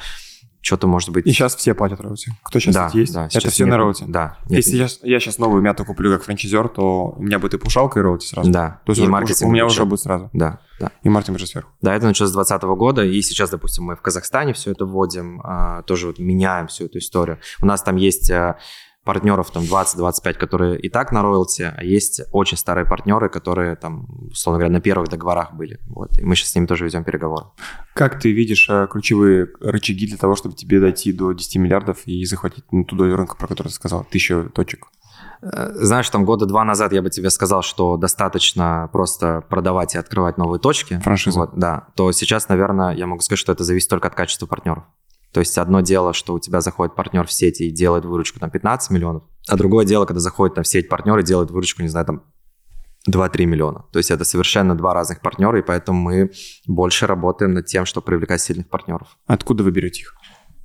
[0.64, 1.27] что-то может быть...
[1.27, 2.31] И сейчас все платят роути.
[2.41, 3.14] Кто сейчас да, есть?
[3.14, 4.06] Да, это все нет, на роути.
[4.07, 4.38] Да.
[4.45, 4.98] Нет, Если нет.
[5.03, 8.02] Я, я сейчас новую мяту куплю как франчайзер, то у меня будет и пушалка, и
[8.02, 8.49] роути сразу.
[8.49, 8.80] Да.
[8.85, 10.30] То есть и уже, маркетинг у меня уже будет сразу.
[10.31, 10.91] Да, да.
[11.03, 11.69] И маркетинг уже сверху.
[11.81, 15.41] Да, это началось с 2020 года, и сейчас, допустим, мы в Казахстане все это вводим,
[15.44, 17.40] а, тоже вот меняем всю эту историю.
[17.61, 18.57] У нас там есть а,
[19.03, 24.07] партнеров там 20-25, которые и так на роялти, а есть очень старые партнеры, которые там,
[24.31, 25.80] условно говоря, на первых договорах были.
[25.88, 26.17] Вот.
[26.19, 27.45] И мы сейчас с ними тоже ведем переговоры.
[27.93, 32.25] Как ты видишь э, ключевые рычаги для того, чтобы тебе дойти до 10 миллиардов и
[32.25, 34.88] захватить ну, туда рынка, про который ты сказал, тысячу точек?
[35.41, 39.97] Э, знаешь, там года два назад я бы тебе сказал, что достаточно просто продавать и
[39.97, 40.99] открывать новые точки.
[40.99, 41.39] Франшизы.
[41.39, 41.88] Вот, да.
[41.95, 44.84] То сейчас, наверное, я могу сказать, что это зависит только от качества партнеров.
[45.34, 48.51] То есть одно дело, что у тебя заходит партнер в сеть и делает выручку там
[48.51, 51.88] 15 миллионов, а другое дело, когда заходит там в сеть партнер и делает выручку, не
[51.88, 52.23] знаю, там
[53.10, 53.85] 2-3 миллиона.
[53.91, 56.31] То есть это совершенно два разных партнера, и поэтому мы
[56.68, 59.18] больше работаем над тем, чтобы привлекать сильных партнеров.
[59.26, 60.15] Откуда вы берете их?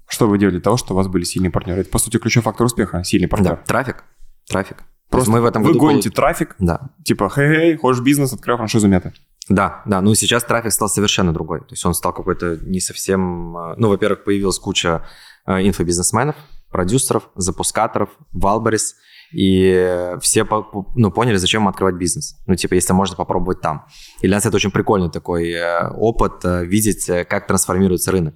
[0.06, 1.80] Что вы делали для того, чтобы у вас были сильные партнеры?
[1.80, 3.56] Это, по сути, ключевой фактор успеха, сильный партнер.
[3.56, 4.04] Да, трафик.
[4.46, 4.84] Трафик.
[5.10, 5.80] Просто мы в этом вы году...
[5.80, 6.90] гоните трафик, да.
[7.04, 9.14] типа, хей-хей, хочешь бизнес, открой франшизу мета.
[9.48, 11.60] Да, да, ну сейчас трафик стал совершенно другой.
[11.60, 13.56] То есть он стал какой-то не совсем...
[13.56, 15.06] Э, ну, во-первых, появилась куча
[15.46, 16.36] э, инфобизнесменов,
[16.70, 18.96] продюсеров, запускаторов, Валберис–
[19.32, 20.46] и все
[20.94, 22.36] ну, поняли, зачем открывать бизнес.
[22.46, 23.84] Ну, типа, если можно попробовать там.
[24.20, 28.34] И для нас это очень прикольный такой э, опыт, э, видеть, э, как трансформируется рынок.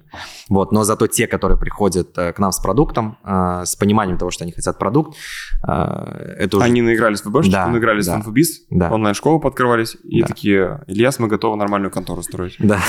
[0.49, 0.71] Вот.
[0.71, 4.77] Но зато те, которые приходят к нам с продуктом, с пониманием того, что они хотят
[4.77, 5.17] продукт,
[5.63, 6.65] это уже...
[6.65, 8.91] Они наигрались в ВБшечку, да, наигрались да, в инфобиз, да.
[8.91, 10.27] онлайн-школу подкрывались, и да.
[10.27, 12.55] такие, Ильяс, мы готовы нормальную контору строить.
[12.59, 12.79] Да.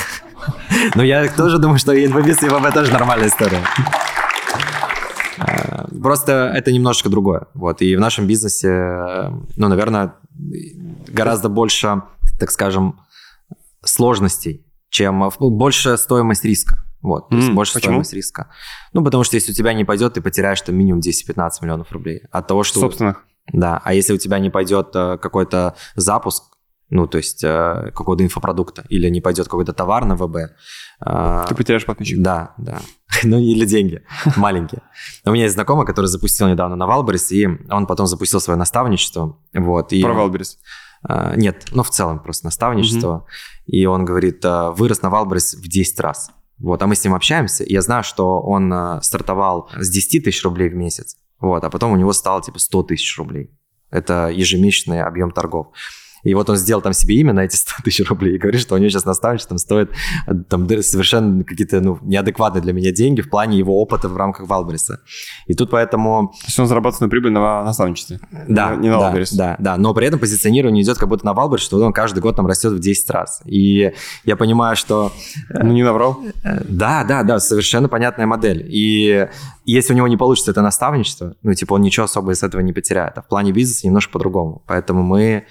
[0.94, 3.60] Но я тоже думаю, что инфобиз и ВБ тоже нормальная история.
[5.38, 7.46] Э, просто это немножечко другое.
[7.54, 7.82] Вот.
[7.82, 10.14] И в нашем бизнесе, ну, наверное,
[11.08, 12.02] гораздо больше,
[12.38, 13.00] так скажем,
[13.82, 16.78] сложностей, чем больше стоимость риска.
[17.02, 17.92] Вот, то есть mm, больше почему?
[17.92, 18.48] стоимость риска.
[18.94, 22.22] Ну, потому что если у тебя не пойдет, ты потеряешь там минимум 10-15 миллионов рублей.
[22.30, 22.80] От того, что...
[22.80, 23.26] Собственных.
[23.52, 26.44] Да, а если у тебя не пойдет э, какой-то запуск,
[26.90, 30.52] ну, то есть э, какого-то инфопродукта, или не пойдет какой-то товар на ВБ,
[31.00, 32.22] а, Ты потеряешь подписчиков.
[32.22, 32.80] Да, да.
[33.24, 34.02] ну или деньги
[34.36, 34.82] маленькие.
[35.24, 39.38] У меня есть знакомый, который запустил недавно на Wildberries, и он потом запустил свое наставничество.
[39.52, 40.02] Вот, и...
[40.02, 40.58] Про Wildberries.
[41.02, 43.26] А, нет, ну в целом просто наставничество.
[43.66, 46.30] И он говорит, а, вырос на Wildberries в 10 раз.
[46.58, 50.24] Вот, а мы с ним общаемся, и я знаю, что он а, стартовал с 10
[50.24, 53.50] тысяч рублей в месяц, вот, а потом у него стало типа 100 тысяч рублей.
[53.90, 55.68] Это ежемесячный объем торгов.
[56.24, 58.74] И вот он сделал там себе имя на эти 100 тысяч рублей и говорит, что
[58.74, 59.90] у него сейчас наставничество там стоит
[60.48, 65.00] там, совершенно какие-то ну, неадекватные для меня деньги в плане его опыта в рамках Валбриса.
[65.46, 66.32] И тут поэтому...
[66.40, 68.20] То есть он зарабатывает на прибыль на наставничестве?
[68.48, 71.62] Да, не на да, да, да, но при этом позиционирование идет как будто на Валбрис,
[71.62, 73.42] что он каждый год там растет в 10 раз.
[73.44, 73.92] И
[74.24, 75.12] я понимаю, что...
[75.50, 76.18] Ну, не наврал?
[76.68, 78.66] Да, да, да, совершенно понятная модель.
[78.68, 79.28] И
[79.64, 82.72] если у него не получится это наставничество, ну, типа, он ничего особо из этого не
[82.72, 83.18] потеряет.
[83.18, 84.62] А в плане бизнеса немножко по-другому.
[84.66, 85.46] Поэтому мы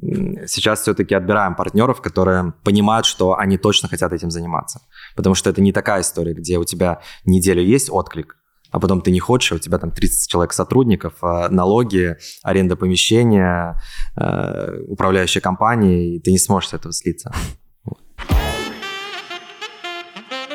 [0.00, 4.80] сейчас все-таки отбираем партнеров, которые понимают, что они точно хотят этим заниматься.
[5.16, 8.36] Потому что это не такая история, где у тебя неделю есть отклик,
[8.70, 12.74] а потом ты не хочешь, а у тебя там 30 человек сотрудников, а налоги, аренда
[12.74, 13.78] помещения,
[14.16, 17.32] э, управляющая компания, и ты не сможешь с этого слиться.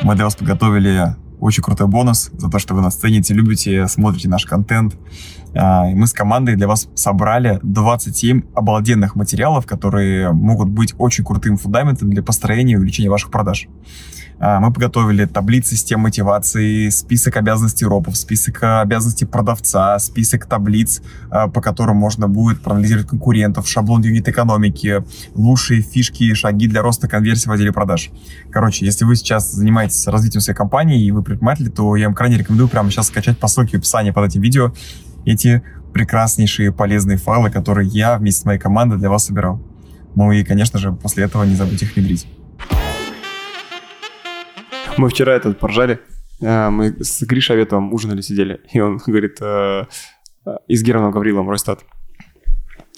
[0.01, 4.29] Мы для вас подготовили очень крутой бонус за то, что вы нас цените, любите, смотрите
[4.29, 4.95] наш контент.
[5.55, 11.57] А, мы с командой для вас собрали 27 обалденных материалов, которые могут быть очень крутым
[11.57, 13.67] фундаментом для построения и увеличения ваших продаж.
[14.39, 21.47] А, мы подготовили таблицы систем мотивации, список обязанностей ропов, список обязанностей продавца, список таблиц, а,
[21.47, 25.03] по которым можно будет проанализировать конкурентов, шаблон юнит экономики,
[25.33, 28.11] лучшие фишки и шаги для роста конверсии в отделе продаж.
[28.51, 32.37] Короче, если вы сейчас занимаетесь развитием своей компании и вы предприниматель, то я вам крайне
[32.37, 34.71] рекомендую прямо сейчас скачать по ссылке в описании под этим видео
[35.27, 35.61] эти
[35.93, 39.61] прекраснейшие полезные файлы, которые я вместе с моей командой для вас собирал.
[40.15, 42.27] Ну и, конечно же, после этого не забудьте их внедрить.
[44.97, 45.99] Мы вчера этот поржали.
[46.41, 48.61] Э, мы с Гришей Аветовым ужинали, сидели.
[48.71, 49.83] И он говорит, э,
[50.45, 51.83] э, и с Германом Гавриловым, Ройстат.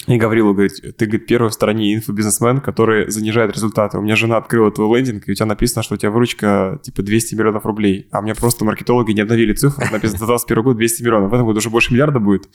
[0.10, 4.00] И Гаврилу говорит, ты, говорит, первый в стороне инфобизнесмен, который занижает результаты.
[4.00, 7.04] У меня жена открыла твой лендинг, и у тебя написано, что у тебя выручка типа
[7.04, 8.08] 200 миллионов рублей.
[8.12, 11.30] А у меня просто маркетологи не обновили цифру, написано 2021 год 200 миллионов.
[11.30, 12.50] В этом году уже больше миллиарда будет.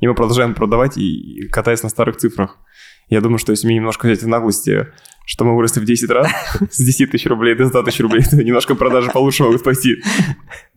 [0.00, 2.58] И мы продолжаем продавать и катаясь на старых цифрах.
[3.08, 4.88] Я думаю, что если мне немножко взять наглости,
[5.24, 6.30] что мы выросли в 10 раз
[6.70, 10.02] с 10 тысяч рублей до 100 тысяч рублей, то немножко продажи получше могут спасти.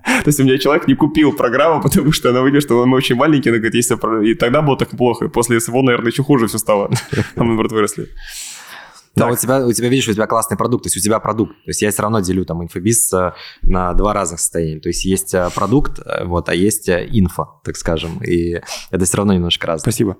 [0.03, 3.15] То есть у меня человек не купил программу, потому что она выйдет, что мы очень
[3.15, 3.95] маленькие, она говорит, если
[4.29, 6.91] и тогда было так плохо, после СВО, наверное, еще хуже все стало,
[7.35, 8.09] а мы, наоборот, выросли.
[9.15, 11.53] Да, у тебя, у тебя, видишь, у тебя классный продукт, то есть у тебя продукт.
[11.65, 14.79] То есть я все равно делю там инфобиз э, на два разных состояния.
[14.79, 18.23] То есть есть э, продукт, э, вот, а есть инфо, так скажем.
[18.23, 18.59] И
[18.89, 19.91] это все равно немножко разное.
[19.91, 20.17] Спасибо.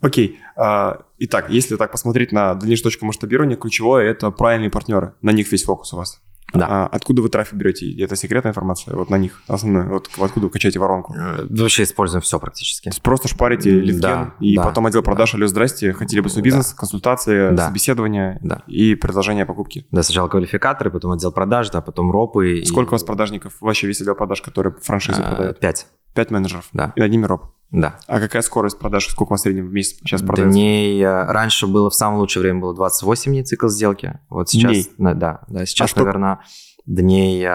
[0.00, 0.38] Окей.
[0.56, 5.14] А, итак, если так посмотреть на дальнейшую точку масштабирования, ключевое– это правильные партнеры.
[5.20, 6.22] На них весь фокус у вас.
[6.54, 6.66] Да.
[6.68, 7.90] А откуда вы трафик берете?
[8.02, 8.94] Это секретная информация?
[8.96, 9.88] Вот на них основная.
[9.88, 11.14] Вот откуда вы качаете воронку?
[11.14, 12.90] Э, вообще используем все практически.
[13.02, 15.38] Просто шпарите литген, да, и да, потом отдел продаж, да.
[15.38, 16.76] алло, здрасте, хотели бы свой бизнес, да.
[16.76, 17.68] консультации, да.
[17.68, 18.62] собеседование да.
[18.66, 19.86] и предложение покупки.
[19.90, 22.62] Да, сначала квалификаторы, потом отдел продаж, да, потом ропы.
[22.64, 22.92] Сколько и...
[22.92, 25.60] у вас продажников вообще весь отдел продаж, которые франшизы а, продают?
[25.60, 25.86] Пять.
[26.14, 26.68] Пять менеджеров?
[26.72, 26.92] Да.
[26.96, 27.44] И над ними роп?
[27.70, 27.98] Да.
[28.06, 29.08] А какая скорость продаж?
[29.08, 30.52] Сколько у вас в среднем в месяц сейчас продается?
[30.52, 34.20] Дней э, раньше было в самое лучшее время было 28 дней цикл сделки.
[34.30, 34.88] Вот сейчас, дней?
[34.96, 35.66] Да, да.
[35.66, 36.40] Сейчас, а наверное,
[36.86, 37.46] дней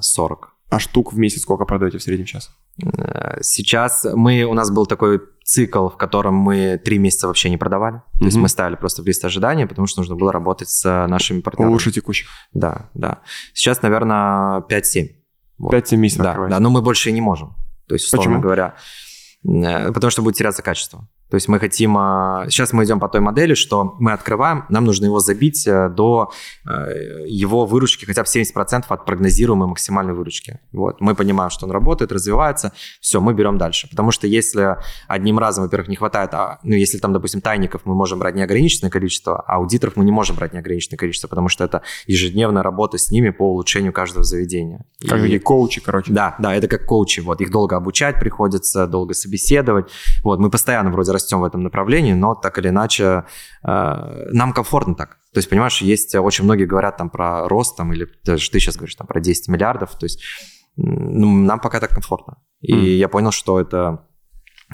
[0.00, 0.44] 40.
[0.44, 2.50] Э, а штук в месяц сколько продаете в среднем сейчас?
[2.82, 7.56] Э, сейчас мы, у нас был такой цикл, в котором мы три месяца вообще не
[7.56, 8.02] продавали.
[8.14, 8.24] То mm-hmm.
[8.24, 11.72] есть мы ставили просто в лист ожидания, потому что нужно было работать с нашими партнерами.
[11.72, 12.28] Лучше текущих.
[12.52, 13.20] Да, да.
[13.54, 15.10] Сейчас, наверное, 5-7.
[15.58, 15.74] Вот.
[15.74, 17.54] 5-7 месяцев Да, да, но мы больше и не можем.
[17.86, 18.42] То есть, условно Почему?
[18.42, 18.80] говоря, э,
[19.42, 21.08] потому что будет теряться качество.
[21.30, 21.96] То есть мы хотим...
[21.96, 25.88] А, сейчас мы идем по той модели, что мы открываем, нам нужно его забить э,
[25.88, 26.32] до
[26.66, 30.60] э, его выручки хотя бы 70% от прогнозируемой максимальной выручки.
[30.72, 31.00] Вот.
[31.00, 33.88] Мы понимаем, что он работает, развивается, все, мы берем дальше.
[33.88, 34.76] Потому что если
[35.06, 38.90] одним разом, во-первых, не хватает, а, ну, если там, допустим, тайников мы можем брать неограниченное
[38.90, 43.10] количество, а аудиторов мы не можем брать неограниченное количество, потому что это ежедневная работа с
[43.10, 44.84] ними по улучшению каждого заведения.
[45.08, 46.12] Как и, коучи, короче.
[46.12, 47.20] Да, да, это как коучи.
[47.20, 47.40] Вот.
[47.40, 49.90] Их долго обучать приходится, долго собеседовать.
[50.24, 50.38] Вот.
[50.40, 53.24] Мы постоянно вроде растем в этом направлении, но так или иначе
[53.62, 55.18] э, нам комфортно так.
[55.32, 58.76] То есть, понимаешь, есть очень многие говорят там про рост, там, или даже ты сейчас
[58.76, 60.22] говоришь там про 10 миллиардов, то есть
[60.76, 62.38] ну, нам пока так комфортно.
[62.60, 62.96] И mm.
[62.96, 64.06] я понял, что это,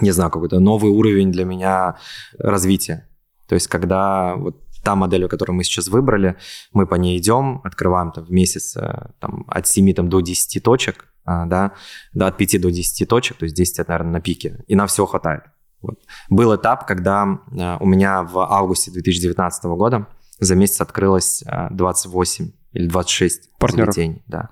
[0.01, 1.97] не знаю, какой-то новый уровень для меня
[2.39, 3.09] развития.
[3.49, 6.37] То есть, когда вот та модель, которую мы сейчас выбрали,
[6.73, 10.63] мы по ней идем, открываем там в месяц э, там, от 7 там, до 10
[10.63, 11.73] точек, а, да,
[12.15, 14.87] да, от 5 до 10 точек, то есть 10 это, наверное, на пике, и нам
[14.87, 15.43] всего хватает.
[15.83, 15.99] Вот.
[16.29, 20.07] Был этап, когда э, у меня в августе 2019 года
[20.39, 23.95] за месяц открылось 28 э, или 26 партнеров.
[23.95, 24.23] заведений.
[24.27, 24.51] Да.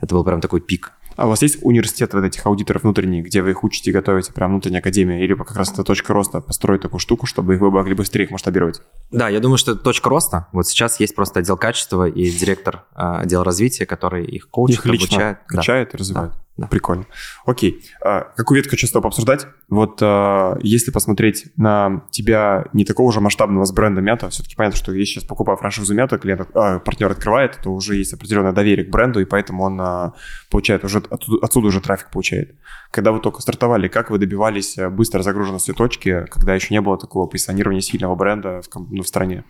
[0.00, 0.92] Это был прям такой пик.
[1.16, 4.50] А у вас есть университет вот этих аудиторов внутренний, где вы их учите, готовите, прям
[4.50, 8.24] внутренняя академия, или как раз это точка роста построить такую штуку, чтобы вы могли быстрее
[8.24, 8.82] их масштабировать?
[9.12, 10.48] Да, я думаю, что это точка роста.
[10.52, 14.86] Вот сейчас есть просто отдел качества и директор э, отдела развития, который их коучит, их
[14.86, 15.38] лично обучает.
[15.46, 15.96] качает да.
[15.96, 16.32] и развивает.
[16.32, 16.68] Да, да.
[16.68, 17.06] Прикольно.
[17.46, 17.82] Окей.
[18.00, 19.48] А, какую ветку хочу с?
[19.68, 24.78] Вот а, если посмотреть на тебя не такого же масштабного с бренда Мята, все-таки понятно,
[24.78, 28.86] что если сейчас покупаю франшизу Мята, клиент, а, партнер открывает, то уже есть определенное доверие
[28.86, 30.12] к бренду, и поэтому он а,
[30.48, 32.54] получает уже оттуда, отсюда уже трафик получает.
[32.92, 36.96] Когда вы только стартовали, как вы добивались а, быстрой загруженности точки, когда еще не было
[36.96, 39.42] такого позиционирования сильного бренда в, ну, в стране?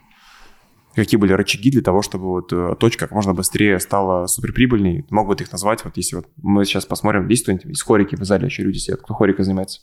[0.95, 5.05] Какие были рычаги для того, чтобы вот э, точка как можно быстрее стала суперприбыльной?
[5.11, 8.47] Могут их назвать, вот если вот мы сейчас посмотрим, есть кто-нибудь из хорики в зале
[8.47, 9.81] еще люди сидят, кто хорикой занимается?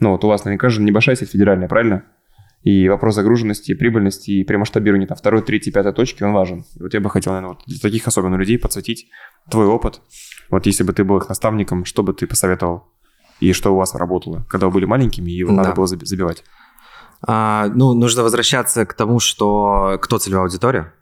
[0.00, 2.04] Ну вот у вас наверняка же небольшая сеть федеральная, правильно?
[2.62, 6.64] И вопрос загруженности, прибыльности и при масштабировании там второй, третьей, пятой точки, он важен.
[6.76, 9.08] И вот я бы хотел, наверное, вот для таких особенно людей подсветить
[9.50, 10.00] твой опыт.
[10.48, 12.84] Вот если бы ты был их наставником, что бы ты посоветовал?
[13.40, 15.56] И что у вас работало, когда вы были маленькими, и его да.
[15.56, 16.42] надо было забивать?
[17.26, 20.92] А, ну, нужно возвращаться к тому, что кто целевая аудитория,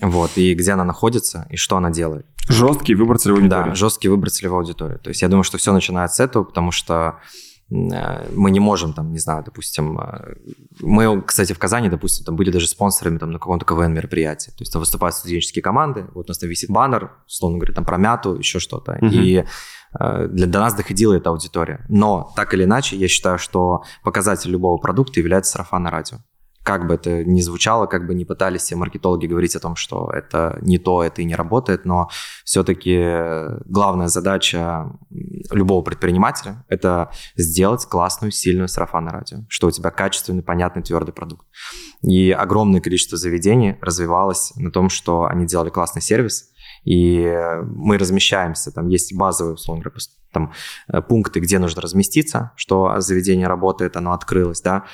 [0.00, 2.26] вот, и где она находится, и что она делает.
[2.48, 3.68] Жесткий выбор целевой аудитории.
[3.70, 4.98] Да, жесткий выбор целевой аудитории.
[4.98, 7.18] То есть я думаю, что все начинается с этого, потому что
[7.70, 10.36] э, мы не можем, там, не знаю, допустим, э,
[10.80, 14.60] мы, кстати, в Казани, допустим, там были даже спонсорами там на каком-то КВН мероприятии, то
[14.60, 17.96] есть там выступают студенческие команды, вот у нас там висит баннер, условно говоря, там про
[17.96, 19.06] мяту, еще что-то, угу.
[19.06, 19.44] и
[19.98, 21.84] для, до нас доходила эта аудитория.
[21.88, 26.18] Но так или иначе, я считаю, что показатель любого продукта является сарафанное радио.
[26.62, 30.10] Как бы это ни звучало, как бы ни пытались все маркетологи говорить о том, что
[30.12, 32.10] это не то, это и не работает, но
[32.44, 33.00] все-таки
[33.66, 34.90] главная задача
[35.52, 41.46] любого предпринимателя– это сделать классную, сильную сарафанное радио, что у тебя качественный, понятный, твердый продукт.
[42.02, 46.50] И огромное количество заведений развивалось на том, что они делали классный сервис–
[46.86, 50.00] и мы размещаемся, там есть базовые, условно говоря,
[50.32, 50.52] там,
[50.88, 54.84] э, пункты, где нужно разместиться, что заведение работает, оно открылось, да,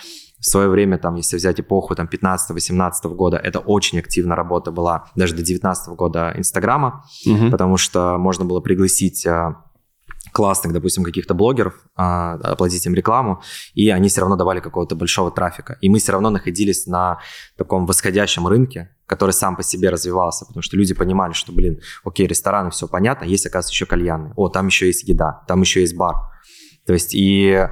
[0.40, 5.04] в свое время, там, если взять эпоху там, 15-18 года, это очень активная работа была,
[5.14, 7.50] даже до 19 года Инстаграма, угу.
[7.50, 9.54] потому что можно было пригласить э,
[10.32, 13.42] классных, допустим, каких-то блогеров, а, оплатить им рекламу,
[13.74, 15.76] и они все равно давали какого-то большого трафика.
[15.80, 17.18] И мы все равно находились на
[17.56, 22.26] таком восходящем рынке, который сам по себе развивался, потому что люди понимали, что, блин, окей,
[22.26, 24.32] рестораны, все понятно, есть, оказывается, еще кальянные.
[24.36, 26.16] О, там еще есть еда, там еще есть бар.
[26.86, 27.68] То есть и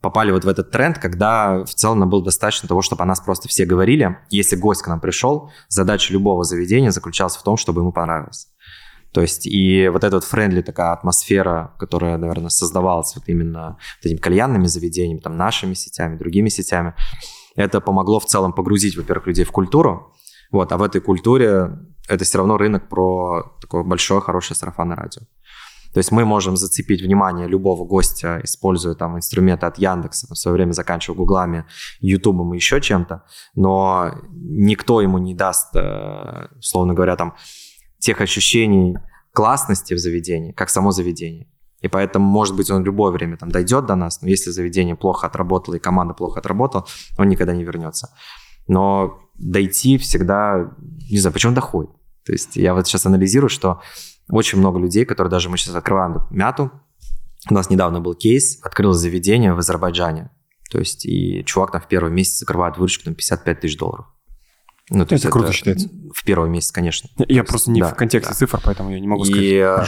[0.00, 3.20] попали вот в этот тренд, когда в целом нам было достаточно того, чтобы о нас
[3.20, 4.18] просто все говорили.
[4.30, 8.48] Если гость к нам пришел, задача любого заведения заключалась в том, чтобы ему понравилось.
[9.12, 14.06] То есть и вот эта вот friendly такая атмосфера, которая, наверное, создавалась вот именно вот
[14.06, 16.94] этими кальянными заведениями, там, нашими сетями, другими сетями,
[17.54, 20.14] это помогло в целом погрузить, во-первых, людей в культуру,
[20.52, 25.22] вот, а в этой культуре это все равно рынок про такое большое, хорошее сарафанное радио.
[25.92, 30.54] То есть мы можем зацепить внимание любого гостя, используя там инструменты от Яндекса, в свое
[30.54, 31.66] время заканчивая гуглами,
[32.00, 33.24] ютубом и еще чем-то,
[33.54, 37.34] но никто ему не даст, э, условно говоря, там
[37.98, 38.96] тех ощущений
[39.32, 41.48] классности в заведении, как само заведение.
[41.82, 44.94] И поэтому, может быть, он в любое время там дойдет до нас, но если заведение
[44.94, 46.86] плохо отработало и команда плохо отработала,
[47.18, 48.08] он никогда не вернется.
[48.66, 50.74] Но дойти всегда,
[51.10, 51.90] не знаю, почему доходит.
[52.24, 53.80] То есть я вот сейчас анализирую, что
[54.28, 56.70] очень много людей, которые даже мы сейчас открываем мяту,
[57.50, 60.30] у нас недавно был кейс, открыл заведение в Азербайджане.
[60.70, 64.06] То есть и чувак там в первый месяц закрывает выручку там 55 тысяч долларов.
[64.90, 65.88] Ну, то это есть круто это считается.
[66.14, 67.08] В первый месяц, конечно.
[67.28, 68.36] Я просто не да, в контексте да.
[68.36, 69.42] цифр, поэтому я не могу сказать.
[69.42, 69.84] И, э,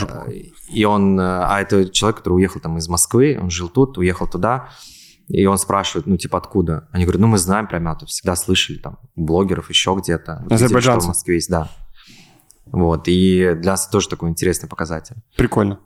[0.70, 4.26] и он, э, а это человек, который уехал там из Москвы, он жил тут, уехал
[4.26, 4.70] туда,
[5.28, 6.88] и он спрашивает, ну, типа, откуда?
[6.92, 10.44] Они говорят, ну, мы знаем про Мяту, всегда слышали, там, блогеров, еще где-то.
[10.50, 11.06] Азербайджанцы.
[11.06, 11.68] в Москве есть, да.
[12.66, 15.16] Вот, и для нас это тоже такой интересный показатель.
[15.36, 15.78] Прикольно.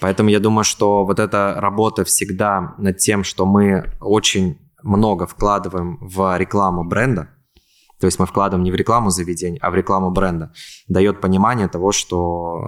[0.00, 5.98] Поэтому я думаю, что вот эта работа всегда над тем, что мы очень много вкладываем
[6.00, 7.28] в рекламу бренда,
[8.00, 10.52] то есть мы вкладываем не в рекламу заведения, а в рекламу бренда.
[10.86, 12.60] Дает понимание того, что,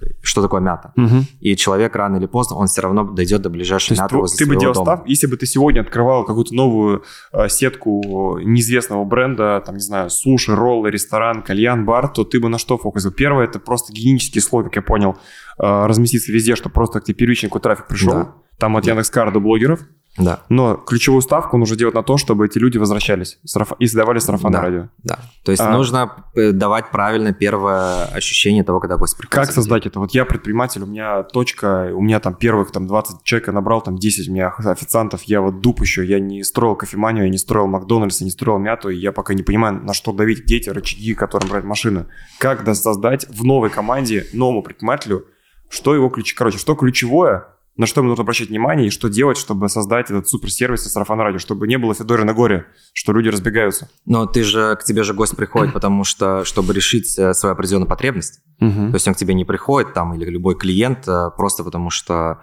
[0.00, 0.92] э, что такое мята.
[0.96, 1.24] Угу.
[1.40, 4.58] И человек рано или поздно, он все равно дойдет до ближайшей мяты возле Ты бы
[4.58, 4.96] делал дома.
[4.96, 10.10] став, если бы ты сегодня открывал какую-то новую э, сетку неизвестного бренда, там, не знаю,
[10.10, 13.12] суши, роллы, ресторан, кальян, бар, то ты бы на что фокусил?
[13.12, 15.16] Первое, это просто гигиенический слой, как я понял,
[15.58, 18.12] э, разместиться везде, чтобы просто к тебе первичный какой трафик пришел.
[18.12, 18.34] Да.
[18.58, 18.90] Там от да.
[18.90, 19.80] Яндекс.Кар до блогеров.
[20.18, 20.40] Да.
[20.48, 23.38] Но ключевую ставку нужно делать на то, чтобы эти люди возвращались
[23.78, 24.88] и сдавали сарафанное да, радио.
[25.02, 25.18] Да.
[25.44, 29.46] То есть а, нужно э, давать правильно первое ощущение того, когда гость приходит.
[29.46, 30.00] Как создать это?
[30.00, 33.96] Вот я предприниматель, у меня точка, у меня там первых там 20 человек набрал, там
[33.96, 37.66] 10 у меня официантов, я вот дуб еще, я не строил кофеманию, я не строил
[37.66, 40.70] Макдональдс, я не строил мяту, и я пока не понимаю, на что давить, где эти
[40.70, 42.06] рычаги, которым брать машины.
[42.38, 45.26] Как создать в новой команде, новому предпринимателю
[45.68, 46.34] что его ключ...
[46.34, 50.28] Короче, что ключевое, на что ему нужно обращать внимание и что делать, чтобы создать этот
[50.28, 53.90] суперсервис и сарафан радио, чтобы не было Федора на горе, что люди разбегаются.
[54.06, 57.88] Но ты же, к тебе же гость приходит, потому что, чтобы решить э, свою определенную
[57.88, 58.40] потребность.
[58.60, 58.88] Угу.
[58.88, 62.40] То есть он к тебе не приходит, там, или любой клиент, э, просто потому что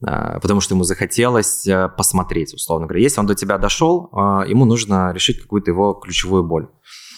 [0.00, 3.02] э, потому что ему захотелось посмотреть, условно говоря.
[3.02, 4.10] Если он до тебя дошел,
[4.46, 6.68] ему нужно решить какую-то его ключевую боль.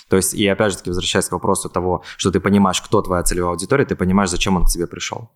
[0.09, 3.23] То есть, и опять же таки, возвращаясь к вопросу того, что ты понимаешь, кто твоя
[3.23, 5.31] целевая аудитория, ты понимаешь, зачем он к тебе пришел.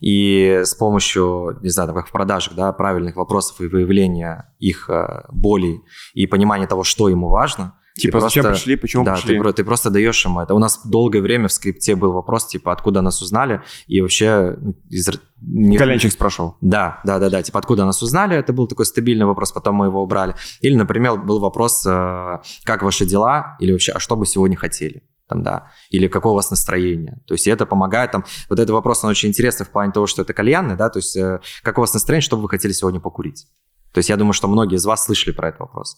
[0.00, 5.24] И с помощью, не знаю, как в продажах, да, правильных вопросов и выявления их э,
[5.30, 5.82] болей
[6.14, 9.38] и понимания того, что ему важно, Типа, зачем просто, пришли, почему да, пришли?
[9.38, 10.54] Ты, ты просто даешь ему это.
[10.54, 14.56] У нас долгое время в скрипте был вопрос, типа, откуда нас узнали, и вообще...
[14.60, 15.10] Ну, из...
[15.40, 15.76] Не...
[15.76, 16.56] Коленчик спрашивал.
[16.60, 19.86] Да, да, да, да, типа, откуда нас узнали, это был такой стабильный вопрос, потом мы
[19.86, 20.34] его убрали.
[20.60, 25.02] Или, например, был вопрос, э, как ваши дела, или вообще, а что бы сегодня хотели?
[25.30, 27.22] Там, да, или какое у вас настроение.
[27.26, 30.22] То есть это помогает там, вот этот вопрос, он очень интересный в плане того, что
[30.22, 33.00] это кальянный, да, то есть э, как у вас настроение, что бы вы хотели сегодня
[33.00, 33.46] покурить.
[33.92, 35.96] То есть я думаю, что многие из вас слышали про этот вопрос.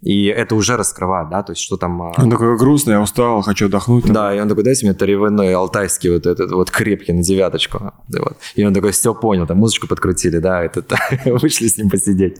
[0.00, 2.00] И это уже раскрывает, да, то есть что там...
[2.00, 4.04] А, он такой грустный, я устал, хочу отдохнуть.
[4.04, 4.12] Там.
[4.12, 7.92] Да, и он такой, дайте мне таревенной алтайский вот этот вот крепкий на девяточку.
[8.06, 8.36] Да, вот.
[8.54, 10.92] И он такой, все понял, там музычку подкрутили, да, этот,
[11.24, 12.36] вышли с ним посидеть.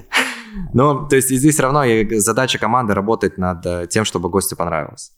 [0.73, 1.83] Ну, то есть здесь все равно
[2.19, 5.13] задача команды работать над э, тем, чтобы гостю понравилось.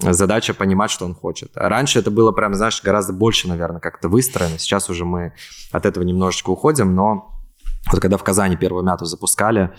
[0.00, 1.50] Задача понимать, что он хочет.
[1.54, 4.58] Раньше это было прям, знаешь, гораздо больше, наверное, как-то выстроено.
[4.58, 5.32] Сейчас уже мы
[5.72, 7.30] от этого немножечко уходим, но
[7.90, 9.72] вот когда в Казани первую мяту запускали,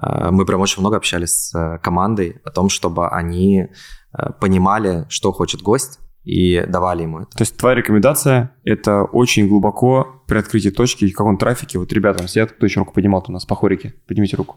[0.00, 3.66] э, мы прям очень много общались с э, командой о том, чтобы они
[4.12, 7.30] э, понимали, что хочет гость, и давали ему это.
[7.30, 11.78] То есть твоя рекомендация– это очень глубоко при открытии точки в каком трафике.
[11.78, 13.94] Вот ребята там кто еще руку поднимал у нас по хорике?
[14.06, 14.56] Поднимите руку.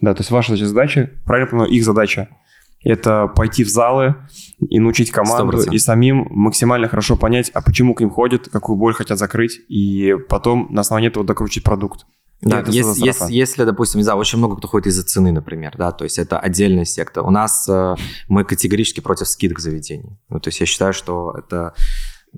[0.00, 2.28] Да, то есть ваша задача, правильно понимаю, их задача–
[2.84, 4.16] это пойти в залы
[4.60, 5.72] и научить команду 100%.
[5.72, 10.14] и самим максимально хорошо понять, а почему к ним ходят, какую боль хотят закрыть, и
[10.28, 12.06] потом на основании этого докрутить продукт.
[12.42, 15.92] Да, если, если, если, допустим, не знаю, очень много кто ходит из-за цены, например, да,
[15.92, 17.22] то есть это отдельная секта.
[17.22, 17.94] У нас э,
[18.26, 20.18] мы категорически против скидок заведений.
[20.28, 21.72] Ну, то есть я считаю, что это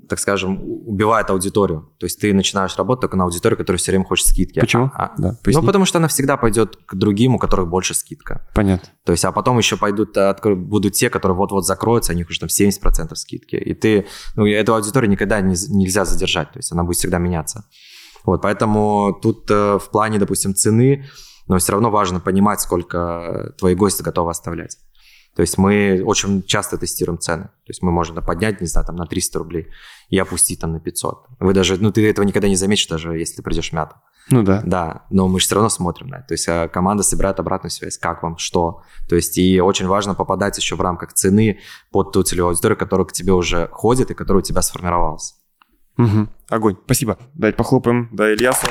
[0.09, 1.93] так скажем, убивает аудиторию.
[1.99, 4.59] То есть ты начинаешь работать только на аудиторию, которая все время хочет скидки.
[4.59, 4.91] Почему?
[4.93, 8.47] А, да, ну, потому что она всегда пойдет к другим, у которых больше скидка.
[8.53, 8.89] Понятно.
[9.05, 12.39] То есть, а потом еще пойдут, э, будут те, которые вот-вот закроются, у них уже
[12.39, 13.55] там 70% скидки.
[13.55, 14.05] И ты,
[14.35, 17.65] ну, эту аудиторию никогда не, нельзя задержать, то есть она будет всегда меняться.
[18.25, 21.05] Вот, поэтому тут э, в плане, допустим, цены,
[21.47, 24.77] но все равно важно понимать, сколько твои гости готовы оставлять.
[25.35, 27.43] То есть мы очень часто тестируем цены.
[27.43, 29.67] То есть мы можем поднять, не знаю, там на 300 рублей
[30.09, 31.25] и опустить там на 500.
[31.39, 33.95] Вы даже, ну ты этого никогда не заметишь, даже если ты придешь в мяту.
[34.31, 34.61] Ну да.
[34.65, 36.27] Да, но мы же все равно смотрим на это.
[36.27, 38.81] То есть э, команда собирает обратную связь, как вам, что.
[39.07, 41.59] То есть и очень важно попадать еще в рамках цены
[41.91, 45.35] под ту целевую аудиторию, которая к тебе уже ходит и которая у тебя сформировалась.
[45.97, 46.27] Угу.
[46.49, 46.77] Огонь.
[46.85, 47.17] Спасибо.
[47.33, 48.09] Давайте похлопаем.
[48.11, 48.67] Да, Ильясу.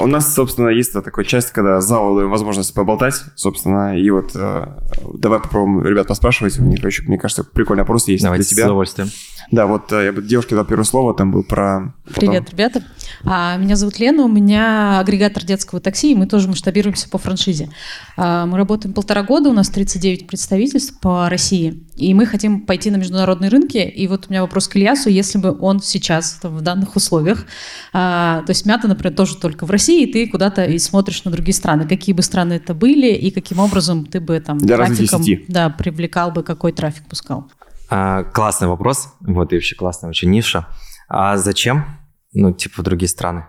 [0.00, 4.66] У нас, собственно, есть такая часть, когда зал даем возможность поболтать, собственно, и вот э,
[5.14, 6.58] давай попробуем ребят поспрашивать.
[6.58, 8.62] У них еще, мне кажется, прикольный вопрос есть Давайте для тебя.
[8.64, 9.08] с удовольствием.
[9.50, 11.94] Да, вот э, я бы девушке дал первое слово, там был про...
[12.14, 12.58] Привет, Потом...
[12.58, 12.82] ребята.
[13.24, 17.70] А, меня зовут Лена, у меня агрегатор детского такси, и мы тоже масштабируемся по франшизе.
[18.16, 22.90] А, мы работаем полтора года, у нас 39 представительств по России, и мы хотим пойти
[22.90, 23.78] на международные рынки.
[23.78, 27.46] И вот у меня вопрос к Ильясу, если бы он сейчас там, в данных условиях,
[27.92, 31.24] а, то есть мята, например, тоже только в России, России, и ты куда-то и смотришь
[31.24, 31.86] на другие страны.
[31.88, 36.30] Какие бы страны это были, и каким образом ты бы там Для трафиком да, привлекал
[36.30, 37.48] бы, какой трафик пускал?
[37.90, 39.14] А, классный вопрос.
[39.20, 40.66] Вот и вообще классная очень ниша.
[41.08, 41.84] А зачем?
[42.32, 43.46] Ну, типа, в другие страны.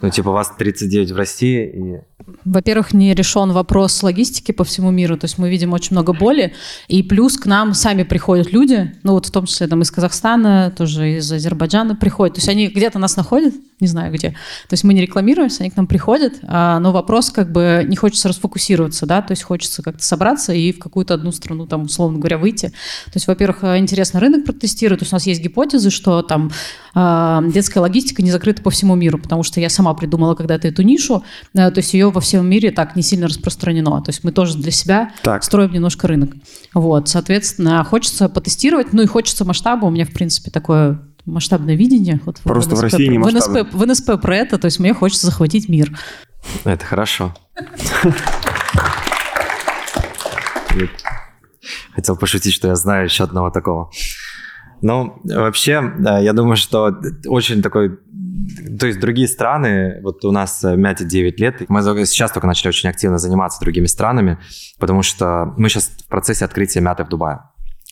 [0.00, 2.00] Ну, типа, вас 39 в России и
[2.44, 6.54] во-первых, не решен вопрос логистики по всему миру, то есть мы видим очень много боли,
[6.88, 10.72] и плюс к нам сами приходят люди, ну вот в том числе там из Казахстана,
[10.76, 14.82] тоже из Азербайджана приходят, то есть они где-то нас находят, не знаю где, то есть
[14.82, 19.06] мы не рекламируемся, они к нам приходят, а, но вопрос как бы не хочется расфокусироваться,
[19.06, 22.68] да, то есть хочется как-то собраться и в какую-то одну страну там, условно говоря, выйти.
[23.06, 26.50] То есть, во-первых, интересно рынок протестировать, то есть у нас есть гипотезы, что там
[26.94, 30.82] э, детская логистика не закрыта по всему миру, потому что я сама придумала когда-то эту
[30.82, 31.24] нишу,
[31.54, 34.02] э, то есть ее во всем мире так не сильно распространено.
[34.02, 35.44] То есть мы тоже для себя так.
[35.44, 36.34] строим немножко рынок.
[36.74, 39.86] Вот, соответственно, хочется потестировать, ну и хочется масштаба.
[39.86, 42.20] У меня, в принципе, такое масштабное видение.
[42.24, 43.64] Вот Просто в, НСП, в России не масштабно.
[43.64, 45.98] В НСП, в НСП про это, то есть мне хочется захватить мир.
[46.64, 47.34] Это хорошо.
[51.94, 53.90] Хотел пошутить, что я знаю еще одного такого.
[54.82, 56.94] Ну, вообще, я думаю, что
[57.26, 57.98] очень такой
[58.78, 62.68] то есть другие страны, вот у нас э, Мяте 9 лет, мы сейчас только начали
[62.68, 64.38] очень активно заниматься другими странами,
[64.78, 67.40] потому что мы сейчас в процессе открытия Мяты в Дубае.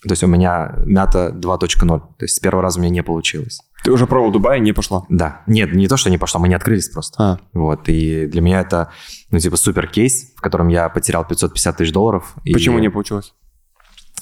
[0.02, 1.86] То есть у меня мята 2.0.
[1.88, 3.60] То есть с первого раза у меня не получилось.
[3.84, 5.06] Ты уже пробовал Дубай, не пошло?
[5.08, 5.42] Да.
[5.46, 7.22] Нет, не то, что не пошло, мы не открылись просто.
[7.22, 7.38] А.
[7.54, 7.88] Вот.
[7.88, 8.90] И для меня это,
[9.30, 12.34] ну, типа, супер кейс, в котором я потерял 550 тысяч долларов.
[12.44, 13.32] и- Почему не получилось?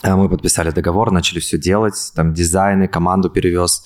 [0.02, 3.84] А Мы подписали договор, начали все делать, там дизайны, команду перевез,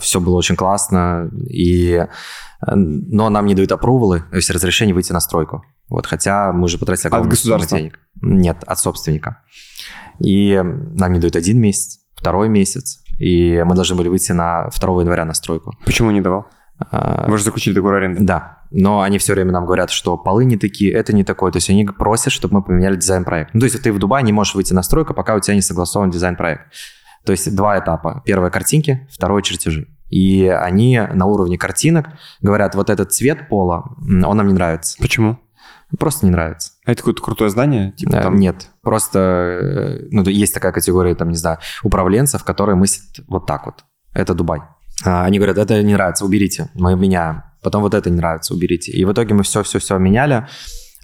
[0.00, 5.12] все было очень классно, и, э, но нам не дают апрувалы, то есть разрешение выйти
[5.12, 5.64] на стройку.
[5.88, 7.78] Вот, хотя мы уже потратили огромную сумму государства?
[7.78, 7.98] денег.
[8.20, 9.42] Нет, от собственника.
[10.18, 15.00] И нам не дают один месяц, второй месяц, и мы должны были выйти на 2
[15.02, 15.74] января на стройку.
[15.84, 16.46] Почему не давал?
[16.78, 18.22] А, Вы же заключили договор аренды.
[18.22, 21.52] да, но они все время нам говорят, что полы не такие, это не такое.
[21.52, 23.54] То есть они просят, чтобы мы поменяли дизайн-проект.
[23.54, 25.62] Ну, то есть ты в Дубае не можешь выйти на стройку, пока у тебя не
[25.62, 26.62] согласован дизайн-проект.
[27.26, 28.22] То есть два этапа.
[28.24, 29.88] Первое картинки, второе чертежи.
[30.08, 32.06] И они на уровне картинок
[32.40, 34.96] говорят, вот этот цвет пола, он нам не нравится.
[35.00, 35.38] Почему?
[35.98, 36.72] Просто не нравится.
[36.84, 37.92] А это какое-то крутое здание?
[37.92, 38.36] Типа Э, там...
[38.36, 43.66] Нет, просто э, ну, есть такая категория, там, не знаю, управленцев, которые мыслят вот так
[43.66, 43.84] вот.
[44.12, 44.62] Это Дубай.
[45.04, 46.70] А, Они говорят, это не нравится, уберите.
[46.74, 47.42] Мы меняем.
[47.62, 48.92] Потом вот это не нравится, уберите.
[48.92, 50.46] И в итоге мы все-все-все меняли.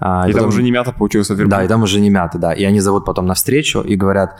[0.04, 2.36] А, И там потом- уже не мята получилось от Да, и там уже не мята,
[2.36, 2.52] да.
[2.52, 4.36] И они зовут потом на встречу и говорят,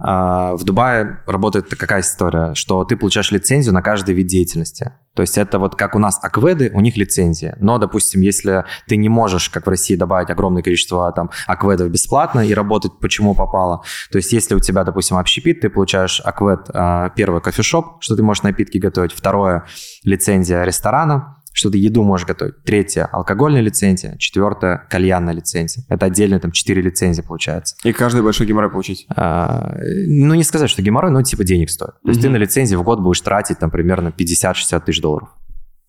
[0.00, 4.92] а, в Дубае работает какая история, что ты получаешь лицензию на каждый вид деятельности.
[5.14, 7.56] То есть это вот как у нас акведы, у них лицензия.
[7.60, 12.40] Но, допустим, если ты не можешь, как в России, добавить огромное количество там акведов бесплатно
[12.40, 17.10] и работать почему попало, то есть если у тебя, допустим, общепит, ты получаешь аквед, а,
[17.10, 19.64] первое, кофешоп, что ты можешь напитки готовить, второе,
[20.02, 22.62] лицензия ресторана, что ты еду можешь готовить.
[22.64, 24.16] Третье– алкогольная лицензия.
[24.18, 25.84] Четвертое– кальянная лицензия.
[25.88, 27.76] Это отдельно там четыре лицензии получается.
[27.84, 29.06] И каждый большой геморрой получить.
[29.14, 29.76] А,
[30.06, 31.92] ну, не сказать, что геморрой, но типа денег стоит.
[32.02, 35.28] То есть ты на лицензии в год будешь тратить там примерно 50-60 тысяч долларов.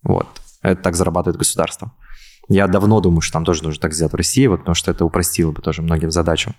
[0.04, 0.28] Вот.
[0.62, 1.92] Это так зарабатывает государство.
[2.48, 5.04] Я давно думаю, что там тоже нужно так сделать в России, вот, потому что это
[5.04, 6.54] упростило бы тоже многим задачам.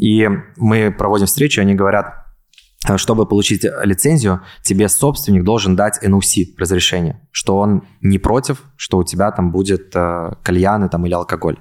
[0.00, 0.26] И
[0.56, 2.27] мы проводим встречи, они говорят,
[2.96, 9.04] чтобы получить лицензию, тебе собственник должен дать NOC разрешение, что он не против, что у
[9.04, 11.58] тебя там будет э, кальяны там, или алкоголь.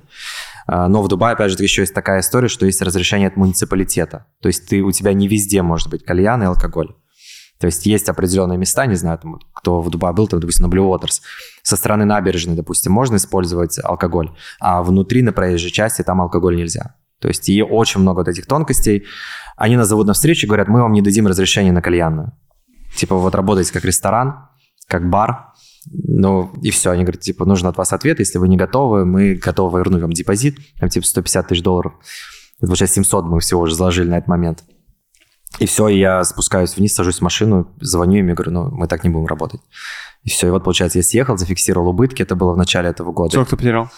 [0.68, 4.26] А, Но в Дубае, опять же, еще есть такая история, что есть разрешение от муниципалитета.
[4.42, 6.96] То есть ты, у тебя не везде может быть кальян и алкоголь.
[7.60, 10.74] То есть есть определенные места, не знаю, там, кто в Дубае был, там, допустим, на
[10.74, 11.22] Blue Waters.
[11.64, 14.30] Со стороны набережной, допустим, можно использовать алкоголь,
[14.60, 16.96] а внутри, на проезжей части, там алкоголь нельзя.
[17.20, 19.06] То есть и очень много вот этих тонкостей.
[19.56, 22.34] Они нас зовут на встречу и говорят, мы вам не дадим разрешение на кальянную.
[22.96, 24.48] Типа вот работаете как ресторан,
[24.88, 25.54] как бар,
[25.92, 26.92] ну и все.
[26.92, 30.12] Они говорят, типа, нужен от вас ответ, если вы не готовы, мы готовы вернуть вам
[30.12, 31.94] депозит, там типа 150 тысяч долларов.
[32.58, 34.64] Это получается 700 мы всего уже заложили на этот момент.
[35.60, 39.04] И все, я спускаюсь вниз, сажусь в машину, звоню им и говорю, ну, мы так
[39.04, 39.62] не будем работать.
[40.24, 43.32] И все, и вот, получается, я съехал, зафиксировал убытки, это было в начале этого года.
[43.32, 43.90] Сколько ты потерял?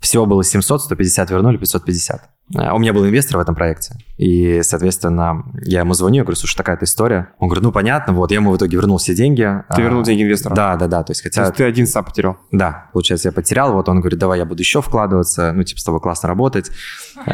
[0.00, 2.22] Всего было 700, 150 вернули, 550.
[2.56, 6.36] А У меня был инвестор в этом проекте, и, соответственно, я ему звоню, я говорю,
[6.36, 7.30] слушай, такая-то история.
[7.38, 9.42] Он говорит, ну, понятно, вот, я ему в итоге вернул все деньги.
[9.42, 10.54] Ты А, вернул деньги инвестору?
[10.54, 11.42] Да, да, да, то есть, То хотя...
[11.42, 12.38] есть ты один сам потерял.
[12.50, 15.84] Да, получается, я потерял, вот он говорит, давай я буду еще вкладываться, ну, типа, с
[15.84, 16.70] тобой классно работать.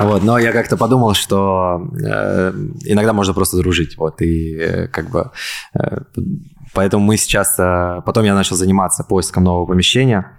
[0.00, 2.52] Вот, но я как-то подумал, что э,
[2.84, 5.30] иногда можно просто дружить, вот, и э, как бы...
[5.74, 5.98] э,
[6.74, 7.58] поэтому мы сейчас...
[7.58, 10.36] э, потом я начал заниматься поиском нового помещения,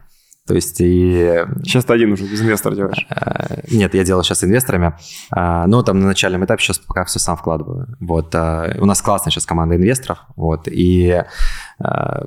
[0.48, 1.46] то есть и...
[1.64, 3.06] Сейчас ты один уже, без инвестора делаешь.
[3.10, 4.96] э, Нет, я делаю сейчас инвесторами,
[5.30, 7.96] а, но там на начальном этапе сейчас пока все сам вкладываю.
[8.00, 11.24] Вот, а, у нас классная сейчас команда инвесторов, вот, и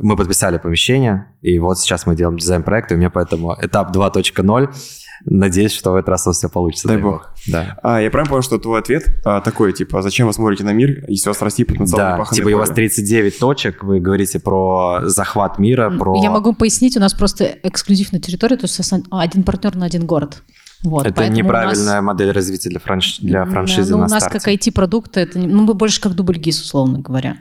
[0.01, 3.95] мы подписали помещение, и вот сейчас мы делаем дизайн проекта, и у меня поэтому этап
[3.95, 4.75] 2.0,
[5.27, 6.89] надеюсь, что в этот раз у нас все получится.
[6.89, 7.31] Дай бог.
[7.47, 7.79] Да.
[7.83, 11.05] А, я правильно понял, что твой ответ а, такой, типа, зачем вы смотрите на мир,
[11.09, 12.89] если у вас расти потенциал Да, типа и у вас поле?
[12.89, 16.23] 39 точек, вы говорите про захват мира, про...
[16.23, 18.81] Я могу пояснить, у нас просто эксклюзивная территория, то есть
[19.11, 20.43] один партнер на один город.
[20.83, 23.19] Вот, Это неправильная нас- модель развития для, франш...
[23.19, 24.39] для франшизы ну, на у нас старте.
[24.39, 27.39] как IT-продукты, это не- ну, мы больше как дубль ГИС, условно говоря.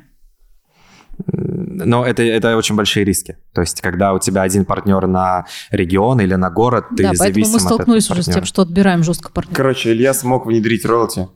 [1.28, 3.38] Но это, это очень большие риски.
[3.54, 7.18] То есть, когда у тебя один партнер на регион или на город, ты да, поэтому
[7.18, 9.56] зависим мы от этого столкнулись уже с тем, что отбираем жестко партнера.
[9.56, 11.28] Короче, Илья смог внедрить роялти.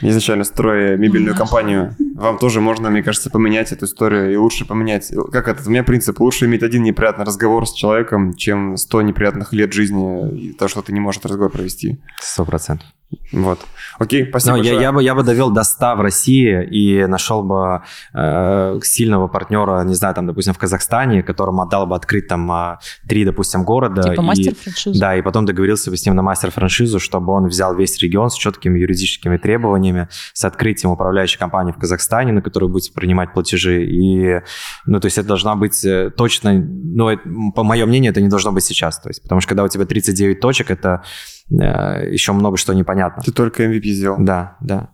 [0.00, 5.12] Изначально строя мебельную компанию, вам тоже можно, мне кажется, поменять эту историю и лучше поменять.
[5.32, 5.62] Как это?
[5.66, 10.50] У меня принцип, лучше иметь один неприятный разговор с человеком, чем 100 неприятных лет жизни,
[10.50, 12.00] и то, что ты не можешь этот разговор провести.
[12.20, 12.86] Сто процентов.
[13.32, 13.58] Вот.
[13.98, 14.56] Окей, спасибо.
[14.56, 17.82] Но я, я, бы, я бы довел до 100 в России и нашел бы
[18.14, 22.78] э, сильного партнера, не знаю, там, допустим, в Казахстане, которому отдал бы открыть там э,
[23.08, 24.02] три, допустим, города.
[24.02, 25.00] Типа мастер-франшизу.
[25.00, 28.34] Да, и потом договорился бы с ним на мастер-франшизу, чтобы он взял весь регион с
[28.36, 29.89] четкими юридическими требованиями,
[30.32, 33.84] с открытием управляющей компании в Казахстане, на которую будете принимать платежи.
[33.84, 34.40] И,
[34.86, 37.22] ну, то есть это должна быть э, точно, ну, это,
[37.54, 39.00] по моему мнению, это не должно быть сейчас.
[39.00, 41.02] То есть, потому что когда у тебя 39 точек, это
[41.50, 43.22] э, еще много что непонятно.
[43.22, 44.16] Ты только MVP сделал.
[44.18, 44.90] Да, да.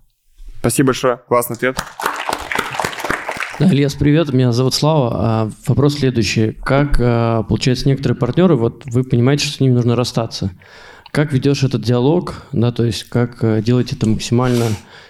[0.60, 1.18] Спасибо большое.
[1.28, 1.78] Классный ответ.
[3.58, 5.10] Да, Ильяс, привет, меня зовут Слава.
[5.14, 6.52] А, вопрос следующий.
[6.62, 10.50] Как, а, получается, некоторые партнеры, вот вы понимаете, что с ними нужно расстаться.
[11.16, 14.66] Как ведешь этот диалог, да, то есть как а, делать это максимально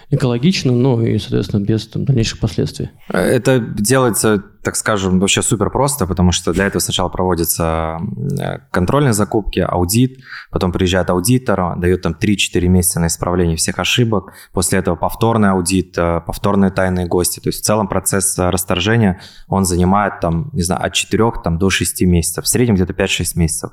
[0.09, 2.91] экологично, ну и, соответственно, без там, дальнейших последствий?
[3.09, 7.99] Это делается, так скажем, вообще супер просто, потому что для этого сначала проводятся
[8.39, 10.19] э, контрольные закупки, аудит,
[10.49, 15.97] потом приезжает аудитор, дает там 3-4 месяца на исправление всех ошибок, после этого повторный аудит,
[15.97, 17.41] э, повторные тайные гости.
[17.41, 19.19] То есть в целом процесс э, расторжения,
[19.49, 23.31] он занимает там, не знаю, от 4 там, до 6 месяцев, в среднем где-то 5-6
[23.35, 23.71] месяцев.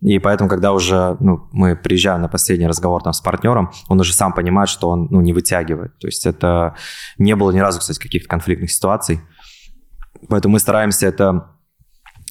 [0.00, 4.14] И поэтому, когда уже ну, мы приезжаем на последний разговор там, с партнером, он уже
[4.14, 5.98] сам понимает, что он ну, не вытягивает.
[5.98, 6.74] То есть это
[7.18, 9.20] не было ни разу, кстати, каких-то конфликтных ситуаций.
[10.28, 11.50] Поэтому мы стараемся это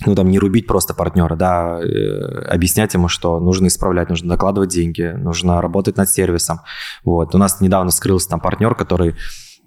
[0.05, 4.69] ну, там, не рубить просто партнера, да, э, объяснять ему, что нужно исправлять, нужно докладывать
[4.69, 6.61] деньги, нужно работать над сервисом.
[7.03, 7.35] Вот.
[7.35, 9.15] У нас недавно скрылся там партнер, который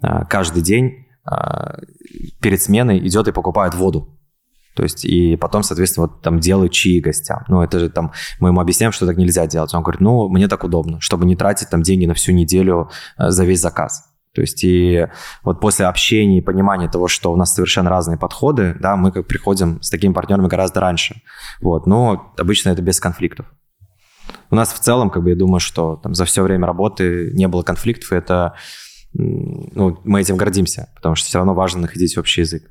[0.01, 1.77] э, каждый день э,
[2.41, 4.09] перед сменой идет и покупает воду.
[4.75, 7.43] То есть, и потом, соответственно, вот там делают чаи гостям.
[7.47, 9.73] Ну, это же там, мы ему объясняем, что так нельзя делать.
[9.73, 13.29] Он говорит, ну, мне так удобно, чтобы не тратить там деньги на всю неделю э,
[13.29, 14.09] за весь заказ.
[14.33, 15.07] То есть, и
[15.43, 19.27] вот после общения и понимания того, что у нас совершенно разные подходы, да, мы как
[19.27, 21.21] приходим с такими партнерами гораздо раньше.
[21.61, 23.45] Вот, но обычно это без конфликтов.
[24.49, 27.47] У нас в целом, как бы, я думаю, что там за все время работы не
[27.47, 28.55] было конфликтов, и это,
[29.13, 32.63] ну, мы этим гордимся, потому что все равно важно находить общий язык.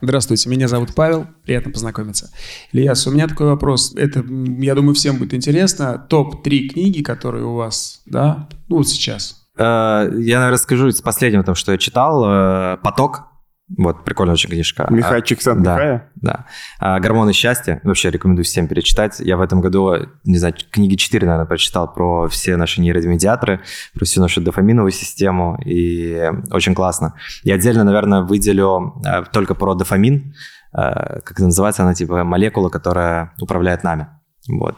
[0.00, 2.30] Здравствуйте, меня зовут Павел, приятно познакомиться.
[2.72, 4.24] Ильяс, у меня такой вопрос, это,
[4.58, 5.98] я думаю, всем будет интересно.
[6.08, 9.44] Топ-3 книги, которые у вас, да, ну вот сейчас.
[9.56, 12.24] Э, я, наверное, расскажу из последнего, того, что я читал.
[12.26, 13.33] Э, «Поток»,
[13.68, 14.86] вот, прикольная очень книжка.
[14.90, 16.10] Михай Чиксент да, Михая?
[16.16, 16.46] Да.
[16.78, 17.80] А, «Гормоны счастья».
[17.82, 19.20] Вообще рекомендую всем перечитать.
[19.20, 23.60] Я в этом году, не знаю, книги 4, наверное, прочитал про все наши нейромедиаторы,
[23.94, 27.14] про всю нашу дофаминовую систему, и очень классно.
[27.42, 30.34] И отдельно, наверное, выделю э, только про дофамин,
[30.72, 34.08] как это называется, она типа молекула, которая управляет нами.
[34.48, 34.76] Вот.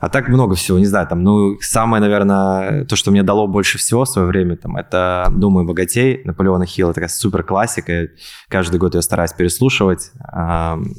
[0.00, 3.78] А так много всего, не знаю, там, ну, самое, наверное, то, что мне дало больше
[3.78, 8.08] всего в свое время, там, это «Думаю, богатей» Наполеона Хилла, такая супер классика,
[8.48, 10.10] каждый год я стараюсь переслушивать,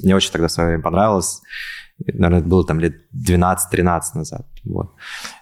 [0.04, 1.42] мне очень тогда в свое время понравилось,
[2.06, 4.46] наверное, это было там лет 12-13 назад.
[4.66, 4.92] Вот.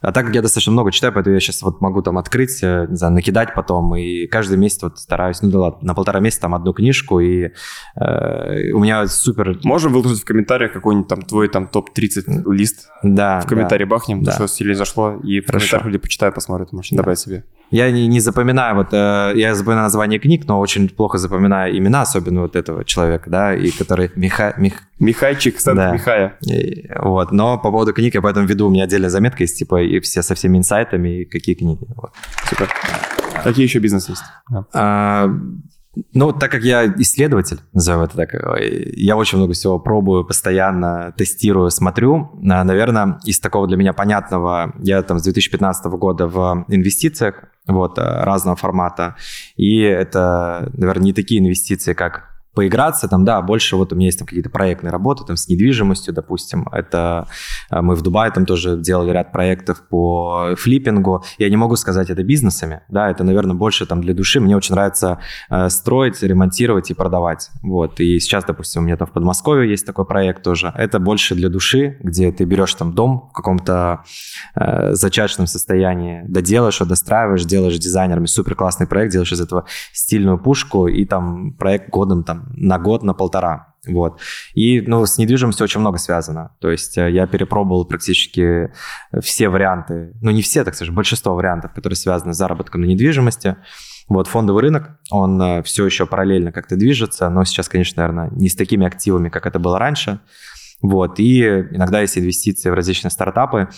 [0.01, 2.87] А так как я достаточно много читаю, поэтому я сейчас вот могу там открыть, э,
[2.89, 6.41] не знаю, накидать потом, и каждый месяц вот стараюсь, ну да ладно, на полтора месяца
[6.41, 7.51] там одну книжку, и
[7.95, 9.59] э, у меня супер...
[9.63, 12.89] Можем выложить в комментариях какой-нибудь там твой там топ-30 лист?
[13.01, 13.39] Да.
[13.39, 13.89] В комментарии да.
[13.89, 14.33] бахнем, да.
[14.33, 15.67] что сильно зашло, и в Хорошо.
[15.67, 17.45] комментариях люди почитают, посмотрят, можешь добавить себе.
[17.71, 22.01] Я не, не запоминаю, вот э, я запоминаю название книг, но очень плохо запоминаю имена,
[22.01, 24.53] особенно вот этого человека, да, и который Миха...
[24.57, 24.83] Мих...
[24.99, 25.91] Михайчик, Да.
[25.91, 26.37] Михая.
[26.41, 29.81] и- вот, но по поводу книг я поэтому веду, у меня отдельная заметка есть, типа,
[29.81, 31.85] и все со всеми инсайтами, и какие книги.
[31.95, 32.11] Вот.
[32.49, 32.69] Супер.
[33.43, 34.21] Какие еще бизнес есть?
[34.49, 34.65] Да.
[34.73, 35.29] А,
[36.13, 38.33] ну, так как я исследователь, назовем это так,
[38.95, 42.31] я очень много всего пробую, постоянно тестирую, смотрю.
[42.49, 47.97] А, Наверное, из такого для меня понятного, я там с 2015 года в инвестициях, вот,
[47.97, 49.15] э, разного формата,
[49.55, 54.19] и это, наверное, не такие инвестиции, как поиграться, там, да, больше вот у меня есть
[54.19, 57.27] там какие-то проектные работы, там, с недвижимостью, допустим, это
[57.71, 62.09] э, мы в Дубае там тоже делали ряд проектов по флиппингу, я не могу сказать
[62.09, 65.19] это бизнесами, да, это, наверное, больше там для души, мне очень нравится
[65.49, 69.85] э, строить, ремонтировать и продавать, вот, и сейчас, допустим, у меня там в Подмосковье есть
[69.85, 74.03] такой проект тоже, это больше для души, где ты берешь там дом в каком-то
[74.55, 78.25] э, зачаточном состоянии, доделаешь достраиваешь, делаешь дизайнерами.
[78.25, 83.03] Супер классный проект, делаешь из этого стильную пушку, и там проект годом там на год,
[83.03, 83.75] на полтора.
[83.87, 84.21] Вот.
[84.53, 86.55] И ну, с недвижимостью очень много связано.
[86.59, 88.71] То есть э, я перепробовал практически
[89.21, 93.57] все варианты, ну не все, так скажем, большинство вариантов, которые связаны с заработком на недвижимости.
[94.07, 98.55] Вот фондовый рынок, он все еще параллельно как-то движется, но сейчас, конечно, наверное, не с
[98.55, 100.19] такими активами, как это было раньше.
[100.83, 101.19] Вот.
[101.19, 103.69] И иногда есть инвестиции в различные стартапы,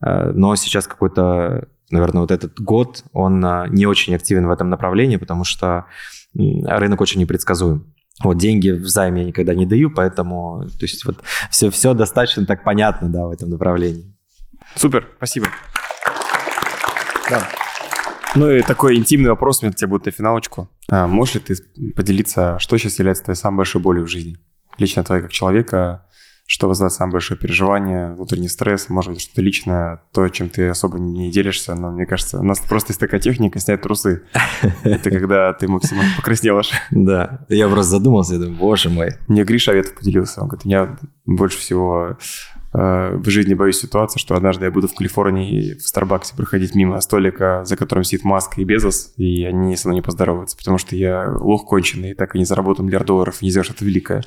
[0.00, 4.70] э, но сейчас какой-то, наверное, вот этот год, он э, не очень активен в этом
[4.70, 5.84] направлении, потому что
[6.34, 7.93] рынок очень непредсказуем.
[8.22, 11.16] Вот деньги в займе я никогда не даю, поэтому то есть вот
[11.50, 14.14] все, все достаточно так понятно, да, в этом направлении.
[14.76, 15.48] Супер, спасибо.
[17.28, 17.48] Да.
[18.34, 20.68] Ну и такой интимный вопрос у меня к тебе будет на финалочку.
[20.88, 21.56] А, можешь ли ты
[21.94, 24.38] поделиться, что сейчас является твоей самой большой болью в жизни?
[24.78, 26.06] Лично твоей как человека,
[26.46, 30.98] что вызывает самое большое переживание, внутренний стресс, может быть, что-то личное, то, чем ты особо
[30.98, 34.24] не делишься, но мне кажется, у нас просто есть такая техника снять трусы.
[34.84, 36.70] Это когда ты максимально покраснелась.
[36.90, 39.12] Да, я просто задумался, я думаю, боже мой.
[39.26, 42.18] Мне Гриша Аветов поделился, он говорит, меня больше всего
[42.74, 47.00] э, в жизни боюсь ситуации, что однажды я буду в Калифорнии в Старбаксе проходить мимо
[47.00, 50.94] столика, за которым сидит Маск и Безос, и они со мной не поздороваются, потому что
[50.94, 54.22] я лох конченый, так и не заработал миллиард долларов, не сделал что-то великое.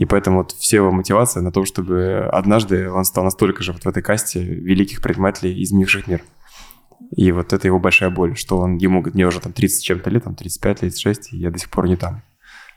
[0.00, 3.84] И поэтому вот все его мотивация на том, чтобы однажды он стал настолько же вот
[3.84, 6.22] в этой касте великих предпринимателей, изменивших мир.
[7.14, 10.24] И вот это его большая боль, что он, ему, мне уже там 30 чем-то лет,
[10.24, 12.22] там 35, 36, и я до сих пор не там.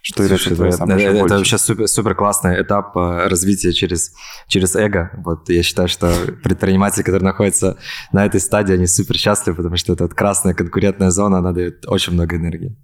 [0.02, 4.14] Что Слушай, это, это, это, это вообще супер, супер классный этап э, развития через,
[4.48, 5.12] через эго.
[5.24, 6.14] Вот я считаю, что
[6.44, 7.78] предприниматели, которые находятся
[8.12, 12.12] на этой стадии, они супер счастливы, потому что это красная конкурентная зона, она дает очень
[12.12, 12.76] много энергии.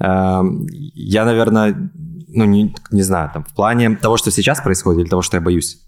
[0.00, 1.90] Эм, я, наверное,
[2.28, 5.40] ну, не, не знаю, там, в плане того, что сейчас происходит, или того, что я
[5.40, 5.80] боюсь?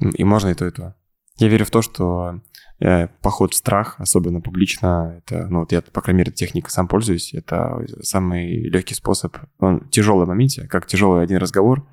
[0.00, 0.94] И можно и то, и то.
[1.38, 2.40] Я верю в то, что
[2.80, 6.86] э, поход в страх, особенно публично, это, ну, вот я, по крайней мере, техникой сам
[6.86, 9.36] пользуюсь, это самый легкий способ.
[9.58, 11.86] Он тяжелый в моменте, как тяжелый один разговор,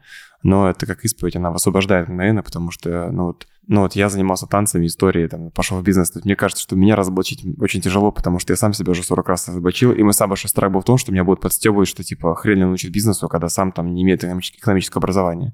[0.44, 4.48] но это как исповедь, она освобождает мгновенно, потому что, ну вот, ну вот я занимался
[4.48, 8.54] танцами, историей, там, пошел в бизнес, мне кажется, что меня разоблачить очень тяжело, потому что
[8.54, 10.98] я сам себя уже 40 раз разоблачил, и мой самый большой страх был в том,
[10.98, 14.24] что меня будут подстебывать, что типа хрен ли научить бизнесу, когда сам там не имеет
[14.24, 15.54] экономического образования.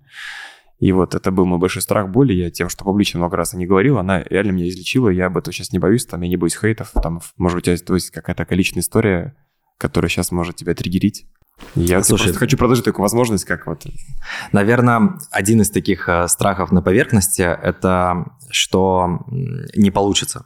[0.80, 2.34] И вот это был мой большой страх боли.
[2.34, 5.10] Я тем, что публично много раз о ней говорил, она реально меня излечила.
[5.10, 6.92] Я об этом сейчас не боюсь, там, я не боюсь хейтов.
[7.02, 9.36] Там, может быть, у тебя есть какая-то личная история,
[9.80, 11.26] которая сейчас может тебя триггерить.
[11.76, 13.86] Я Слушай, просто хочу продолжить такую возможность, как вот...
[14.52, 19.26] Наверное, один из таких э, страхов на поверхности– это что
[19.76, 20.46] не получится.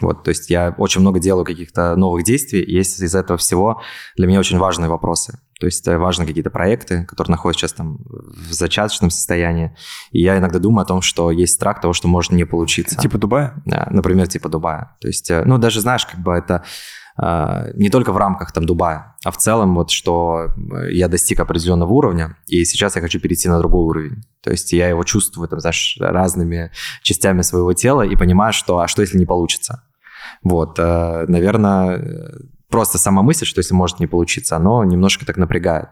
[0.00, 3.82] Вот, то есть я очень много делаю каких-то новых действий, и есть из этого всего
[4.16, 5.40] для меня очень важные вопросы.
[5.58, 9.74] То есть это важны какие-то проекты, которые находятся сейчас там в зачаточном состоянии.
[10.12, 12.96] И я иногда думаю о том, что есть страх того, что может не получиться.
[12.96, 13.60] Типа Дубая?
[13.64, 14.96] Например, типа Дубая.
[15.00, 16.62] То есть, э, ну, даже знаешь, как бы это
[17.74, 20.48] не только в рамках там Дубая, а в целом вот, что
[20.88, 24.22] я достиг определенного уровня, и сейчас я хочу перейти на другой уровень.
[24.40, 26.70] То есть я его чувствую, там, знаешь, разными
[27.02, 29.82] частями своего тела и понимаю, что, а что если не получится?
[30.44, 32.38] Вот, э, наверное,
[32.68, 35.88] просто сама мысль, что если может не получиться, оно немножко так напрягает.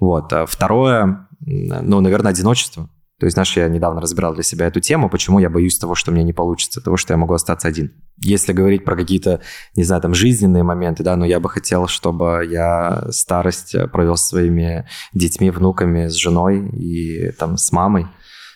[0.00, 0.32] Вот.
[0.32, 2.88] А второе, ну, наверное, одиночество.
[3.22, 6.10] То есть, знаешь, я недавно разбирал для себя эту тему, почему я боюсь того, что
[6.10, 7.92] мне не получится, того, что я могу остаться один.
[8.16, 9.40] Если говорить про какие-то,
[9.76, 14.26] не знаю, там, жизненные моменты, да, но я бы хотел, чтобы я старость провел с
[14.26, 18.06] своими детьми, внуками, с женой и там с мамой.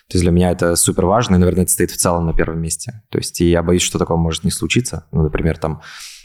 [0.09, 2.59] То есть для меня это супер важно, и, наверное, это стоит в целом на первом
[2.59, 3.03] месте.
[3.09, 5.07] То есть и я боюсь, что такого может не случиться.
[5.13, 5.79] Ну, например, там,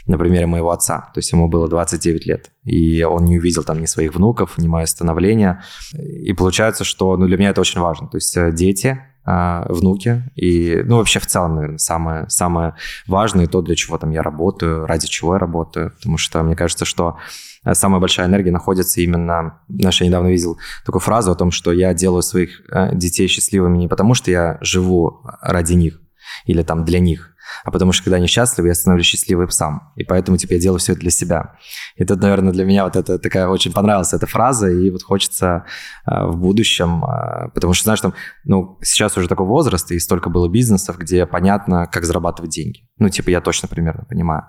[0.06, 1.10] на примере моего отца.
[1.14, 4.66] То есть ему было 29 лет, и он не увидел там ни своих внуков, ни
[4.66, 5.62] мое становление.
[5.94, 8.08] И получается, что ну, для меня это очень важно.
[8.08, 12.74] То есть э, дети, а, внуки и, ну, вообще в целом, наверное, самое, самое
[13.06, 16.84] важное, то, для чего там я работаю, ради чего я работаю, потому что мне кажется,
[16.84, 17.18] что
[17.64, 19.60] э, самая большая энергия находится именно...
[19.68, 23.78] Знаешь, я недавно видел такую фразу о том, что я делаю своих э, детей счастливыми
[23.78, 26.00] не потому, что я живу ради них
[26.46, 27.31] или там для них,
[27.64, 29.92] а потому что когда они счастливы, я становлюсь счастливым сам.
[29.96, 31.56] И поэтому, типа, я делаю все это для себя.
[31.96, 35.64] И тут, наверное, для меня вот это такая очень понравилась эта фраза, и вот хочется
[36.06, 38.14] э, в будущем, э, потому что, знаешь, там,
[38.44, 42.80] ну, сейчас уже такой возраст, и столько было бизнесов, где понятно, как зарабатывать деньги.
[42.98, 44.44] Ну, типа, я точно примерно понимаю.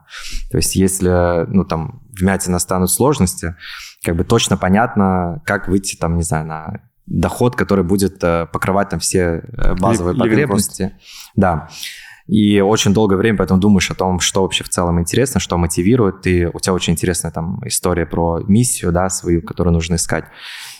[0.52, 3.56] То есть, если, ну, там, в мяте настанут сложности,
[4.04, 8.90] как бы точно понятно, как выйти, там, не знаю, на доход, который будет э, покрывать
[8.90, 10.96] там все э, базовые потребности.
[11.36, 11.70] Да.
[12.28, 16.26] И очень долгое время поэтому думаешь о том, что вообще в целом интересно, что мотивирует.
[16.26, 20.26] И у тебя очень интересная там история про миссию, да, свою, которую нужно искать.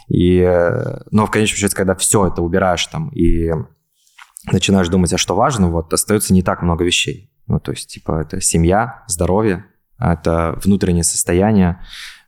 [0.08, 0.42] И,
[1.12, 3.52] но в конечном счете, когда все это убираешь там и
[4.52, 7.32] начинаешь думать, а что важно, вот остается не так много вещей.
[7.48, 9.66] Ну, то есть, типа, это семья, здоровье,
[10.00, 11.82] это внутреннее состояние,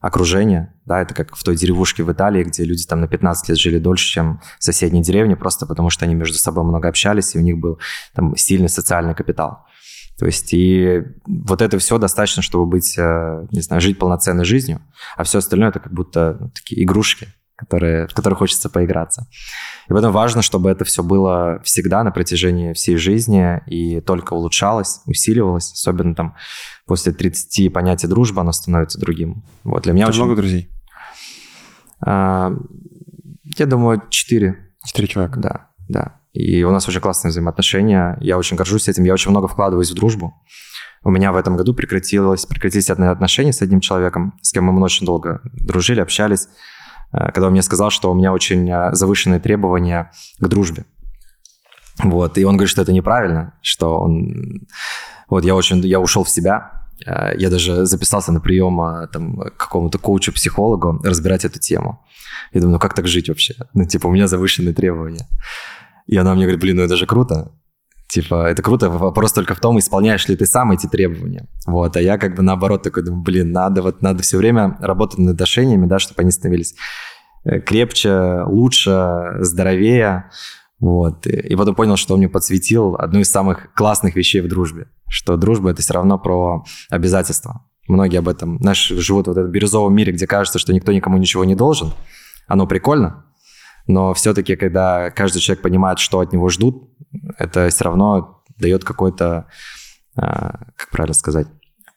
[0.06, 3.58] окружение, да, это как в той деревушке в Италии, где люди там на 15 лет
[3.58, 7.40] жили дольше, чем в соседней деревне, просто потому что они между собой много общались, и
[7.40, 7.80] у них был
[8.14, 9.66] там сильный социальный капитал.
[10.20, 14.80] То есть и вот это все достаточно, чтобы быть, э, не знаю, жить полноценной жизнью,
[15.18, 19.28] а все остальное это как будто ну, такие игрушки, которые, в которые хочется поиграться.
[19.88, 25.02] И поэтому важно, чтобы это все было всегда на протяжении всей жизни и только улучшалось,
[25.06, 26.36] усиливалось, особенно там
[26.86, 29.44] после 30 понятия дружба, оно становится другим.
[29.64, 30.24] Вот для меня Ты очень...
[30.24, 30.70] много друзей?
[32.06, 32.52] А,
[33.58, 34.58] я думаю, четыре.
[34.86, 35.40] Четыре человека?
[35.40, 36.20] Да, да.
[36.34, 38.18] И у нас очень классные взаимоотношения.
[38.20, 39.06] Я очень горжусь этим.
[39.06, 40.34] Я очень много вкладываюсь в дружбу.
[41.04, 45.06] у меня в этом году прекратилось, прекратились отношения с одним человеком, с кем мы очень
[45.06, 46.50] долго дружили, общались,
[47.12, 50.86] когда он мне сказал, что у меня очень э, завышенные требования к дружбе.
[52.04, 54.68] Вот, и он говорит, что это неправильно, что он...
[55.30, 55.80] Вот, я очень...
[55.86, 61.46] Я ушел в себя, э, я даже записался на прием там, к какому-то коучу-психологу разбирать
[61.46, 62.06] эту тему.
[62.52, 63.56] Я думаю, ну как так жить вообще?
[63.74, 65.28] Ну, типа, у меня завышенные требования.
[66.08, 67.52] И она мне говорит, блин, ну это же круто.
[68.08, 71.48] Типа, это круто, вопрос только в том, исполняешь ли ты сам эти требования.
[71.66, 75.20] Вот, а я как бы наоборот такой думаю, блин, надо вот, надо все время работать
[75.20, 76.76] над отношениями, да, чтобы они становились
[77.44, 80.30] э, крепче, лучше, здоровее.
[80.80, 81.26] Вот.
[81.26, 85.36] И потом понял, что он мне подсветил одну из самых классных вещей в дружбе, что
[85.36, 87.66] дружба— это все равно про обязательства.
[87.88, 91.44] Многие об этом, знаешь, живут в этом бирюзовом мире, где кажется, что никто никому ничего
[91.44, 91.94] не должен.
[92.48, 93.26] Оно прикольно,
[93.88, 96.90] но все-таки, когда каждый человек понимает, что от него ждут,
[97.38, 99.48] это все равно дает какое-то,
[100.16, 101.48] а, как правильно сказать,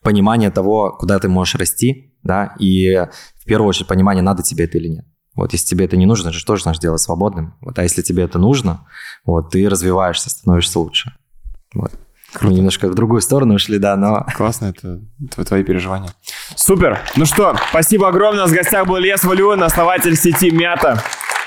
[0.02, 3.06] понимание того, куда ты можешь расти, да, и
[3.36, 5.05] в первую очередь понимание, надо тебе это или нет.
[5.35, 7.55] Вот если тебе это не нужно, ты же тоже знаешь делать свободным.
[7.60, 8.86] Вот, а если тебе это нужно,
[9.24, 11.14] вот, ты развиваешься, становишься лучше.
[11.74, 11.93] Вот.
[12.32, 12.47] Круто.
[12.47, 14.26] Мы немножко в другую сторону ушли, да, но...
[14.35, 15.01] Классно, это
[15.44, 16.10] твои переживания.
[16.56, 16.98] Супер!
[17.16, 18.40] Ну что, спасибо огромное.
[18.40, 21.02] У нас в гостях был Лес Валюн, основатель сети Мята.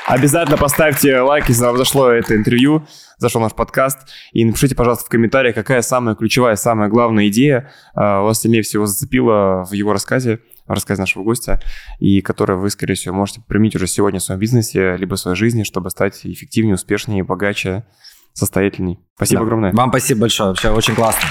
[0.07, 2.86] Обязательно поставьте лайк, если вам зашло это интервью,
[3.18, 3.99] зашел наш подкаст.
[4.34, 8.86] И напишите, пожалуйста, в комментариях, какая самая ключевая, самая главная идея uh, вас сильнее всего
[8.86, 11.61] зацепила в его рассказе, в рассказе нашего гостя,
[11.99, 15.38] и которую вы, скорее всего, можете применить уже сегодня в своем бизнесе, либо в своей
[15.38, 17.86] жизни, чтобы стать эффективнее, успешнее, богаче,
[18.34, 18.99] состоятельней.
[19.15, 19.44] Спасибо да.
[19.45, 19.72] огромное.
[19.72, 21.28] Вам спасибо большое, вообще очень классно.